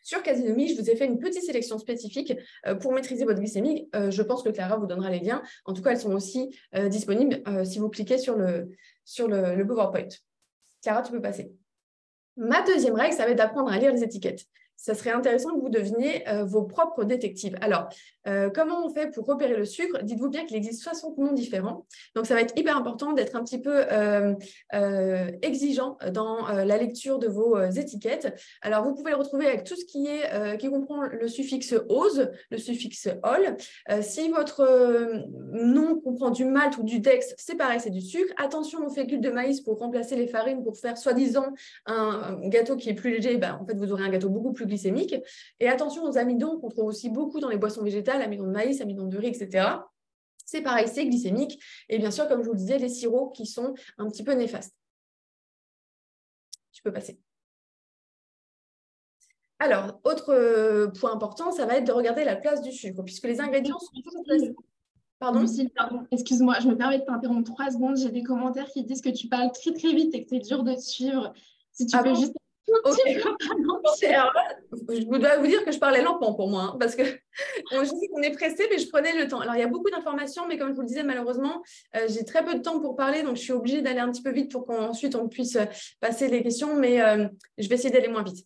sur 0.01 0.23
Casinomie, 0.23 0.69
je 0.69 0.81
vous 0.81 0.89
ai 0.89 0.95
fait 0.95 1.05
une 1.05 1.19
petite 1.19 1.43
sélection 1.43 1.77
spécifique 1.77 2.33
pour 2.79 2.93
maîtriser 2.93 3.25
votre 3.25 3.39
glycémie. 3.39 3.89
je 3.93 4.21
pense 4.23 4.41
que 4.41 4.49
Clara 4.49 4.77
vous 4.77 4.87
donnera 4.87 5.11
les 5.11 5.19
liens. 5.19 5.43
En 5.65 5.73
tout 5.73 5.83
cas, 5.83 5.91
elles 5.91 5.99
sont 5.99 6.13
aussi 6.13 6.49
disponibles 6.87 7.43
si 7.65 7.79
vous 7.79 7.89
cliquez 7.89 8.17
sur 8.17 8.35
le, 8.37 8.69
sur 9.09 9.27
le, 9.27 9.65
PowerPoint. 9.65 10.07
Cara, 10.83 11.01
tu 11.01 11.11
peux 11.11 11.21
passer. 11.21 11.51
Ma 12.37 12.61
deuxième 12.61 12.93
règle, 12.93 13.15
ça 13.15 13.25
va 13.25 13.31
être 13.31 13.37
d'apprendre 13.37 13.71
à 13.71 13.77
lire 13.79 13.91
les 13.91 14.03
étiquettes 14.03 14.45
ça 14.79 14.95
serait 14.95 15.11
intéressant 15.11 15.53
que 15.55 15.59
vous 15.59 15.69
deveniez 15.69 16.27
euh, 16.29 16.45
vos 16.45 16.63
propres 16.63 17.03
détectives. 17.03 17.57
Alors, 17.59 17.89
euh, 18.27 18.49
comment 18.49 18.85
on 18.85 18.89
fait 18.89 19.11
pour 19.11 19.25
repérer 19.25 19.55
le 19.55 19.65
sucre? 19.65 20.01
Dites-vous 20.03 20.29
bien 20.29 20.45
qu'il 20.45 20.55
existe 20.55 20.81
60 20.83 21.17
noms 21.17 21.33
différents. 21.33 21.85
Donc, 22.15 22.25
ça 22.25 22.33
va 22.33 22.41
être 22.41 22.57
hyper 22.57 22.77
important 22.77 23.11
d'être 23.11 23.35
un 23.35 23.43
petit 23.43 23.59
peu 23.59 23.83
euh, 23.91 24.35
exigeant 25.41 25.97
dans 26.13 26.47
la 26.47 26.77
lecture 26.77 27.19
de 27.19 27.27
vos 27.27 27.59
étiquettes. 27.61 28.33
Alors, 28.61 28.85
vous 28.85 28.93
pouvez 28.93 29.11
le 29.11 29.17
retrouver 29.17 29.47
avec 29.47 29.65
tout 29.65 29.75
ce 29.75 29.85
qui, 29.85 30.07
est, 30.07 30.57
qui 30.57 30.69
comprend 30.69 31.01
le 31.01 31.27
suffixe 31.27 31.73
ose, 31.89 32.29
le 32.49 32.57
suffixe 32.57 33.09
ol. 33.23 33.57
si 34.01 34.29
votre 34.29 35.25
nom 35.51 35.99
comprend 35.99 36.29
du 36.29 36.45
malt 36.45 36.77
ou 36.77 36.83
du 36.83 36.99
dex, 36.99 37.33
c'est 37.37 37.55
pareil, 37.55 37.79
c'est 37.79 37.89
du 37.89 38.01
sucre. 38.01 38.33
Attention 38.37 38.85
aux 38.85 38.89
fécule 38.89 39.21
de 39.21 39.29
maïs 39.29 39.61
pour 39.61 39.79
remplacer 39.79 40.15
les 40.15 40.27
farines 40.27 40.63
pour 40.63 40.77
faire 40.77 40.97
soi-disant 40.97 41.53
un, 41.85 42.39
gâteau 42.49 42.75
qui 42.75 42.89
est 42.89 42.93
plus 42.93 43.11
léger. 43.11 43.37
Ben, 43.37 43.59
en 43.61 43.65
fait, 43.65 43.75
vous 43.75 43.91
aurez 43.91 44.03
un 44.03 44.09
gâteau 44.09 44.29
beaucoup 44.29 44.53
plus 44.53 44.68
glycémique. 44.69 45.15
Et 45.59 45.67
attention 45.67 46.03
aux 46.03 46.17
amidons 46.17 46.59
qu'on 46.59 46.69
trouve 46.69 46.85
aussi 46.85 47.09
beaucoup 47.09 47.39
dans 47.39 47.49
les 47.49 47.57
boissons 47.57 47.83
végétales, 47.83 48.21
amidons 48.21 48.45
de 48.45 48.51
maïs, 48.51 48.79
amidons 48.81 49.07
de 49.07 49.17
riz, 49.17 49.27
etc. 49.27 49.67
C'est 50.45 50.61
pareil, 50.61 50.87
c'est 50.87 51.05
glycémique. 51.05 51.61
Et 51.89 51.99
bien 51.99 52.11
sûr, 52.11 52.27
comme 52.27 52.41
je 52.41 52.47
vous 52.47 52.53
le 52.53 52.59
disais, 52.59 52.77
les 52.77 52.89
sirops 52.89 53.35
qui 53.35 53.45
sont 53.45 53.75
un 53.97 54.07
petit 54.07 54.23
peu 54.23 54.33
néfastes. 54.33 54.75
Tu 56.71 56.81
peux 56.81 56.93
passer. 56.93 57.19
Alors, 59.59 59.99
autre 60.05 60.33
euh, 60.33 60.87
point 60.87 61.13
important, 61.13 61.51
ça 61.51 61.65
va 61.65 61.75
être 61.75 61.85
de 61.85 61.91
regarder 61.91 62.23
la 62.23 62.37
place 62.37 62.61
du 62.61 62.71
sucre, 62.71 63.03
puisque 63.03 63.25
les 63.25 63.41
ingrédients 63.41 63.77
sont 63.77 64.01
toujours 64.01 64.23
placés. 64.23 64.55
Pardon? 65.19 65.45
Pardon. 65.75 66.07
Excuse-moi, 66.11 66.55
je 66.61 66.69
me 66.69 66.77
permets 66.77 66.99
de 66.99 67.03
t'interrompre 67.03 67.51
trois 67.51 67.69
secondes. 67.69 67.97
J'ai 67.97 68.09
des 68.09 68.23
commentaires 68.23 68.69
qui 68.69 68.85
disent 68.85 69.01
que 69.01 69.09
tu 69.09 69.27
parles 69.27 69.51
très 69.51 69.73
très 69.73 69.93
vite 69.93 70.15
et 70.15 70.23
que 70.23 70.29
c'est 70.29 70.39
dur 70.39 70.63
de 70.63 70.73
te 70.73 70.79
suivre. 70.79 71.33
Si 71.73 71.85
tu 71.85 71.95
ah 71.97 72.03
peux 72.03 72.15
juste 72.15 72.33
je 74.89 75.05
dois 75.05 75.37
vous 75.37 75.47
dire 75.47 75.63
que 75.65 75.71
je 75.71 75.79
parlais 75.79 76.01
lentement 76.01 76.33
pour 76.33 76.49
moi, 76.49 76.71
hein, 76.73 76.77
parce 76.79 76.95
que 76.95 77.03
je 77.71 77.99
dis 77.99 78.07
qu'on 78.09 78.21
est 78.21 78.31
pressé, 78.31 78.67
mais 78.69 78.77
je 78.77 78.87
prenais 78.89 79.13
le 79.13 79.27
temps. 79.27 79.39
Alors, 79.39 79.55
il 79.55 79.59
y 79.59 79.63
a 79.63 79.67
beaucoup 79.67 79.89
d'informations, 79.89 80.47
mais 80.47 80.57
comme 80.57 80.69
je 80.69 80.75
vous 80.75 80.81
le 80.81 80.87
disais, 80.87 81.03
malheureusement, 81.03 81.61
euh, 81.95 82.07
j'ai 82.09 82.25
très 82.25 82.43
peu 82.43 82.55
de 82.55 82.61
temps 82.61 82.79
pour 82.79 82.95
parler, 82.95 83.23
donc 83.23 83.35
je 83.35 83.41
suis 83.41 83.53
obligée 83.53 83.81
d'aller 83.81 83.99
un 83.99 84.11
petit 84.11 84.21
peu 84.21 84.31
vite 84.31 84.51
pour 84.51 84.65
qu'ensuite 84.65 85.15
on 85.15 85.27
puisse 85.27 85.55
euh, 85.55 85.65
passer 85.99 86.27
les 86.27 86.43
questions, 86.43 86.75
mais 86.75 87.01
euh, 87.01 87.27
je 87.57 87.67
vais 87.67 87.75
essayer 87.75 87.91
d'aller 87.91 88.07
moins 88.07 88.23
vite. 88.23 88.45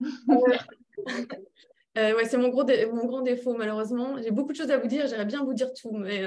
ouais, 0.28 2.24
c'est 2.24 2.36
mon, 2.36 2.48
gros 2.48 2.64
mon 2.92 3.06
grand 3.06 3.22
défaut, 3.22 3.54
malheureusement. 3.54 4.16
J'ai 4.22 4.30
beaucoup 4.30 4.52
de 4.52 4.56
choses 4.56 4.70
à 4.70 4.78
vous 4.78 4.86
dire, 4.86 5.06
j'aimerais 5.06 5.24
bien 5.24 5.44
vous 5.44 5.54
dire 5.54 5.72
tout. 5.74 5.90
Mais, 5.92 6.22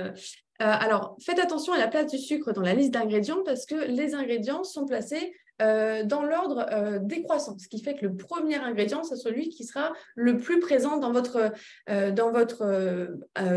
alors, 0.60 1.16
faites 1.26 1.40
attention 1.40 1.74
à 1.74 1.78
la 1.78 1.88
place 1.88 2.12
du 2.12 2.18
sucre 2.18 2.52
dans 2.52 2.62
la 2.62 2.74
liste 2.74 2.92
d'ingrédients 2.92 3.42
parce 3.44 3.66
que 3.66 3.76
les 3.76 4.14
ingrédients 4.14 4.64
sont 4.64 4.86
placés 4.86 5.34
euh, 5.62 6.04
dans 6.04 6.24
l'ordre 6.24 6.66
euh, 6.72 7.00
décroissant, 7.00 7.58
ce 7.60 7.68
qui 7.68 7.82
fait 7.82 7.96
que 7.96 8.06
le 8.06 8.16
premier 8.16 8.56
ingrédient, 8.56 9.04
c'est 9.04 9.16
celui 9.16 9.50
qui 9.50 9.64
sera 9.64 9.94
le 10.16 10.38
plus 10.38 10.60
présent 10.60 10.98
dans 10.98 11.12
votre, 11.12 11.52
euh, 11.90 12.12
dans 12.12 12.32
votre 12.32 13.10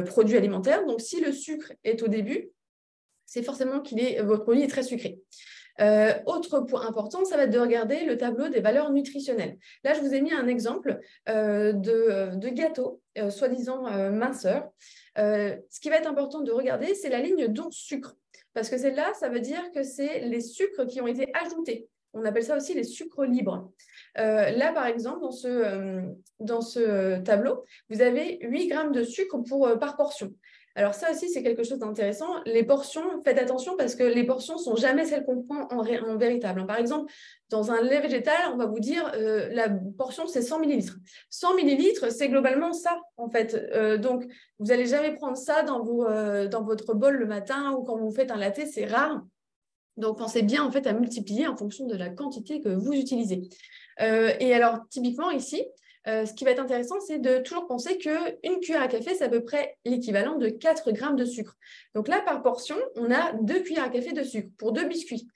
produit 0.06 0.36
alimentaire. 0.36 0.84
Donc, 0.86 1.00
si 1.00 1.20
le 1.20 1.32
sucre 1.32 1.72
est 1.84 2.02
au 2.02 2.08
début, 2.08 2.50
c'est 3.26 3.42
forcément 3.42 3.80
qu'il 3.80 4.00
est 4.00 4.20
votre 4.22 4.42
produit 4.42 4.62
est 4.62 4.68
très 4.68 4.82
sucré. 4.82 5.18
autre 6.26 6.60
point 6.60 6.86
important, 6.86 7.24
ça 7.24 7.36
va 7.36 7.44
être 7.44 7.50
de 7.50 7.58
regarder 7.58 8.04
le 8.04 8.16
tableau 8.16 8.48
des 8.48 8.60
valeurs 8.60 8.92
nutritionnelles. 8.92 9.56
Là, 9.82 9.94
je 9.94 10.00
vous 10.00 10.14
ai 10.14 10.20
mis 10.20 10.32
un 10.32 10.46
exemple 10.46 11.00
de, 11.26 12.36
de, 12.36 12.48
gâteau, 12.50 13.00
soi-disant 13.30 13.82
minceur. 14.10 14.68
ce 15.16 15.80
qui 15.80 15.88
va 15.88 15.96
être 15.96 16.08
important 16.08 16.42
de 16.42 16.52
regarder, 16.52 16.94
c'est 16.94 17.08
la 17.08 17.20
ligne 17.20 17.48
dont 17.48 17.70
sucre. 17.70 18.14
Parce 18.54 18.70
que 18.70 18.78
celle-là, 18.78 19.12
ça 19.14 19.28
veut 19.28 19.40
dire 19.40 19.70
que 19.72 19.82
c'est 19.82 20.20
les 20.20 20.40
sucres 20.40 20.86
qui 20.86 21.00
ont 21.00 21.06
été 21.06 21.30
ajoutés. 21.34 21.88
On 22.14 22.24
appelle 22.24 22.44
ça 22.44 22.56
aussi 22.56 22.74
les 22.74 22.84
sucres 22.84 23.24
libres. 23.24 23.72
Euh, 24.18 24.50
là, 24.50 24.72
par 24.72 24.86
exemple, 24.86 25.20
dans 25.20 25.32
ce, 26.60 26.78
euh, 26.78 27.20
tableau, 27.22 27.64
vous 27.90 28.00
avez 28.00 28.38
8 28.42 28.68
grammes 28.68 28.92
de 28.92 29.02
sucre 29.02 29.36
pour, 29.48 29.66
euh, 29.66 29.76
par 29.76 29.96
portion. 29.96 30.32
Alors 30.76 30.94
ça 30.94 31.10
aussi, 31.12 31.28
c'est 31.28 31.42
quelque 31.42 31.62
chose 31.62 31.78
d'intéressant. 31.78 32.26
Les 32.46 32.64
portions, 32.64 33.22
faites 33.22 33.38
attention 33.38 33.76
parce 33.76 33.94
que 33.94 34.02
les 34.02 34.24
portions 34.24 34.58
sont 34.58 34.74
jamais 34.74 35.04
celles 35.04 35.24
qu'on 35.24 35.42
prend 35.42 35.68
en, 35.70 36.16
véritable. 36.16 36.66
Par 36.66 36.78
exemple, 36.78 37.12
dans 37.48 37.70
un 37.70 37.80
lait 37.80 38.00
végétal, 38.00 38.34
on 38.52 38.56
va 38.56 38.66
vous 38.66 38.80
dire 38.80 39.12
la 39.52 39.68
portion, 39.96 40.26
c'est 40.26 40.42
100 40.42 40.58
millilitres. 40.58 40.96
100 41.30 41.54
millilitres, 41.54 42.10
c'est 42.10 42.28
globalement 42.28 42.72
ça, 42.72 43.00
en 43.16 43.28
fait. 43.28 43.54
donc, 44.00 44.24
vous 44.58 44.66
n'allez 44.66 44.86
jamais 44.86 45.14
prendre 45.14 45.36
ça 45.36 45.62
dans, 45.62 45.82
vos, 45.82 46.04
dans 46.48 46.64
votre 46.64 46.94
bol 46.94 47.14
le 47.14 47.26
matin 47.26 47.72
ou 47.72 47.84
quand 47.84 47.96
vous 47.96 48.10
faites 48.10 48.32
un 48.32 48.36
latte, 48.36 48.66
c'est 48.66 48.86
rare. 48.86 49.22
Donc, 49.96 50.18
pensez 50.18 50.42
bien 50.42 50.64
en 50.64 50.70
fait 50.70 50.86
à 50.86 50.92
multiplier 50.92 51.46
en 51.46 51.56
fonction 51.56 51.86
de 51.86 51.96
la 51.96 52.08
quantité 52.08 52.60
que 52.60 52.68
vous 52.68 52.92
utilisez. 52.92 53.42
Euh, 54.00 54.32
et 54.40 54.54
alors, 54.54 54.80
typiquement 54.90 55.30
ici, 55.30 55.64
euh, 56.06 56.26
ce 56.26 56.34
qui 56.34 56.44
va 56.44 56.50
être 56.50 56.60
intéressant, 56.60 57.00
c'est 57.00 57.18
de 57.18 57.38
toujours 57.38 57.66
penser 57.66 57.96
qu'une 57.96 58.60
cuillère 58.60 58.82
à 58.82 58.88
café, 58.88 59.14
c'est 59.14 59.24
à 59.24 59.28
peu 59.28 59.42
près 59.42 59.78
l'équivalent 59.84 60.36
de 60.36 60.48
4 60.48 60.92
grammes 60.92 61.16
de 61.16 61.24
sucre. 61.24 61.56
Donc 61.94 62.08
là, 62.08 62.20
par 62.20 62.42
portion, 62.42 62.76
on 62.96 63.10
a 63.10 63.32
2 63.42 63.60
cuillères 63.60 63.84
à 63.84 63.88
café 63.88 64.12
de 64.12 64.22
sucre 64.22 64.50
pour 64.58 64.72
deux 64.72 64.86
biscuits. 64.86 65.26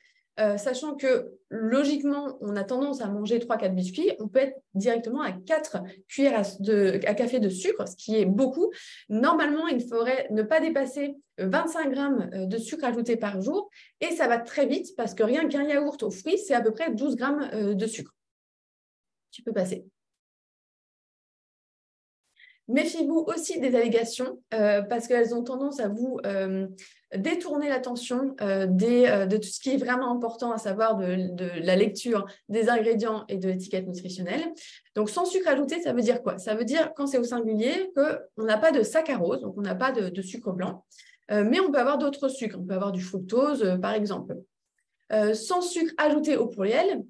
Euh, 0.41 0.57
sachant 0.57 0.95
que 0.95 1.33
logiquement, 1.49 2.39
on 2.41 2.55
a 2.55 2.63
tendance 2.63 3.01
à 3.01 3.09
manger 3.09 3.41
3-4 3.41 3.75
biscuits, 3.75 4.13
on 4.21 4.29
peut 4.29 4.39
être 4.41 4.57
directement 4.75 5.23
à 5.23 5.33
4 5.33 5.79
cuillères 6.07 6.39
à, 6.39 7.15
café 7.15 7.41
de 7.41 7.49
sucre, 7.49 7.89
ce 7.89 7.97
qui 7.97 8.17
est 8.17 8.27
beaucoup. 8.27 8.71
Normalement, 9.09 9.67
il 9.67 9.81
faudrait 9.81 10.29
ne 10.31 10.43
pas 10.43 10.61
dépasser 10.61 11.17
25 11.39 11.91
grammes 11.91 12.31
euh, 12.35 12.47
de 12.47 12.59
sucre 12.59 12.85
ajouté 12.85 13.17
par 13.17 13.41
jour, 13.41 13.69
et 14.01 14.11
ça 14.15 14.29
va 14.29 14.39
très 14.39 14.67
vite 14.67 14.95
parce 14.97 15.15
que 15.15 15.25
rien 15.25 15.49
qu'un 15.49 15.65
yaourt 15.65 16.01
aux 16.05 16.11
fruits, 16.11 16.39
c'est 16.39 16.55
à 16.55 16.61
peu 16.61 16.73
près 16.73 16.93
12 16.95 17.17
grammes 17.17 17.75
de 17.75 17.87
sucre. 17.87 18.15
Tu 19.33 19.43
peux 19.43 19.53
passer. 19.53 19.87
Méfiez-vous 22.69 23.25
aussi 23.27 23.61
des 23.61 23.75
allégations 23.75 24.43
parce 24.51 25.09
qu'elles 25.09 25.35
ont 25.35 25.43
tendance 25.43 25.81
à 25.81 25.89
vous 25.89 26.21
détourner 27.17 27.69
l'attention 27.69 28.37
euh, 28.41 28.67
euh, 28.67 29.27
de 29.27 29.37
tout 29.37 29.49
ce 29.49 29.61
qui 29.61 29.71
est 29.71 29.77
vraiment 29.77 30.11
important, 30.11 30.53
à 30.53 30.59
savoir 30.59 30.97
de, 30.97 31.61
la 31.61 31.77
lecture 31.77 32.27
des 32.49 32.69
ingrédients 32.69 33.25
et 33.29 33.39
de 33.39 33.49
l'étiquette 33.49 33.87
nutritionnelle. 33.87 34.53
Donc, 34.95 35.09
sans 35.09 35.25
sucre 35.25 35.49
ajouté, 35.49 35.81
ça 35.81 35.93
veut 35.93 36.03
dire 36.03 36.23
quoi? 36.23 36.39
Ça 36.39 36.55
veut 36.55 36.65
dire, 36.65 36.93
quand 36.95 37.07
c'est 37.07 37.19
au 37.19 37.25
singulier, 37.25 37.91
qu'on 37.97 38.45
n'a 38.45 38.59
pas 38.59 38.73
de 38.73 38.83
saccharose, 38.83 39.41
donc 39.41 39.55
on 39.57 39.63
n'a 39.63 39.75
pas 39.75 39.93
de, 39.93 40.23
sucre 40.23 40.53
blanc, 40.53 40.85
euh, 41.31 41.45
mais 41.49 41.61
on 41.61 41.71
peut 41.71 41.79
avoir 41.79 41.99
d'autres 41.99 42.29
sucres. 42.29 42.59
On 42.59 42.65
peut 42.65 42.75
avoir 42.75 42.93
du 42.93 43.03
fructose, 43.03 43.79
par 43.81 43.95
exemple. 43.95 44.37
sans 45.33 45.63
sucre 45.63 45.95
ajouté 45.97 46.37
au 46.37 46.47
pluriel, 46.47 47.03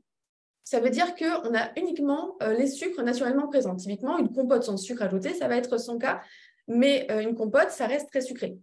ça 0.69 0.81
veut 0.81 0.91
dire 0.91 1.15
qu'on 1.15 1.55
a 1.55 1.71
uniquement 1.79 2.37
les 2.59 2.67
sucres 2.67 3.03
naturellement 3.03 3.49
présents. 3.49 3.75
Typiquement, 3.75 4.19
une 4.19 4.31
compote 4.31 4.65
sans 4.65 4.77
sucre 4.77 5.03
ajouté, 5.03 5.33
ça 5.33 5.49
va 5.49 5.57
être 5.57 5.79
son 5.79 5.97
cas, 5.99 6.21
mais 6.67 7.07
une 7.23 7.35
compote, 7.35 7.71
ça 7.71 7.87
reste 7.87 8.11
très 8.11 8.21
sucré. 8.21 8.59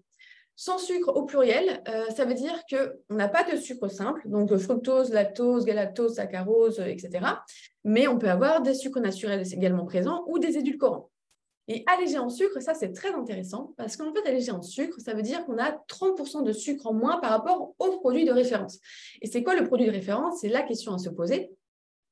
Sans 0.56 0.78
sucre 0.78 1.10
au 1.10 1.24
pluriel, 1.24 1.82
euh, 1.90 2.10
ça 2.12 2.24
veut 2.24 2.34
dire 2.34 2.64
qu'on 2.70 3.16
n'a 3.16 3.28
pas 3.28 3.44
de 3.44 3.58
sucre 3.58 3.90
simple, 3.90 4.22
donc 4.26 4.56
fructose, 4.56 5.12
lactose, 5.12 5.66
galactose, 5.66 6.14
saccharose, 6.16 6.80
etc. 6.80 7.26
Mais 7.84 8.08
on 8.08 8.18
peut 8.18 8.30
avoir 8.30 8.62
des 8.62 8.74
sucres 8.74 9.02
naturels 9.02 9.44
également 9.52 9.86
présents 9.86 10.24
ou 10.28 10.40
des 10.40 10.58
édulcorants. 10.58 11.10
Et 11.68 11.84
allégé 11.88 12.20
en 12.20 12.30
sucre, 12.30 12.62
ça 12.62 12.74
c'est 12.76 12.94
très 12.94 13.12
intéressant 13.14 13.74
parce 13.76 13.98
qu'en 13.98 14.14
fait, 14.14 14.26
allégé 14.30 14.52
en 14.52 14.62
sucre, 14.62 15.02
ça 15.02 15.14
veut 15.14 15.24
dire 15.24 15.44
qu'on 15.46 15.58
a 15.58 15.72
30% 15.72 16.44
de 16.44 16.54
sucre 16.54 16.86
en 16.86 16.94
moins 16.94 17.18
par 17.20 17.32
rapport 17.32 17.74
au 17.80 18.00
produit 18.00 18.24
de 18.24 18.32
référence. 18.32 18.80
Et 19.22 19.28
c'est 19.28 19.44
quoi 19.44 19.56
le 19.56 19.66
produit 19.66 19.88
de 19.88 19.92
référence? 19.92 20.40
C'est 20.42 20.50
la 20.50 20.62
question 20.62 20.94
à 20.94 21.00
se 21.00 21.10
poser. 21.10 21.50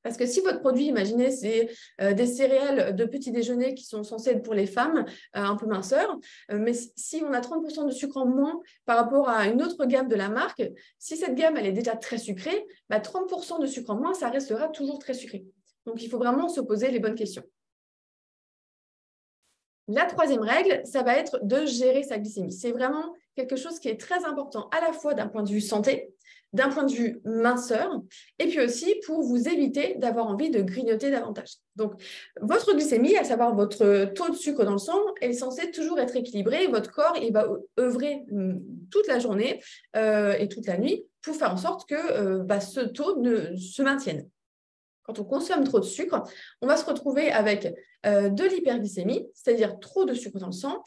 Parce 0.04 0.18
que 0.18 0.26
si 0.26 0.42
votre 0.42 0.60
produit, 0.60 0.86
imaginez, 0.86 1.32
c'est 1.32 1.70
euh, 2.02 2.14
des 2.14 2.28
céréales 2.28 2.96
de 2.96 3.06
petit 3.06 3.32
déjeuner 3.32 3.74
qui 3.74 3.86
sont 3.86 4.04
censées 4.04 4.32
être 4.32 4.44
pour 4.44 4.54
les 4.54 4.68
femmes, 4.68 5.06
euh, 5.36 5.40
un 5.40 5.56
peu 5.56 5.66
minceurs, 5.66 6.20
euh, 6.52 6.60
mais 6.60 6.74
si 6.74 7.24
on 7.28 7.34
a 7.34 7.40
30% 7.40 7.86
de 7.86 7.92
sucre 7.92 8.18
en 8.18 8.26
moins 8.26 8.60
par 8.86 8.98
rapport 8.98 9.30
à 9.30 9.48
une 9.48 9.62
autre 9.64 9.86
gamme 9.86 10.10
de 10.10 10.16
la 10.16 10.30
marque, 10.30 10.64
si 11.00 11.16
cette 11.16 11.36
gamme, 11.36 11.58
elle 11.58 11.68
est 11.68 11.72
déjà 11.74 11.96
très 11.96 12.18
sucrée, 12.18 12.66
30% 12.92 13.58
bah, 13.58 13.60
de 13.62 13.66
sucre 13.66 13.92
en 13.92 13.96
moins, 13.96 14.14
ça 14.14 14.30
restera 14.30 14.68
toujours 14.68 15.00
très 15.00 15.14
sucré. 15.14 15.46
Donc, 15.86 16.04
il 16.04 16.10
faut 16.10 16.18
vraiment 16.18 16.50
se 16.50 16.62
poser 16.62 16.92
les 16.92 17.00
bonnes 17.00 17.16
questions. 17.16 17.44
La 19.90 20.06
troisième 20.06 20.42
règle, 20.42 20.82
ça 20.86 21.04
va 21.04 21.18
être 21.18 21.40
de 21.44 21.66
gérer 21.66 22.04
sa 22.04 22.18
glycémie. 22.18 22.54
C'est 22.54 22.72
vraiment 22.72 23.14
quelque 23.36 23.58
chose 23.58 23.80
qui 23.80 23.90
est 23.90 24.00
très 24.00 24.24
important 24.24 24.70
à 24.72 24.80
la 24.80 24.94
fois 24.94 25.14
d'un 25.14 25.28
point 25.28 25.44
de 25.44 25.50
vue 25.50 25.60
santé, 25.60 26.14
d'un 26.54 26.70
point 26.70 26.84
de 26.84 26.94
vue 26.94 27.20
minceur, 27.26 28.02
et 28.40 28.48
puis 28.48 28.62
aussi 28.62 28.96
pour 29.06 29.22
vous 29.24 29.48
éviter 29.48 29.96
d'avoir 29.98 30.28
envie 30.28 30.50
de 30.50 30.62
grignoter 30.62 31.12
davantage. 31.12 31.56
Donc, 31.76 31.94
votre 32.40 32.74
glycémie, 32.74 33.18
à 33.18 33.24
savoir 33.24 33.56
votre 33.56 34.06
taux 34.14 34.30
de 34.30 34.36
sucre 34.36 34.64
dans 34.64 34.74
le 34.74 34.78
sang, 34.78 35.00
est 35.22 35.34
censé 35.34 35.72
toujours 35.72 36.00
être 36.00 36.16
équilibré. 36.16 36.68
Votre 36.68 36.92
corps, 36.92 37.18
va 37.32 37.48
œuvrer 37.80 38.24
hum, 38.32 38.62
toute 38.92 39.08
la 39.08 39.20
journée 39.20 39.62
euh, 39.96 40.34
et 40.34 40.48
toute 40.48 40.68
la 40.68 40.78
nuit 40.78 41.06
pour 41.24 41.36
faire 41.36 41.52
en 41.52 41.58
sorte 41.58 41.88
que 41.90 41.96
euh, 41.96 42.44
bah, 42.44 42.60
ce 42.60 42.82
taux 42.82 43.20
ne, 43.20 43.56
se 43.56 43.82
maintienne. 43.82 44.30
Quand 45.04 45.20
on 45.20 45.26
consomme 45.26 45.64
trop 45.66 45.80
de 45.80 45.86
sucre, 45.86 46.24
on 46.62 46.68
va 46.68 46.78
se 46.78 46.86
retrouver 46.86 47.32
avec 47.32 47.74
euh, 48.06 48.30
de 48.30 48.44
l'hyperglycémie, 48.44 49.28
c'est-à-dire 49.34 49.80
trop 49.80 50.06
de 50.06 50.14
sucre 50.14 50.40
dans 50.40 50.48
le 50.48 50.54
sang, 50.54 50.84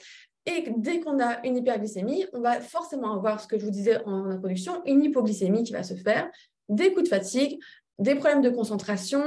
et 0.47 0.65
dès 0.77 1.01
qu'on 1.01 1.21
a 1.21 1.45
une 1.45 1.57
hyperglycémie, 1.57 2.27
on 2.33 2.41
va 2.41 2.61
forcément 2.61 3.15
avoir 3.15 3.41
ce 3.41 3.49
que 3.49 3.59
je 3.59 3.65
vous 3.65 3.71
disais 3.71 4.03
en 4.05 4.31
introduction, 4.31 4.83
une 4.87 5.03
hypoglycémie 5.03 5.65
qui 5.65 5.73
va 5.73 5.83
se 5.83 5.95
faire, 5.95 6.31
des 6.69 6.93
coups 6.93 7.05
de 7.05 7.09
fatigue, 7.09 7.59
des 7.99 8.15
problèmes 8.15 8.43
de 8.43 8.51
concentration. 8.51 9.23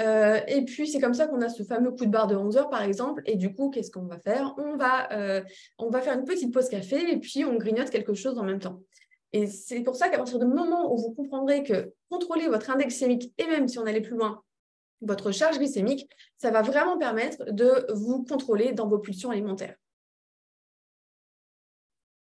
Euh, 0.00 0.40
et 0.46 0.64
puis, 0.64 0.86
c'est 0.86 1.00
comme 1.00 1.14
ça 1.14 1.26
qu'on 1.26 1.40
a 1.40 1.48
ce 1.48 1.62
fameux 1.62 1.90
coup 1.90 2.04
de 2.04 2.10
barre 2.10 2.26
de 2.26 2.36
11 2.36 2.56
heures, 2.56 2.70
par 2.70 2.82
exemple. 2.82 3.22
Et 3.26 3.36
du 3.36 3.54
coup, 3.54 3.70
qu'est-ce 3.70 3.90
qu'on 3.90 4.06
va 4.06 4.18
faire? 4.18 4.54
On 4.58 4.76
va, 4.76 5.10
euh, 5.12 5.42
on 5.78 5.90
va 5.90 6.00
faire 6.00 6.18
une 6.18 6.24
petite 6.24 6.52
pause 6.52 6.68
café 6.68 7.10
et 7.10 7.18
puis 7.18 7.44
on 7.44 7.56
grignote 7.56 7.90
quelque 7.90 8.14
chose 8.14 8.38
en 8.38 8.44
même 8.44 8.60
temps. 8.60 8.80
Et 9.32 9.46
c'est 9.46 9.80
pour 9.80 9.96
ça 9.96 10.08
qu'à 10.08 10.18
partir 10.18 10.38
du 10.38 10.46
moment 10.46 10.92
où 10.92 10.98
vous 10.98 11.12
comprendrez 11.12 11.62
que 11.62 11.92
contrôler 12.10 12.48
votre 12.48 12.70
index 12.70 12.88
glycémique 12.88 13.32
et 13.38 13.46
même 13.46 13.68
si 13.68 13.78
on 13.78 13.86
allait 13.86 14.00
plus 14.00 14.16
loin, 14.16 14.42
votre 15.02 15.30
charge 15.30 15.58
glycémique, 15.58 16.08
ça 16.36 16.50
va 16.50 16.62
vraiment 16.62 16.98
permettre 16.98 17.50
de 17.52 17.86
vous 17.94 18.24
contrôler 18.24 18.72
dans 18.72 18.88
vos 18.88 18.98
pulsions 18.98 19.30
alimentaires. 19.30 19.76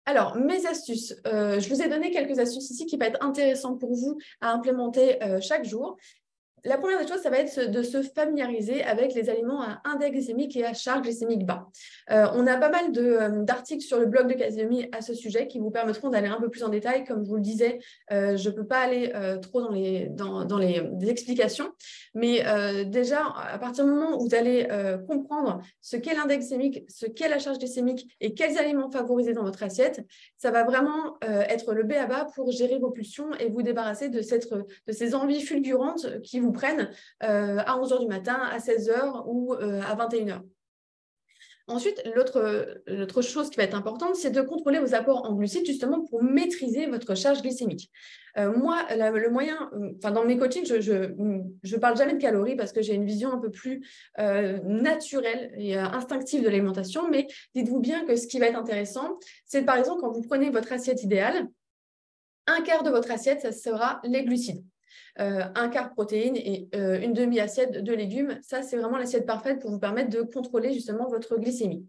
Alors, 0.07 0.35
mes 0.35 0.67
astuces. 0.67 1.15
Euh, 1.25 1.59
je 1.59 1.67
vous 1.67 1.81
ai 1.81 1.89
donné 1.89 2.11
quelques 2.11 2.37
astuces 2.37 2.69
ici 2.69 2.85
qui 2.85 2.97
peuvent 2.97 3.09
être 3.09 3.23
intéressantes 3.23 3.79
pour 3.79 3.95
vous 3.95 4.19
à 4.39 4.51
implémenter 4.51 5.21
euh, 5.23 5.41
chaque 5.41 5.65
jour. 5.65 5.97
La 6.65 6.79
première 6.79 6.99
des 6.99 7.07
choses, 7.07 7.21
ça 7.21 7.29
va 7.29 7.37
être 7.37 7.69
de 7.69 7.83
se 7.83 8.01
familiariser 8.01 8.83
avec 8.83 9.13
les 9.13 9.29
aliments 9.29 9.61
à 9.61 9.81
index 9.85 10.11
glycémique 10.13 10.55
et 10.57 10.65
à 10.65 10.73
charge 10.73 11.03
glycémique 11.03 11.45
bas. 11.45 11.67
Euh, 12.09 12.25
on 12.33 12.47
a 12.47 12.57
pas 12.57 12.69
mal 12.69 12.85
euh, 12.97 13.43
d'articles 13.43 13.83
sur 13.83 13.99
le 13.99 14.07
blog 14.07 14.27
de 14.27 14.33
Casimir 14.33 14.87
à 14.91 15.01
ce 15.01 15.13
sujet 15.13 15.47
qui 15.47 15.59
vous 15.59 15.69
permettront 15.69 16.09
d'aller 16.09 16.27
un 16.27 16.41
peu 16.41 16.49
plus 16.49 16.63
en 16.63 16.69
détail. 16.69 17.03
Comme 17.03 17.23
je 17.23 17.29
vous 17.29 17.35
le 17.35 17.41
disais, 17.41 17.77
euh, 18.11 18.35
je 18.35 18.49
ne 18.49 18.55
peux 18.55 18.65
pas 18.65 18.79
aller 18.79 19.13
trop 19.43 19.61
dans 19.61 19.69
les, 19.69 20.07
dans, 20.09 20.57
les 20.57 20.81
explications, 21.07 21.71
mais 22.15 22.43
déjà, 22.85 23.21
à 23.27 23.59
partir 23.59 23.85
du 23.85 23.91
moment 23.91 24.17
où 24.17 24.27
vous 24.27 24.35
allez 24.35 24.67
comprendre 25.07 25.61
ce 25.81 25.97
qu'est 25.97 26.15
l'index 26.15 26.39
glycémique, 26.39 26.83
ce 26.89 27.05
qu'est 27.05 27.29
la 27.29 27.39
charge 27.39 27.59
glycémique 27.59 28.07
et 28.21 28.33
quels 28.33 28.57
aliments 28.57 28.89
favoriser 28.89 29.33
dans 29.33 29.43
votre 29.43 29.61
assiette, 29.63 30.03
ça 30.37 30.51
va 30.51 30.63
vraiment 30.63 31.17
être 31.21 31.73
le 31.73 31.83
B 31.83 31.93
à 31.93 32.07
bas 32.07 32.27
pour 32.35 32.51
gérer 32.51 32.79
vos 32.79 32.91
pulsions 32.91 33.33
et 33.39 33.49
vous 33.49 33.61
débarrasser 33.61 34.09
de, 34.09 34.21
cette, 34.21 34.51
de 34.51 34.91
ces 34.91 35.15
envies 35.15 35.41
fulgurantes 35.41 36.21
qui 36.21 36.39
vous 36.39 36.51
prennent 36.55 36.89
euh, 37.23 37.57
à 37.59 37.77
11h 37.77 37.99
du 37.99 38.07
matin, 38.07 38.39
à 38.51 38.57
16h 38.57 39.23
ou 39.27 39.53
euh, 39.53 39.81
à 39.81 39.95
21h. 39.95 40.41
Ensuite, 41.67 42.03
l'autre 42.13 43.23
chose 43.23 43.49
qui 43.49 43.57
va 43.57 43.63
être 43.63 43.73
importante, 43.73 44.15
c'est 44.15 44.29
de 44.29 44.41
contrôler 44.41 44.77
vos 44.77 44.93
apports 44.93 45.25
en 45.25 45.33
glucides 45.33 45.65
justement 45.65 46.05
pour 46.05 46.21
maîtriser 46.21 46.85
votre 46.85 47.15
charge 47.15 47.41
glycémique. 47.41 47.89
Euh, 48.37 48.55
moi, 48.55 48.85
le 48.91 49.29
moyen, 49.31 49.71
enfin 49.97 50.11
dans 50.11 50.25
mes 50.25 50.37
coachings, 50.37 50.67
je 50.67 50.93
ne 50.93 51.77
parle 51.79 51.97
jamais 51.97 52.13
de 52.13 52.19
calories 52.19 52.55
parce 52.55 52.71
que 52.71 52.83
j'ai 52.83 52.93
une 52.93 53.07
vision 53.07 53.33
un 53.33 53.39
peu 53.39 53.49
plus 53.49 53.83
naturelle 54.15 55.53
et 55.57 55.75
instinctive 55.75 56.43
de 56.43 56.49
l'alimentation, 56.49 57.09
mais 57.09 57.25
dites-vous 57.55 57.79
bien 57.79 58.05
que 58.05 58.15
ce 58.15 58.27
qui 58.27 58.37
va 58.37 58.45
être 58.45 58.59
intéressant, 58.59 59.17
c'est 59.47 59.63
par 59.63 59.77
exemple 59.77 60.01
quand 60.01 60.11
vous 60.11 60.21
prenez 60.21 60.51
votre 60.51 60.71
assiette 60.71 61.01
idéale, 61.01 61.47
un 62.47 62.61
quart 62.61 62.83
de 62.83 62.89
votre 62.89 63.11
assiette, 63.11 63.41
ça 63.41 63.51
sera 63.51 64.01
les 64.03 64.23
glucides. 64.23 64.63
Euh, 65.19 65.43
un 65.55 65.69
quart 65.69 65.91
protéines 65.91 66.35
et 66.35 66.67
euh, 66.75 66.99
une 66.99 67.13
demi-assiette 67.13 67.83
de 67.83 67.93
légumes. 67.93 68.37
Ça, 68.41 68.61
c'est 68.61 68.75
vraiment 68.75 68.97
l'assiette 68.97 69.25
parfaite 69.25 69.59
pour 69.59 69.71
vous 69.71 69.79
permettre 69.79 70.09
de 70.09 70.21
contrôler 70.21 70.73
justement 70.73 71.07
votre 71.07 71.37
glycémie. 71.37 71.85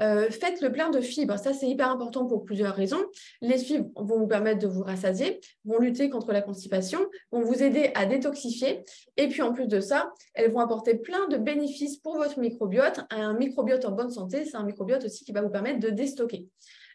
Euh, 0.00 0.28
faites 0.30 0.60
le 0.60 0.72
plein 0.72 0.90
de 0.90 1.00
fibres. 1.00 1.38
Ça, 1.38 1.52
c'est 1.52 1.68
hyper 1.68 1.90
important 1.90 2.26
pour 2.26 2.44
plusieurs 2.44 2.74
raisons. 2.74 3.02
Les 3.40 3.58
fibres 3.58 3.90
vont 3.96 4.18
vous 4.18 4.26
permettre 4.26 4.58
de 4.60 4.66
vous 4.66 4.82
rassasier, 4.82 5.40
vont 5.64 5.78
lutter 5.78 6.10
contre 6.10 6.32
la 6.32 6.42
constipation, 6.42 7.00
vont 7.30 7.42
vous 7.42 7.62
aider 7.62 7.90
à 7.94 8.06
détoxifier. 8.06 8.82
Et 9.16 9.28
puis, 9.28 9.42
en 9.42 9.52
plus 9.52 9.68
de 9.68 9.80
ça, 9.80 10.10
elles 10.32 10.50
vont 10.50 10.60
apporter 10.60 10.94
plein 10.94 11.28
de 11.28 11.36
bénéfices 11.36 11.98
pour 11.98 12.16
votre 12.16 12.40
microbiote. 12.40 13.00
Un 13.10 13.34
microbiote 13.34 13.84
en 13.84 13.92
bonne 13.92 14.10
santé, 14.10 14.44
c'est 14.46 14.56
un 14.56 14.64
microbiote 14.64 15.04
aussi 15.04 15.24
qui 15.24 15.32
va 15.32 15.42
vous 15.42 15.50
permettre 15.50 15.80
de 15.80 15.90
déstocker. 15.90 16.48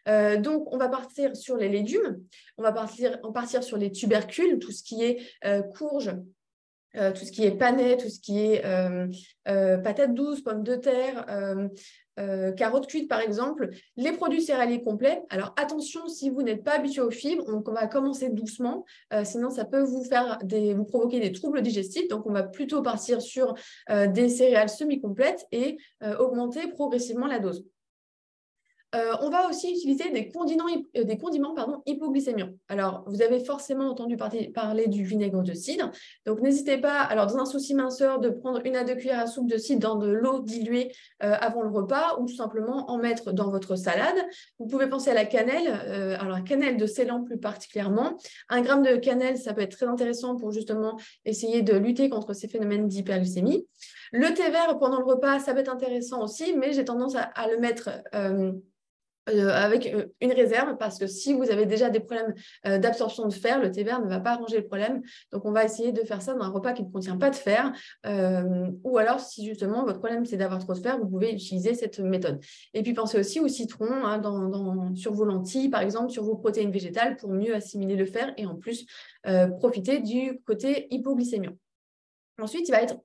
Euh, 0.08 0.36
donc, 0.36 0.72
on 0.72 0.78
va 0.78 0.88
partir 0.88 1.36
sur 1.36 1.56
les 1.56 1.68
légumes, 1.68 2.22
on 2.56 2.62
va 2.62 2.72
partir, 2.72 3.18
on 3.22 3.32
partir 3.32 3.62
sur 3.62 3.76
les 3.76 3.92
tubercules, 3.92 4.58
tout 4.58 4.72
ce 4.72 4.82
qui 4.82 5.02
est 5.04 5.20
euh, 5.44 5.62
courge, 5.62 6.12
euh, 6.96 7.12
tout 7.12 7.24
ce 7.24 7.30
qui 7.30 7.44
est 7.44 7.52
panais, 7.52 7.96
tout 7.96 8.08
ce 8.08 8.18
qui 8.18 8.40
est 8.40 8.62
patates 9.44 10.14
douces, 10.14 10.42
pommes 10.42 10.64
de 10.64 10.76
terre, 10.76 11.26
carottes 12.56 12.86
cuites 12.86 13.08
par 13.08 13.20
exemple, 13.20 13.70
les 13.96 14.12
produits 14.12 14.42
céréaliers 14.42 14.82
complets. 14.82 15.22
Alors 15.30 15.54
attention, 15.56 16.08
si 16.08 16.28
vous 16.28 16.42
n'êtes 16.42 16.64
pas 16.64 16.72
habitué 16.72 17.00
aux 17.00 17.10
fibres, 17.10 17.44
on, 17.46 17.72
va 17.72 17.86
commencer 17.86 18.28
doucement, 18.28 18.84
sinon 19.24 19.50
ça 19.50 19.64
peut 19.64 19.82
vous 19.82 20.04
faire 20.04 20.38
des, 20.42 20.74
vous 20.74 20.84
provoquer 20.84 21.20
des 21.20 21.32
troubles 21.32 21.62
digestifs. 21.62 22.08
Donc 22.08 22.26
on 22.26 22.32
va 22.32 22.42
plutôt 22.42 22.82
partir 22.82 23.22
sur 23.22 23.54
des 23.88 24.28
céréales 24.28 24.68
semi-complètes 24.68 25.46
et 25.52 25.78
augmenter 26.18 26.66
progressivement 26.68 27.26
la 27.26 27.38
dose. 27.38 27.64
Euh, 28.96 29.14
on 29.20 29.30
va 29.30 29.48
aussi 29.48 29.70
utiliser 29.70 30.10
des 30.10 30.28
condiments, 30.28 30.64
euh, 30.96 31.04
des 31.04 31.16
condiments 31.16 31.54
pardon. 31.54 31.82
Alors, 32.68 33.04
vous 33.06 33.22
avez 33.22 33.44
forcément 33.44 33.88
entendu 33.88 34.16
parler 34.16 34.88
du 34.88 35.04
vinaigre 35.04 35.42
de 35.42 35.54
cidre. 35.54 35.92
Donc, 36.26 36.40
n'hésitez 36.40 36.76
pas, 36.76 37.00
alors 37.02 37.26
dans 37.26 37.38
un 37.38 37.44
souci 37.44 37.74
minceur, 37.74 38.18
de 38.18 38.30
prendre 38.30 38.60
une 38.64 38.74
à 38.74 38.82
deux 38.82 38.96
cuillères 38.96 39.20
à 39.20 39.26
soupe 39.28 39.48
de 39.48 39.58
cidre 39.58 39.80
dans 39.80 39.94
de 39.94 40.08
l'eau 40.08 40.40
diluée 40.40 40.92
euh, 41.22 41.36
avant 41.40 41.62
le 41.62 41.68
repas 41.68 42.18
ou 42.18 42.26
tout 42.26 42.34
simplement 42.34 42.90
en 42.90 42.98
mettre 42.98 43.32
dans 43.32 43.50
votre 43.50 43.76
salade. 43.76 44.16
Vous 44.58 44.66
pouvez 44.66 44.88
penser 44.88 45.10
à 45.10 45.14
la 45.14 45.24
cannelle, 45.24 45.68
alors 45.68 46.36
la 46.36 46.40
cannelle 46.40 46.76
de 46.76 46.86
Ceylan 46.86 47.22
plus 47.22 47.38
particulièrement. 47.38 48.16
Un 48.48 48.60
gramme 48.60 48.82
de 48.82 48.96
cannelle, 48.96 49.38
ça 49.38 49.54
peut 49.54 49.62
être 49.62 49.76
très 49.76 49.86
intéressant 49.86 50.36
pour 50.36 50.50
justement 50.50 50.98
essayer 51.24 51.62
de 51.62 51.76
lutter 51.76 52.08
contre 52.10 52.32
ces 52.32 52.48
phénomènes 52.48 52.88
d'hyperglycémie. 52.88 53.66
Le 54.12 54.34
thé 54.34 54.50
vert 54.50 54.78
pendant 54.78 54.98
le 54.98 55.04
repas, 55.04 55.38
ça 55.38 55.54
peut 55.54 55.60
être 55.60 55.72
intéressant 55.72 56.22
aussi, 56.24 56.54
mais 56.54 56.72
j'ai 56.72 56.84
tendance 56.84 57.14
à, 57.14 57.46
le 57.48 57.58
mettre 57.58 57.90
euh, 59.30 59.50
avec 59.50 59.86
euh, 59.86 60.06
une 60.20 60.32
réserve 60.32 60.76
parce 60.78 60.98
que 60.98 61.06
si 61.06 61.32
vous 61.32 61.50
avez 61.50 61.66
déjà 61.66 61.90
des 61.90 62.00
problèmes 62.00 62.34
euh, 62.66 62.78
d'absorption 62.78 63.26
de 63.26 63.32
fer, 63.32 63.60
le 63.60 63.70
thé 63.70 63.82
vert 63.84 64.02
ne 64.02 64.08
va 64.08 64.20
pas 64.20 64.32
arranger 64.32 64.58
le 64.58 64.66
problème. 64.66 65.02
Donc, 65.32 65.44
on 65.44 65.52
va 65.52 65.64
essayer 65.64 65.92
de 65.92 66.00
faire 66.00 66.22
ça 66.22 66.34
dans 66.34 66.42
un 66.42 66.48
repas 66.48 66.72
qui 66.72 66.82
ne 66.82 66.90
contient 66.90 67.16
pas 67.16 67.30
de 67.30 67.36
fer. 67.36 67.72
ou 68.84 68.98
alors, 68.98 69.20
si 69.20 69.46
justement 69.46 69.84
votre 69.84 69.98
problème 69.98 70.24
c'est 70.24 70.36
d'avoir 70.36 70.60
trop 70.60 70.74
de 70.74 70.78
fer, 70.78 70.98
vous 70.98 71.08
pouvez 71.08 71.32
utiliser 71.32 71.74
cette 71.74 71.98
méthode. 72.00 72.40
Et 72.74 72.82
puis, 72.82 72.94
pensez 72.94 73.18
aussi 73.18 73.40
au 73.40 73.48
citron 73.48 73.88
hein, 73.90 74.20
sur 74.94 75.12
vos 75.12 75.24
lentilles, 75.24 75.68
par 75.68 75.82
exemple, 75.82 76.10
sur 76.10 76.24
vos 76.24 76.36
protéines 76.36 76.70
végétales 76.70 77.16
pour 77.16 77.30
mieux 77.30 77.54
assimiler 77.54 77.96
le 77.96 78.06
fer 78.06 78.32
et 78.36 78.46
en 78.46 78.56
plus 78.56 78.86
profiter 79.58 80.00
du 80.00 80.40
côté 80.46 80.86
hypoglycémiant. 80.90 81.52
Ensuite, 82.40 82.68
il 82.68 82.72
va 82.72 82.82
être 82.82 82.96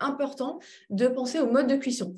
important 0.00 0.58
de 0.90 1.08
penser 1.08 1.40
au 1.40 1.50
mode 1.50 1.66
de 1.66 1.76
cuisson. 1.76 2.14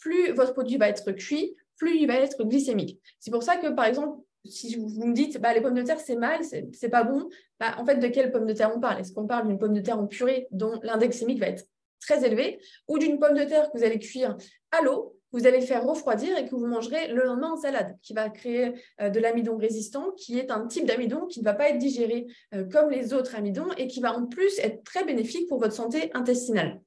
plus 0.00 0.32
votre 0.32 0.52
produit 0.52 0.76
va 0.76 0.88
être 0.88 1.12
cuit, 1.12 1.54
plus 1.78 1.98
il 1.98 2.06
va 2.06 2.14
être 2.14 2.44
glycémique. 2.44 3.00
C'est 3.20 3.30
pour 3.30 3.42
ça 3.42 3.56
que, 3.56 3.68
par 3.68 3.86
exemple, 3.86 4.20
si 4.44 4.76
vous 4.76 5.06
me 5.06 5.14
dites 5.14 5.40
bah, 5.40 5.54
les 5.54 5.60
pommes 5.60 5.74
de 5.74 5.82
terre, 5.82 6.00
c'est 6.00 6.16
mal, 6.16 6.40
c'est 6.44 6.88
pas 6.88 7.04
bon, 7.04 7.28
bah, 7.58 7.74
en 7.78 7.84
fait, 7.84 7.96
de 7.96 8.08
quelle 8.08 8.30
pomme 8.30 8.46
de 8.46 8.52
terre 8.52 8.72
on 8.74 8.80
parle? 8.80 9.00
Est-ce 9.00 9.12
qu'on 9.12 9.26
parle 9.26 9.48
d'une 9.48 9.58
pomme 9.58 9.74
de 9.74 9.80
terre 9.80 9.98
en 9.98 10.06
purée 10.06 10.46
dont 10.50 10.78
l'index 10.82 11.16
glycémique 11.16 11.40
va 11.40 11.48
être 11.48 11.64
très 12.00 12.24
élevé 12.24 12.60
ou 12.86 12.98
d'une 12.98 13.18
pomme 13.18 13.36
de 13.36 13.44
terre 13.44 13.70
que 13.70 13.78
vous 13.78 13.84
allez 13.84 13.98
cuire 13.98 14.36
à 14.70 14.82
l'eau 14.82 15.18
vous 15.32 15.46
allez 15.46 15.60
faire 15.60 15.84
refroidir 15.84 16.36
et 16.38 16.46
que 16.46 16.54
vous 16.54 16.66
mangerez 16.66 17.08
le 17.08 17.24
lendemain 17.24 17.52
en 17.52 17.56
salade, 17.56 17.96
qui 18.02 18.14
va 18.14 18.30
créer 18.30 18.72
euh, 19.00 19.10
de 19.10 19.20
l'amidon 19.20 19.56
résistant, 19.56 20.12
qui 20.12 20.38
est 20.38 20.50
un 20.50 20.66
type 20.66 20.86
d'amidon 20.86 21.26
qui 21.26 21.40
ne 21.40 21.44
va 21.44 21.54
pas 21.54 21.68
être 21.68 21.78
digéré 21.78 22.26
euh, 22.54 22.64
comme 22.64 22.90
les 22.90 23.12
autres 23.12 23.34
amidons 23.34 23.70
et 23.76 23.86
qui 23.88 24.00
va 24.00 24.16
en 24.16 24.26
plus 24.26 24.58
être 24.58 24.82
très 24.84 25.04
bénéfique 25.04 25.48
pour 25.48 25.60
votre 25.60 25.74
santé 25.74 26.10
intestinale. 26.14 26.80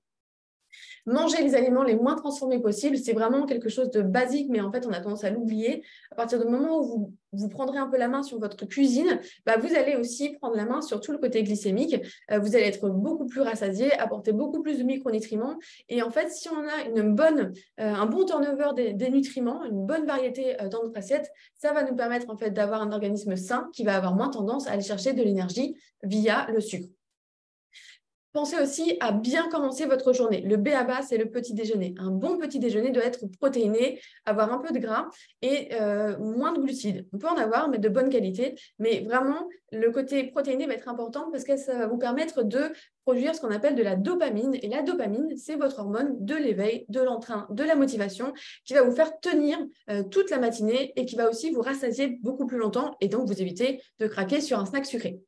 Manger 1.06 1.44
les 1.44 1.56
aliments 1.56 1.84
les 1.84 1.96
moins 1.96 2.16
transformés 2.16 2.60
possibles, 2.60 2.98
c'est 2.98 3.14
vraiment 3.14 3.46
quelque 3.46 3.70
chose 3.70 3.90
de 3.90 4.02
basique, 4.02 4.48
mais 4.50 4.62
en 4.62 4.72
fait, 4.72 4.86
on 4.86 4.92
a 4.92 5.00
tendance 5.00 5.24
à 5.24 5.30
l'oublier. 5.30 5.84
À 6.12 6.16
partir 6.16 6.40
du 6.40 6.48
moment 6.48 6.80
où 6.80 6.84
vous, 6.84 7.14
vous, 7.34 7.50
prendrez 7.50 7.80
un 7.80 7.88
peu 7.88 7.98
la 7.98 8.08
main 8.08 8.24
sur 8.24 8.40
votre 8.40 8.66
cuisine, 8.66 9.20
bah, 9.46 9.58
vous 9.58 9.74
allez 9.76 9.96
aussi 9.96 10.30
prendre 10.34 10.56
la 10.56 10.66
main 10.66 10.82
sur 10.82 11.02
tout 11.02 11.12
le 11.12 11.18
côté 11.18 11.44
glycémique. 11.44 11.96
Euh, 12.32 12.40
vous 12.40 12.56
allez 12.56 12.66
être 12.66 12.88
beaucoup 12.90 13.26
plus 13.26 13.42
rassasié, 13.42 13.94
apporter 13.94 14.32
beaucoup 14.32 14.62
plus 14.62 14.78
de 14.78 14.84
micronutriments. 14.84 15.58
Et 15.90 16.02
en 16.02 16.12
fait, 16.12 16.30
si 16.32 16.50
on 16.50 16.60
a 16.60 16.90
une 16.90 17.16
bonne, 17.16 17.54
euh, 17.80 17.94
un 17.94 18.06
bon 18.06 18.26
turnover 18.26 18.94
des, 18.94 19.10
nutriments, 19.10 19.64
une 19.64 19.86
bonne 19.86 20.06
variété 20.06 20.62
euh, 20.62 20.70
dans 20.70 20.84
notre 20.84 20.98
assiette, 20.98 21.30
ça 21.56 21.74
va 21.74 21.84
nous 21.84 21.96
permettre 21.96 22.30
en 22.30 22.38
fait 22.38 22.52
d'avoir 22.52 22.82
un 22.82 22.92
organisme 22.92 23.36
sain 23.36 23.70
qui 23.74 23.84
va 23.84 23.96
avoir 23.96 24.16
moins 24.16 24.30
tendance 24.30 24.68
à 24.68 24.72
aller 24.72 24.84
chercher 24.84 25.14
de 25.14 25.24
l'énergie 25.24 25.76
via 26.04 26.48
le 26.52 26.60
sucre. 26.60 26.88
Pensez 28.34 28.58
aussi 28.62 28.96
à 29.02 29.12
bien 29.12 29.50
commencer 29.50 29.86
votre 29.86 30.14
journée. 30.14 30.42
Le 30.42 30.56
B 30.56 30.70
c'est 31.06 31.18
le 31.18 31.30
petit 31.30 31.54
déjeuner. 31.54 31.94
Un 31.98 32.12
bon 32.12 32.38
petit 32.38 32.60
déjeuner 32.60 32.92
doit 32.92 33.04
être 33.04 33.26
protéiné, 33.40 34.00
avoir 34.26 34.54
un 34.54 34.60
peu 34.60 34.74
de 34.74 34.80
gras 34.80 35.08
et 35.42 35.70
euh, 35.74 36.18
moins 36.18 36.54
de 36.54 36.62
glucides. 36.62 37.06
On 37.12 37.18
peut 37.18 37.28
en 37.28 37.36
avoir, 37.36 37.68
mais 37.70 37.78
de 37.78 37.90
bonne 37.90 38.10
qualité. 38.10 38.56
Mais 38.80 39.02
vraiment, 39.02 39.50
le 39.74 39.92
côté 39.92 40.24
protéiné 40.24 40.66
va 40.66 40.74
être 40.74 40.88
important 40.88 41.30
parce 41.30 41.44
que 41.44 41.58
ça 41.58 41.78
va 41.78 41.88
vous 41.88 41.98
permettre 41.98 42.44
de 42.44 42.72
produire 43.04 43.36
ce 43.36 43.42
qu'on 43.42 43.52
appelle 43.52 43.76
de 43.76 43.84
la 43.84 43.98
dopamine. 43.98 44.56
Et 44.62 44.70
la 44.70 44.82
dopamine, 44.82 45.36
c'est 45.36 45.56
votre 45.56 45.80
hormone 45.80 46.16
de 46.20 46.36
l'éveil, 46.36 46.86
de 46.88 47.02
l'entrain, 47.02 47.48
de 47.50 47.64
la 47.64 47.76
motivation 47.76 48.34
qui 48.64 48.74
va 48.74 48.84
vous 48.84 48.96
faire 48.96 49.20
tenir 49.20 49.58
euh, 49.90 50.04
toute 50.04 50.30
la 50.30 50.40
matinée 50.40 50.94
et 50.96 51.06
qui 51.06 51.18
va 51.18 51.30
aussi 51.30 51.52
vous 51.52 51.62
rassasier 51.62 52.20
beaucoup 52.22 52.46
plus 52.46 52.60
longtemps 52.60 52.96
et 53.02 53.10
donc 53.10 53.28
vous 53.28 53.42
éviter 53.42 53.82
de 54.00 54.08
craquer 54.08 54.40
sur 54.40 54.58
un 54.58 54.66
snack 54.66 54.86
sucré. 54.86 55.20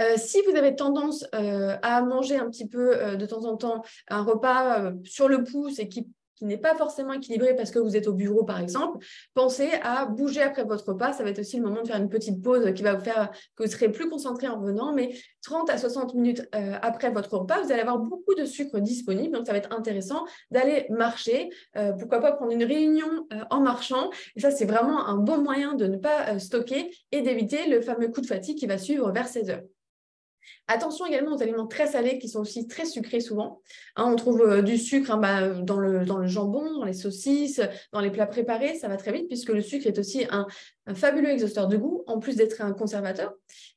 Euh, 0.00 0.14
si 0.16 0.40
vous 0.48 0.56
avez 0.56 0.74
tendance 0.74 1.24
euh, 1.34 1.76
à 1.82 2.02
manger 2.02 2.36
un 2.36 2.50
petit 2.50 2.66
peu 2.66 2.96
euh, 2.96 3.16
de 3.16 3.26
temps 3.26 3.44
en 3.44 3.56
temps 3.56 3.82
un 4.08 4.22
repas 4.22 4.92
sur 5.04 5.28
le 5.28 5.44
pouce 5.44 5.78
et 5.78 5.88
qui, 5.88 6.08
n'est 6.40 6.58
pas 6.58 6.74
forcément 6.74 7.14
équilibré 7.14 7.54
parce 7.56 7.70
que 7.70 7.78
vous 7.78 7.96
êtes 7.96 8.06
au 8.06 8.12
bureau, 8.12 8.44
par 8.44 8.60
exemple, 8.60 8.98
pensez 9.32 9.70
à 9.82 10.04
bouger 10.04 10.42
après 10.42 10.64
votre 10.64 10.88
repas. 10.88 11.14
Ça 11.14 11.22
va 11.22 11.30
être 11.30 11.38
aussi 11.38 11.56
le 11.56 11.62
moment 11.62 11.80
de 11.80 11.86
faire 11.86 11.96
une 11.96 12.10
petite 12.10 12.42
pause 12.42 12.70
qui 12.74 12.82
va 12.82 12.92
vous 12.92 13.04
faire 13.04 13.30
que 13.56 13.62
vous 13.62 13.70
serez 13.70 13.90
plus 13.90 14.10
concentré 14.10 14.46
en 14.48 14.60
revenant. 14.60 14.92
Mais 14.92 15.14
30 15.42 15.70
à 15.70 15.78
60 15.78 16.12
minutes 16.12 16.46
après 16.52 17.10
votre 17.10 17.38
repas, 17.38 17.62
vous 17.62 17.72
allez 17.72 17.80
avoir 17.80 17.98
beaucoup 17.98 18.34
de 18.34 18.44
sucre 18.44 18.78
disponible. 18.80 19.34
Donc, 19.34 19.46
ça 19.46 19.52
va 19.52 19.58
être 19.58 19.72
intéressant 19.74 20.26
d'aller 20.50 20.86
marcher. 20.90 21.48
pourquoi 21.98 22.20
pas 22.20 22.32
prendre 22.32 22.52
une 22.52 22.64
réunion 22.64 23.26
en 23.48 23.60
marchant. 23.60 24.10
Et 24.36 24.40
ça, 24.40 24.50
c'est 24.50 24.66
vraiment 24.66 25.06
un 25.06 25.16
bon 25.16 25.38
moyen 25.38 25.74
de 25.74 25.86
ne 25.86 25.96
pas 25.96 26.38
stocker 26.40 26.90
et 27.10 27.22
d'éviter 27.22 27.68
le 27.68 27.80
fameux 27.80 28.08
coup 28.08 28.20
de 28.20 28.26
fatigue 28.26 28.58
qui 28.58 28.66
va 28.66 28.76
suivre 28.76 29.10
vers 29.12 29.28
16 29.28 29.50
heures. 29.50 29.62
Attention 30.68 31.06
également 31.06 31.36
aux 31.36 31.42
aliments 31.42 31.66
très 31.66 31.86
salés 31.86 32.18
qui 32.18 32.28
sont 32.28 32.40
aussi 32.40 32.66
très 32.66 32.84
sucrés 32.84 33.20
souvent. 33.20 33.60
Hein, 33.96 34.04
on 34.08 34.16
trouve 34.16 34.42
euh, 34.42 34.62
du 34.62 34.78
sucre 34.78 35.10
hein, 35.10 35.18
bah, 35.18 35.48
dans, 35.48 35.78
le, 35.78 36.04
dans 36.04 36.18
le 36.18 36.26
jambon, 36.26 36.78
dans 36.78 36.84
les 36.84 36.94
saucisses, 36.94 37.60
dans 37.92 38.00
les 38.00 38.10
plats 38.10 38.26
préparés, 38.26 38.74
ça 38.74 38.88
va 38.88 38.96
très 38.96 39.12
vite 39.12 39.28
puisque 39.28 39.50
le 39.50 39.60
sucre 39.60 39.86
est 39.86 39.98
aussi 39.98 40.26
un, 40.30 40.46
un 40.86 40.94
fabuleux 40.94 41.30
exhausteur 41.30 41.68
de 41.68 41.76
goût, 41.76 42.02
en 42.06 42.18
plus 42.18 42.36
d'être 42.36 42.60
un 42.60 42.72
conservateur. 42.72 43.34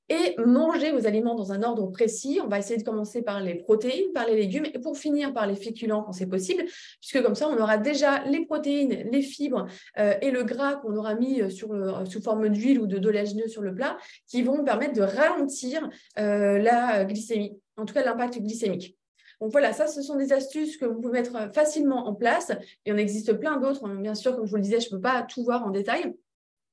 Et 0.09 0.35
manger 0.37 0.91
vos 0.91 1.05
aliments 1.05 1.35
dans 1.35 1.51
un 1.51 1.63
ordre 1.63 1.87
précis. 1.87 2.39
On 2.43 2.47
va 2.47 2.59
essayer 2.59 2.77
de 2.77 2.83
commencer 2.83 3.21
par 3.21 3.41
les 3.41 3.55
protéines, 3.55 4.11
par 4.13 4.25
les 4.25 4.35
légumes 4.35 4.65
et 4.73 4.79
pour 4.79 4.97
finir 4.97 5.33
par 5.33 5.47
les 5.47 5.55
féculents 5.55 6.03
quand 6.03 6.13
c'est 6.13 6.27
possible, 6.27 6.63
puisque 7.01 7.21
comme 7.21 7.35
ça, 7.35 7.49
on 7.49 7.57
aura 7.61 7.77
déjà 7.77 8.23
les 8.25 8.45
protéines, 8.45 9.09
les 9.11 9.21
fibres 9.21 9.67
euh, 9.99 10.13
et 10.21 10.31
le 10.31 10.43
gras 10.43 10.75
qu'on 10.75 10.95
aura 10.95 11.15
mis 11.15 11.41
euh, 11.41 11.49
sur 11.49 11.69
sous 12.09 12.21
forme 12.21 12.49
d'huile 12.49 12.79
ou 12.79 12.87
de 12.87 12.97
d'oléagineux 12.97 13.47
sur 13.47 13.61
le 13.61 13.75
plat, 13.75 13.97
qui 14.27 14.43
vont 14.43 14.63
permettre 14.63 14.93
de 14.93 15.01
ralentir 15.01 15.89
euh, 16.19 16.57
la 16.57 17.05
glycémie, 17.05 17.59
en 17.75 17.85
tout 17.85 17.93
cas 17.93 18.03
l'impact 18.03 18.39
glycémique. 18.39 18.97
Donc 19.41 19.51
voilà, 19.51 19.71
ça, 19.71 19.87
ce 19.87 20.01
sont 20.01 20.15
des 20.15 20.33
astuces 20.33 20.77
que 20.77 20.85
vous 20.85 20.99
pouvez 20.99 21.13
mettre 21.13 21.53
facilement 21.53 22.07
en 22.07 22.15
place. 22.15 22.51
Et 22.85 22.91
on 22.91 22.97
existe 22.97 23.33
plein 23.33 23.57
d'autres. 23.57 23.87
Bien 23.87 24.15
sûr, 24.15 24.35
comme 24.35 24.45
je 24.45 24.49
vous 24.49 24.55
le 24.55 24.63
disais, 24.63 24.79
je 24.79 24.87
ne 24.87 24.95
peux 24.95 25.01
pas 25.01 25.21
tout 25.23 25.43
voir 25.43 25.63
en 25.65 25.69
détail. 25.69 26.15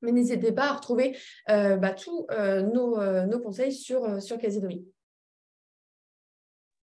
Mais 0.04 0.12
n'hésitez 0.12 0.52
pas 0.52 0.64
à 0.64 0.72
retrouver 0.74 1.16
euh, 1.48 1.76
bah, 1.76 1.92
tous 1.92 2.26
euh, 2.30 2.62
euh, 2.62 3.26
nos, 3.26 3.40
conseils 3.40 3.72
sur, 3.72 4.22
sur. 4.22 4.38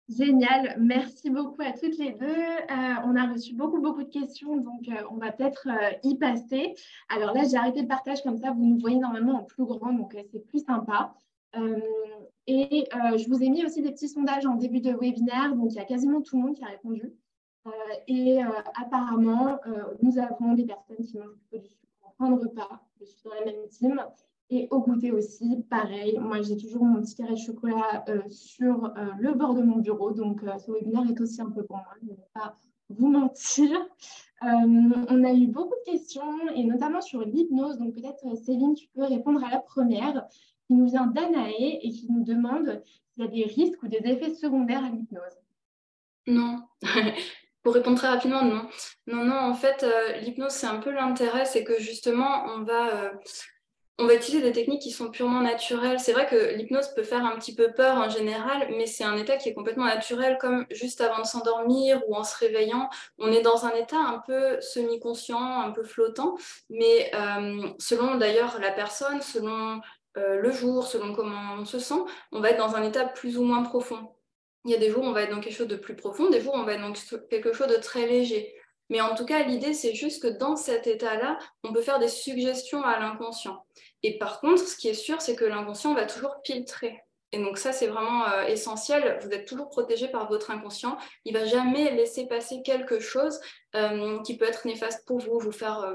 Génial, 0.07 0.77
merci 0.79 1.29
beaucoup 1.29 1.61
à 1.61 1.71
toutes 1.71 1.97
les 1.97 2.13
deux. 2.13 2.43
on 2.69 3.15
a 3.15 3.31
reçu 3.31 3.53
beaucoup, 3.53 3.81
beaucoup 3.81 4.03
de 4.03 4.09
questions, 4.09 4.57
donc 4.57 4.89
on 5.09 5.17
va 5.17 5.31
peut-être 5.31 5.67
y 6.03 6.17
passer. 6.17 6.73
Alors 7.09 7.33
là, 7.33 7.43
j'ai 7.49 7.57
arrêté 7.57 7.81
le 7.81 7.87
partage 7.87 8.21
comme 8.21 8.37
ça, 8.37 8.51
vous 8.51 8.65
nous 8.65 8.77
voyez 8.77 8.97
normalement 8.97 9.41
en 9.41 9.43
plus 9.43 9.65
grand, 9.65 9.93
donc 9.93 10.17
c'est 10.31 10.45
plus 10.47 10.65
sympa. 10.65 11.13
et 12.47 12.89
je 12.91 13.29
vous 13.29 13.41
ai 13.41 13.49
mis 13.49 13.65
aussi 13.65 13.81
des 13.81 13.91
petits 13.91 14.09
sondages 14.09 14.45
en 14.45 14.55
début 14.55 14.81
de 14.81 14.91
webinaire, 14.91 15.55
donc 15.55 15.71
il 15.71 15.75
y 15.75 15.79
a 15.79 15.85
quasiment 15.85 16.21
tout 16.21 16.37
le 16.37 16.43
monde 16.43 16.55
qui 16.55 16.63
a 16.63 16.67
répondu. 16.67 17.13
et 18.07 18.39
apparemment, 18.81 19.59
nous 20.01 20.17
avons 20.17 20.55
des 20.55 20.65
personnes 20.65 21.05
qui 21.05 21.17
mangent 21.17 21.37
plutôt 21.49 21.63
du 21.65 21.80
de 22.19 22.47
repas, 22.47 22.81
je 22.99 23.05
suis 23.05 23.23
dans 23.23 23.33
la 23.33 23.45
même 23.45 23.67
team. 23.69 23.99
Et 24.53 24.67
au 24.69 24.81
goûter 24.81 25.11
aussi, 25.11 25.63
pareil, 25.69 26.19
moi 26.19 26.41
j'ai 26.41 26.57
toujours 26.57 26.83
mon 26.83 27.01
petit 27.01 27.15
carré 27.15 27.33
de 27.33 27.39
chocolat 27.39 28.03
euh, 28.09 28.21
sur 28.29 28.85
euh, 28.85 29.05
le 29.17 29.33
bord 29.33 29.53
de 29.53 29.61
mon 29.61 29.77
bureau, 29.77 30.11
donc 30.11 30.43
euh, 30.43 30.57
ce 30.57 30.71
webinaire 30.71 31.09
est 31.09 31.21
aussi 31.21 31.41
un 31.41 31.49
peu 31.49 31.63
pour 31.63 31.77
moi. 31.77 31.87
Je 32.01 32.07
ne 32.07 32.11
vais 32.11 32.27
pas 32.33 32.57
vous 32.89 33.07
mentir. 33.07 33.69
on 34.41 35.23
a 35.23 35.33
eu 35.33 35.47
beaucoup 35.47 35.75
de 35.85 35.91
questions, 35.91 36.49
et 36.53 36.65
notamment 36.65 36.99
sur 36.99 37.21
l'hypnose. 37.21 37.77
Donc 37.77 37.93
peut-être, 37.93 38.35
Céline, 38.43 38.73
tu 38.73 38.89
peux 38.93 39.05
répondre 39.05 39.41
à 39.41 39.49
la 39.49 39.59
première, 39.59 40.27
qui 40.67 40.73
nous 40.73 40.85
vient 40.85 41.07
d'Anae 41.07 41.79
et 41.81 41.89
qui 41.89 42.11
nous 42.11 42.25
demande 42.25 42.83
s'il 43.13 43.23
y 43.23 43.27
a 43.27 43.31
des 43.31 43.43
risques 43.43 43.81
ou 43.83 43.87
des 43.87 44.01
effets 44.03 44.33
secondaires 44.33 44.83
à 44.83 44.89
l'hypnose. 44.89 45.37
Non. 46.27 46.59
Pour 47.63 47.75
répondre 47.75 47.97
très 47.97 48.07
rapidement, 48.07 48.43
non. 48.43 48.67
Non, 49.07 49.23
non, 49.23 49.35
en 49.35 49.53
fait, 49.53 49.83
euh, 49.83 50.13
l'hypnose, 50.17 50.51
c'est 50.51 50.67
un 50.67 50.77
peu 50.77 50.91
l'intérêt, 50.91 51.45
c'est 51.45 51.63
que 51.63 51.79
justement, 51.79 52.45
on 52.47 52.63
va, 52.63 53.03
euh, 53.03 53.11
on 53.99 54.07
va 54.07 54.15
utiliser 54.15 54.41
des 54.41 54.51
techniques 54.51 54.81
qui 54.81 54.89
sont 54.89 55.11
purement 55.11 55.41
naturelles. 55.41 55.99
C'est 55.99 56.13
vrai 56.13 56.25
que 56.25 56.55
l'hypnose 56.55 56.87
peut 56.95 57.03
faire 57.03 57.23
un 57.23 57.35
petit 57.37 57.53
peu 57.53 57.71
peur 57.71 57.97
en 57.97 58.09
général, 58.09 58.67
mais 58.71 58.87
c'est 58.87 59.03
un 59.03 59.15
état 59.15 59.37
qui 59.37 59.49
est 59.49 59.53
complètement 59.53 59.85
naturel, 59.85 60.39
comme 60.39 60.65
juste 60.71 61.01
avant 61.01 61.19
de 61.21 61.27
s'endormir 61.27 62.01
ou 62.07 62.15
en 62.15 62.23
se 62.23 62.35
réveillant. 62.35 62.89
On 63.19 63.31
est 63.31 63.41
dans 63.41 63.65
un 63.65 63.75
état 63.75 63.99
un 63.99 64.23
peu 64.25 64.59
semi-conscient, 64.59 65.61
un 65.61 65.71
peu 65.71 65.83
flottant, 65.83 66.35
mais 66.71 67.11
euh, 67.13 67.67
selon 67.77 68.15
d'ailleurs 68.15 68.59
la 68.59 68.71
personne, 68.71 69.21
selon 69.21 69.81
le 70.15 70.51
jour, 70.51 70.85
selon 70.85 71.13
comment 71.13 71.53
on 71.57 71.63
se 71.63 71.79
sent, 71.79 72.01
on 72.33 72.41
va 72.41 72.49
être 72.49 72.57
dans 72.57 72.75
un 72.75 72.83
état 72.83 73.05
plus 73.05 73.37
ou 73.37 73.43
moins 73.43 73.63
profond. 73.63 74.13
Il 74.65 74.71
y 74.71 74.75
a 74.75 74.77
des 74.77 74.89
jours 74.89 75.03
où 75.03 75.07
on 75.07 75.11
va 75.11 75.23
être 75.23 75.31
dans 75.31 75.41
quelque 75.41 75.55
chose 75.55 75.67
de 75.67 75.75
plus 75.75 75.95
profond, 75.95 76.29
des 76.29 76.41
jours 76.41 76.53
où 76.53 76.57
on 76.57 76.63
va 76.63 76.73
être 76.73 76.81
dans 76.81 76.93
quelque 77.29 77.53
chose 77.53 77.67
de 77.67 77.75
très 77.75 78.05
léger. 78.05 78.55
Mais 78.89 78.99
en 78.99 79.15
tout 79.15 79.25
cas, 79.25 79.43
l'idée, 79.43 79.73
c'est 79.73 79.95
juste 79.95 80.21
que 80.21 80.27
dans 80.27 80.57
cet 80.57 80.85
état-là, 80.85 81.39
on 81.63 81.71
peut 81.71 81.81
faire 81.81 81.97
des 81.97 82.09
suggestions 82.09 82.83
à 82.83 82.99
l'inconscient. 82.99 83.65
Et 84.03 84.17
par 84.17 84.41
contre, 84.41 84.67
ce 84.67 84.75
qui 84.75 84.89
est 84.89 84.93
sûr, 84.93 85.21
c'est 85.21 85.35
que 85.35 85.45
l'inconscient 85.45 85.93
va 85.93 86.05
toujours 86.05 86.35
filtrer. 86.45 87.01
Et 87.31 87.39
donc 87.39 87.57
ça, 87.57 87.71
c'est 87.71 87.87
vraiment 87.87 88.27
euh, 88.27 88.43
essentiel. 88.43 89.17
Vous 89.21 89.29
êtes 89.29 89.47
toujours 89.47 89.69
protégé 89.69 90.09
par 90.09 90.27
votre 90.27 90.51
inconscient. 90.51 90.97
Il 91.23 91.33
va 91.33 91.45
jamais 91.45 91.91
laisser 91.95 92.27
passer 92.27 92.61
quelque 92.63 92.99
chose 92.99 93.39
euh, 93.75 94.21
qui 94.23 94.35
peut 94.35 94.45
être 94.45 94.67
néfaste 94.67 95.07
pour 95.07 95.19
vous, 95.19 95.39
vous 95.39 95.53
faire 95.53 95.79
euh, 95.79 95.93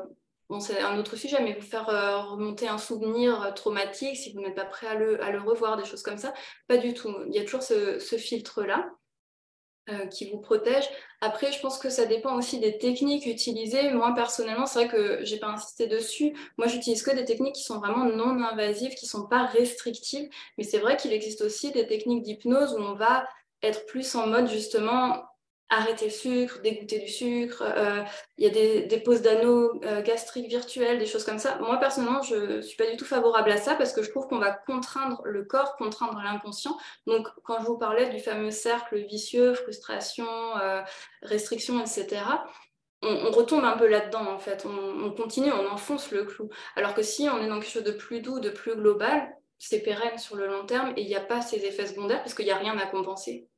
bon, 0.48 0.60
c'est 0.60 0.80
un 0.80 0.98
autre 0.98 1.16
sujet, 1.16 1.42
mais 1.42 1.54
vous 1.54 1.66
faire 1.66 1.88
euh, 1.88 2.18
remonter 2.20 2.68
un 2.68 2.78
souvenir 2.78 3.42
euh, 3.42 3.52
traumatique 3.52 4.16
si 4.16 4.32
vous 4.32 4.40
n'êtes 4.40 4.54
pas 4.54 4.64
prêt 4.64 4.86
à 4.86 4.94
le, 4.94 5.40
revoir, 5.40 5.76
des 5.76 5.84
choses 5.84 6.02
comme 6.02 6.18
ça, 6.18 6.32
pas 6.68 6.76
du 6.76 6.94
tout. 6.94 7.14
Il 7.28 7.34
y 7.34 7.38
a 7.38 7.44
toujours 7.44 7.62
ce, 7.62 7.98
ce 7.98 8.16
filtre-là. 8.16 8.90
Euh, 9.88 10.06
qui 10.06 10.28
vous 10.28 10.40
protège. 10.40 10.82
Après, 11.20 11.52
je 11.52 11.60
pense 11.60 11.78
que 11.78 11.90
ça 11.90 12.06
dépend 12.06 12.34
aussi 12.34 12.58
des 12.58 12.76
techniques 12.76 13.24
utilisées. 13.24 13.88
Moi, 13.92 14.12
personnellement, 14.16 14.66
c'est 14.66 14.80
vrai 14.80 14.88
que 14.88 15.24
j'ai 15.24 15.38
pas 15.38 15.46
insisté 15.46 15.86
dessus. 15.86 16.36
Moi, 16.58 16.66
j'utilise 16.66 17.04
que 17.04 17.14
des 17.14 17.24
techniques 17.24 17.54
qui 17.54 17.62
sont 17.62 17.78
vraiment 17.78 18.04
non 18.04 18.42
invasives, 18.42 18.96
qui 18.96 19.06
sont 19.06 19.28
pas 19.28 19.46
restrictives. 19.46 20.28
Mais 20.58 20.64
c'est 20.64 20.78
vrai 20.78 20.96
qu'il 20.96 21.12
existe 21.12 21.40
aussi 21.40 21.70
des 21.70 21.86
techniques 21.86 22.24
d'hypnose 22.24 22.74
où 22.74 22.78
on 22.78 22.94
va 22.94 23.28
être 23.62 23.86
plus 23.86 24.12
en 24.16 24.26
mode 24.26 24.48
justement 24.48 25.22
arrêter 25.68 26.06
le 26.06 26.10
sucre, 26.10 26.60
dégoûter 26.62 27.00
du 27.00 27.08
sucre, 27.08 27.62
euh, 27.62 28.02
il 28.38 28.44
y 28.44 28.46
a 28.46 28.50
des, 28.50 28.82
des 28.82 29.00
pauses 29.00 29.22
d'anneaux 29.22 29.80
euh, 29.84 30.00
gastriques 30.02 30.48
virtuelles, 30.48 30.98
des 30.98 31.06
choses 31.06 31.24
comme 31.24 31.38
ça. 31.38 31.58
Moi, 31.58 31.76
personnellement, 31.78 32.22
je 32.22 32.36
ne 32.36 32.60
suis 32.60 32.76
pas 32.76 32.88
du 32.88 32.96
tout 32.96 33.04
favorable 33.04 33.50
à 33.50 33.56
ça 33.56 33.74
parce 33.74 33.92
que 33.92 34.02
je 34.02 34.10
trouve 34.10 34.28
qu'on 34.28 34.38
va 34.38 34.52
contraindre 34.52 35.22
le 35.24 35.44
corps, 35.44 35.76
contraindre 35.76 36.20
l'inconscient. 36.22 36.76
Donc, 37.06 37.26
quand 37.42 37.60
je 37.60 37.66
vous 37.66 37.78
parlais 37.78 38.08
du 38.10 38.20
fameux 38.20 38.50
cercle 38.50 38.96
vicieux, 39.06 39.54
frustration, 39.54 40.26
euh, 40.60 40.82
restriction, 41.22 41.80
etc., 41.80 42.22
on, 43.02 43.08
on, 43.08 43.30
retombe 43.30 43.64
un 43.64 43.76
peu 43.76 43.86
là-dedans, 43.88 44.26
en 44.26 44.38
fait. 44.38 44.66
On, 44.66 45.06
on, 45.06 45.10
continue, 45.12 45.52
on 45.52 45.70
enfonce 45.70 46.10
le 46.12 46.24
clou. 46.24 46.48
Alors 46.76 46.94
que 46.94 47.02
si 47.02 47.28
on 47.28 47.42
est 47.42 47.48
dans 47.48 47.60
quelque 47.60 47.72
chose 47.72 47.84
de 47.84 47.92
plus 47.92 48.20
doux, 48.20 48.40
de 48.40 48.50
plus 48.50 48.74
global, 48.74 49.36
c'est 49.58 49.80
pérenne 49.80 50.18
sur 50.18 50.36
le 50.36 50.46
long 50.46 50.64
terme 50.64 50.92
et 50.96 51.02
il 51.02 51.06
n'y 51.06 51.16
a 51.16 51.20
pas 51.20 51.40
ces 51.40 51.64
effets 51.64 51.86
secondaires 51.86 52.22
parce 52.22 52.34
qu'il 52.34 52.44
n'y 52.44 52.50
a 52.52 52.56
rien 52.56 52.76
à 52.78 52.86
compenser. 52.86 53.48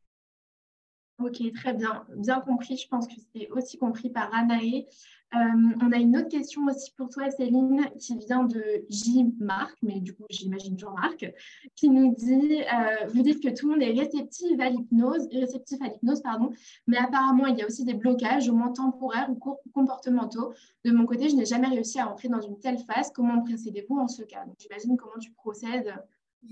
Ok, 1.18 1.42
très 1.52 1.74
bien. 1.74 2.04
Bien 2.16 2.40
compris. 2.40 2.76
Je 2.76 2.88
pense 2.88 3.08
que 3.08 3.14
c'est 3.34 3.50
aussi 3.50 3.76
compris 3.76 4.08
par 4.08 4.32
Anaé. 4.32 4.86
Euh, 5.34 5.38
on 5.82 5.92
a 5.92 5.96
une 5.96 6.16
autre 6.16 6.28
question 6.28 6.64
aussi 6.66 6.92
pour 6.96 7.10
toi, 7.10 7.30
Céline, 7.30 7.84
qui 7.98 8.16
vient 8.16 8.44
de 8.44 8.62
J-Marc, 8.88 9.76
mais 9.82 10.00
du 10.00 10.14
coup, 10.14 10.24
j'imagine 10.30 10.78
Jean-Marc, 10.78 11.30
qui 11.74 11.90
nous 11.90 12.14
dit 12.14 12.62
euh, 12.62 13.06
Vous 13.08 13.22
dites 13.22 13.42
que 13.42 13.48
tout 13.48 13.66
le 13.68 13.74
monde 13.74 13.82
est 13.82 14.00
réceptif 14.00 14.58
à 14.58 14.70
l'hypnose, 14.70 15.28
réceptif 15.32 15.82
à 15.82 15.88
l'hypnose, 15.88 16.22
pardon, 16.22 16.50
mais 16.86 16.96
apparemment, 16.96 17.46
il 17.46 17.58
y 17.58 17.62
a 17.62 17.66
aussi 17.66 17.84
des 17.84 17.94
blocages, 17.94 18.48
au 18.48 18.54
moins 18.54 18.72
temporaires 18.72 19.28
ou 19.28 19.34
comportementaux. 19.74 20.54
De 20.84 20.92
mon 20.92 21.04
côté, 21.04 21.28
je 21.28 21.36
n'ai 21.36 21.44
jamais 21.44 21.68
réussi 21.68 21.98
à 21.98 22.10
entrer 22.10 22.28
dans 22.28 22.40
une 22.40 22.58
telle 22.58 22.78
phase. 22.78 23.10
Comment 23.12 23.42
procédez-vous 23.42 23.98
en 23.98 24.08
ce 24.08 24.22
cas? 24.22 24.44
J'imagine 24.58 24.96
comment 24.96 25.18
tu 25.20 25.30
procèdes 25.32 25.92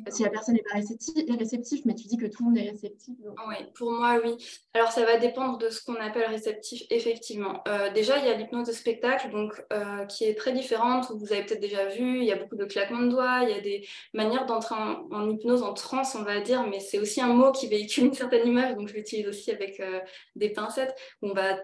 si 0.09 0.25
la 0.25 0.31
personne 0.31 0.55
n'est 0.55 0.63
pas 0.63 0.75
réceptive, 0.75 1.83
mais 1.85 1.95
tu 1.95 2.07
dis 2.07 2.17
que 2.17 2.27
tout 2.27 2.43
le 2.43 2.49
monde 2.49 2.59
est 2.59 2.69
réceptif. 2.71 3.15
Oui, 3.49 3.55
pour 3.75 3.93
moi, 3.93 4.19
oui. 4.23 4.37
Alors, 4.75 4.91
ça 4.91 5.05
va 5.05 5.17
dépendre 5.17 5.59
de 5.59 5.69
ce 5.69 5.83
qu'on 5.83 5.95
appelle 5.97 6.29
réceptif, 6.29 6.83
effectivement. 6.91 7.63
Euh, 7.69 7.93
déjà, 7.93 8.19
il 8.19 8.27
y 8.27 8.29
a 8.29 8.35
l'hypnose 8.35 8.67
de 8.67 8.73
spectacle, 8.73 9.31
donc, 9.31 9.65
euh, 9.73 10.05
qui 10.07 10.25
est 10.25 10.35
très 10.35 10.53
différente. 10.53 11.11
Vous 11.17 11.33
avez 11.33 11.45
peut-être 11.45 11.61
déjà 11.61 11.87
vu, 11.87 12.19
il 12.19 12.25
y 12.25 12.33
a 12.33 12.37
beaucoup 12.37 12.57
de 12.57 12.65
claquements 12.65 13.03
de 13.03 13.11
doigts, 13.11 13.41
il 13.43 13.51
y 13.51 13.55
a 13.55 13.61
des 13.61 13.87
manières 14.13 14.47
d'entrer 14.47 14.75
en, 14.75 15.31
hypnose, 15.31 15.63
en 15.63 15.73
transe, 15.73 16.15
on 16.15 16.23
va 16.23 16.41
dire, 16.41 16.67
mais 16.67 16.81
c'est 16.81 16.99
aussi 16.99 17.21
un 17.21 17.33
mot 17.33 17.53
qui 17.53 17.69
véhicule 17.69 18.07
une 18.07 18.15
certaine 18.15 18.47
image, 18.47 18.75
donc 18.75 18.89
je 18.89 18.95
l'utilise 18.95 19.29
aussi 19.29 19.51
avec 19.51 19.81
euh, 19.81 20.01
des 20.35 20.51
pincettes. 20.51 20.97
On 21.23 21.33
va, 21.33 21.59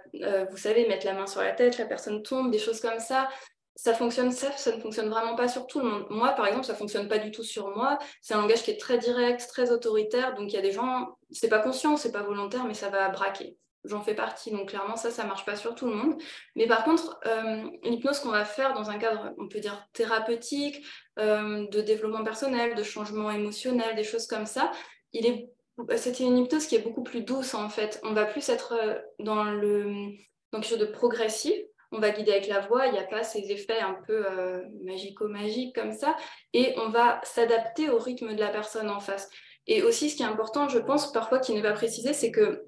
vous 0.50 0.56
savez, 0.56 0.86
mettre 0.88 1.06
la 1.06 1.14
main 1.14 1.26
sur 1.26 1.40
la 1.40 1.52
tête, 1.52 1.78
la 1.78 1.86
personne 1.86 2.22
tombe, 2.22 2.50
des 2.50 2.58
choses 2.58 2.80
comme 2.80 3.00
ça 3.00 3.28
ça 3.74 3.94
fonctionne, 3.94 4.30
ça, 4.32 4.48
ne 4.48 4.80
fonctionne 4.80 5.08
vraiment 5.08 5.34
pas 5.34 5.48
sur 5.48 5.66
tout 5.66 5.80
le 5.80 5.86
monde. 5.86 6.06
Moi, 6.10 6.30
par 6.32 6.46
exemple, 6.46 6.66
ça 6.66 6.74
fonctionne 6.74 7.08
pas 7.08 7.18
du 7.18 7.30
tout 7.30 7.42
sur 7.42 7.74
moi. 7.74 7.98
C'est 8.20 8.34
un 8.34 8.40
langage 8.40 8.62
qui 8.62 8.70
est 8.70 8.80
très 8.80 8.98
direct, 8.98 9.46
très 9.48 9.70
autoritaire. 9.70 10.34
Donc, 10.34 10.52
il 10.52 10.56
y 10.56 10.58
a 10.58 10.62
des 10.62 10.72
gens, 10.72 11.16
c'est 11.30 11.48
pas 11.48 11.58
conscient, 11.58 11.96
c'est 11.96 12.12
pas 12.12 12.22
volontaire, 12.22 12.64
mais 12.64 12.74
ça 12.74 12.90
va 12.90 13.08
braquer. 13.08 13.56
J'en 13.84 14.02
fais 14.02 14.14
partie. 14.14 14.50
Donc, 14.50 14.68
clairement, 14.68 14.96
ça, 14.96 15.10
ça 15.10 15.24
marche 15.24 15.44
pas 15.44 15.56
sur 15.56 15.74
tout 15.74 15.86
le 15.86 15.94
monde. 15.94 16.20
Mais 16.54 16.66
par 16.66 16.84
contre, 16.84 17.18
euh, 17.26 17.64
l'hypnose 17.82 18.20
qu'on 18.20 18.30
va 18.30 18.44
faire 18.44 18.74
dans 18.74 18.90
un 18.90 18.98
cadre, 18.98 19.32
on 19.38 19.48
peut 19.48 19.60
dire 19.60 19.88
thérapeutique, 19.92 20.84
euh, 21.18 21.66
de 21.68 21.80
développement 21.80 22.22
personnel, 22.22 22.74
de 22.74 22.82
changement 22.82 23.30
émotionnel, 23.30 23.96
des 23.96 24.04
choses 24.04 24.26
comme 24.26 24.46
ça, 24.46 24.70
il 25.12 25.26
est 25.26 25.48
c'était 25.96 26.24
une 26.24 26.36
hypnose 26.38 26.66
qui 26.66 26.76
est 26.76 26.80
beaucoup 26.82 27.02
plus 27.02 27.22
douce 27.22 27.54
en 27.54 27.68
fait. 27.68 27.98
On 28.04 28.12
va 28.12 28.26
plus 28.26 28.48
être 28.50 28.74
euh, 28.74 28.98
dans 29.18 29.44
le 29.44 30.12
dans 30.52 30.60
quelque 30.60 30.68
chose 30.68 30.78
de 30.78 30.84
progressif 30.84 31.54
on 31.92 32.00
va 32.00 32.10
guider 32.10 32.32
avec 32.32 32.48
la 32.48 32.60
voix, 32.60 32.86
il 32.86 32.92
n'y 32.92 32.98
a 32.98 33.04
pas 33.04 33.22
ces 33.22 33.52
effets 33.52 33.80
un 33.80 33.96
peu 34.06 34.26
euh, 34.26 34.62
magico-magiques 34.82 35.74
comme 35.74 35.92
ça, 35.92 36.16
et 36.52 36.74
on 36.78 36.88
va 36.88 37.20
s'adapter 37.22 37.90
au 37.90 37.98
rythme 37.98 38.34
de 38.34 38.40
la 38.40 38.48
personne 38.48 38.90
en 38.90 39.00
face. 39.00 39.28
Et 39.66 39.82
aussi, 39.82 40.10
ce 40.10 40.16
qui 40.16 40.22
est 40.22 40.26
important, 40.26 40.68
je 40.68 40.78
pense, 40.78 41.12
parfois 41.12 41.38
qui 41.38 41.52
n'est 41.52 41.62
pas 41.62 41.72
précisé, 41.72 42.14
c'est 42.14 42.32
que, 42.32 42.64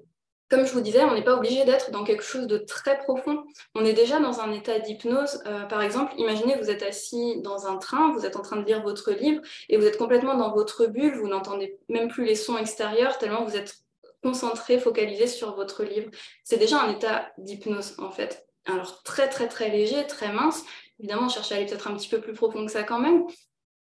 comme 0.49 0.65
je 0.65 0.71
vous 0.71 0.81
disais, 0.81 1.03
on 1.03 1.13
n'est 1.13 1.23
pas 1.23 1.35
obligé 1.35 1.65
d'être 1.65 1.89
dans 1.91 2.03
quelque 2.03 2.23
chose 2.23 2.45
de 2.45 2.59
très 2.59 2.99
profond. 2.99 3.43
On 3.73 3.83
est 3.83 3.93
déjà 3.93 4.19
dans 4.19 4.39
un 4.39 4.51
état 4.51 4.79
d'hypnose. 4.79 5.41
Euh, 5.47 5.63
par 5.63 5.81
exemple, 5.81 6.13
imaginez, 6.17 6.55
vous 6.55 6.69
êtes 6.69 6.83
assis 6.83 7.41
dans 7.41 7.65
un 7.65 7.77
train, 7.77 8.13
vous 8.13 8.25
êtes 8.25 8.35
en 8.35 8.41
train 8.41 8.57
de 8.57 8.65
lire 8.65 8.83
votre 8.83 9.11
livre, 9.11 9.41
et 9.69 9.77
vous 9.77 9.85
êtes 9.85 9.97
complètement 9.97 10.35
dans 10.35 10.53
votre 10.53 10.85
bulle, 10.85 11.17
vous 11.17 11.27
n'entendez 11.27 11.77
même 11.89 12.07
plus 12.09 12.25
les 12.25 12.35
sons 12.35 12.57
extérieurs, 12.57 13.17
tellement 13.17 13.43
vous 13.43 13.57
êtes 13.57 13.75
concentré, 14.23 14.79
focalisé 14.79 15.27
sur 15.27 15.55
votre 15.55 15.83
livre. 15.83 16.09
C'est 16.43 16.57
déjà 16.57 16.79
un 16.81 16.91
état 16.91 17.31
d'hypnose, 17.37 17.95
en 17.99 18.11
fait 18.11 18.45
alors 18.65 19.03
très 19.03 19.29
très 19.29 19.47
très 19.47 19.69
léger, 19.69 20.05
très 20.07 20.31
mince. 20.31 20.63
Évidemment, 20.99 21.25
on 21.25 21.29
cherche 21.29 21.51
à 21.51 21.55
aller 21.55 21.65
peut-être 21.65 21.87
un 21.87 21.95
petit 21.95 22.09
peu 22.09 22.21
plus 22.21 22.33
profond 22.33 22.65
que 22.65 22.71
ça 22.71 22.83
quand 22.83 22.99
même, 22.99 23.25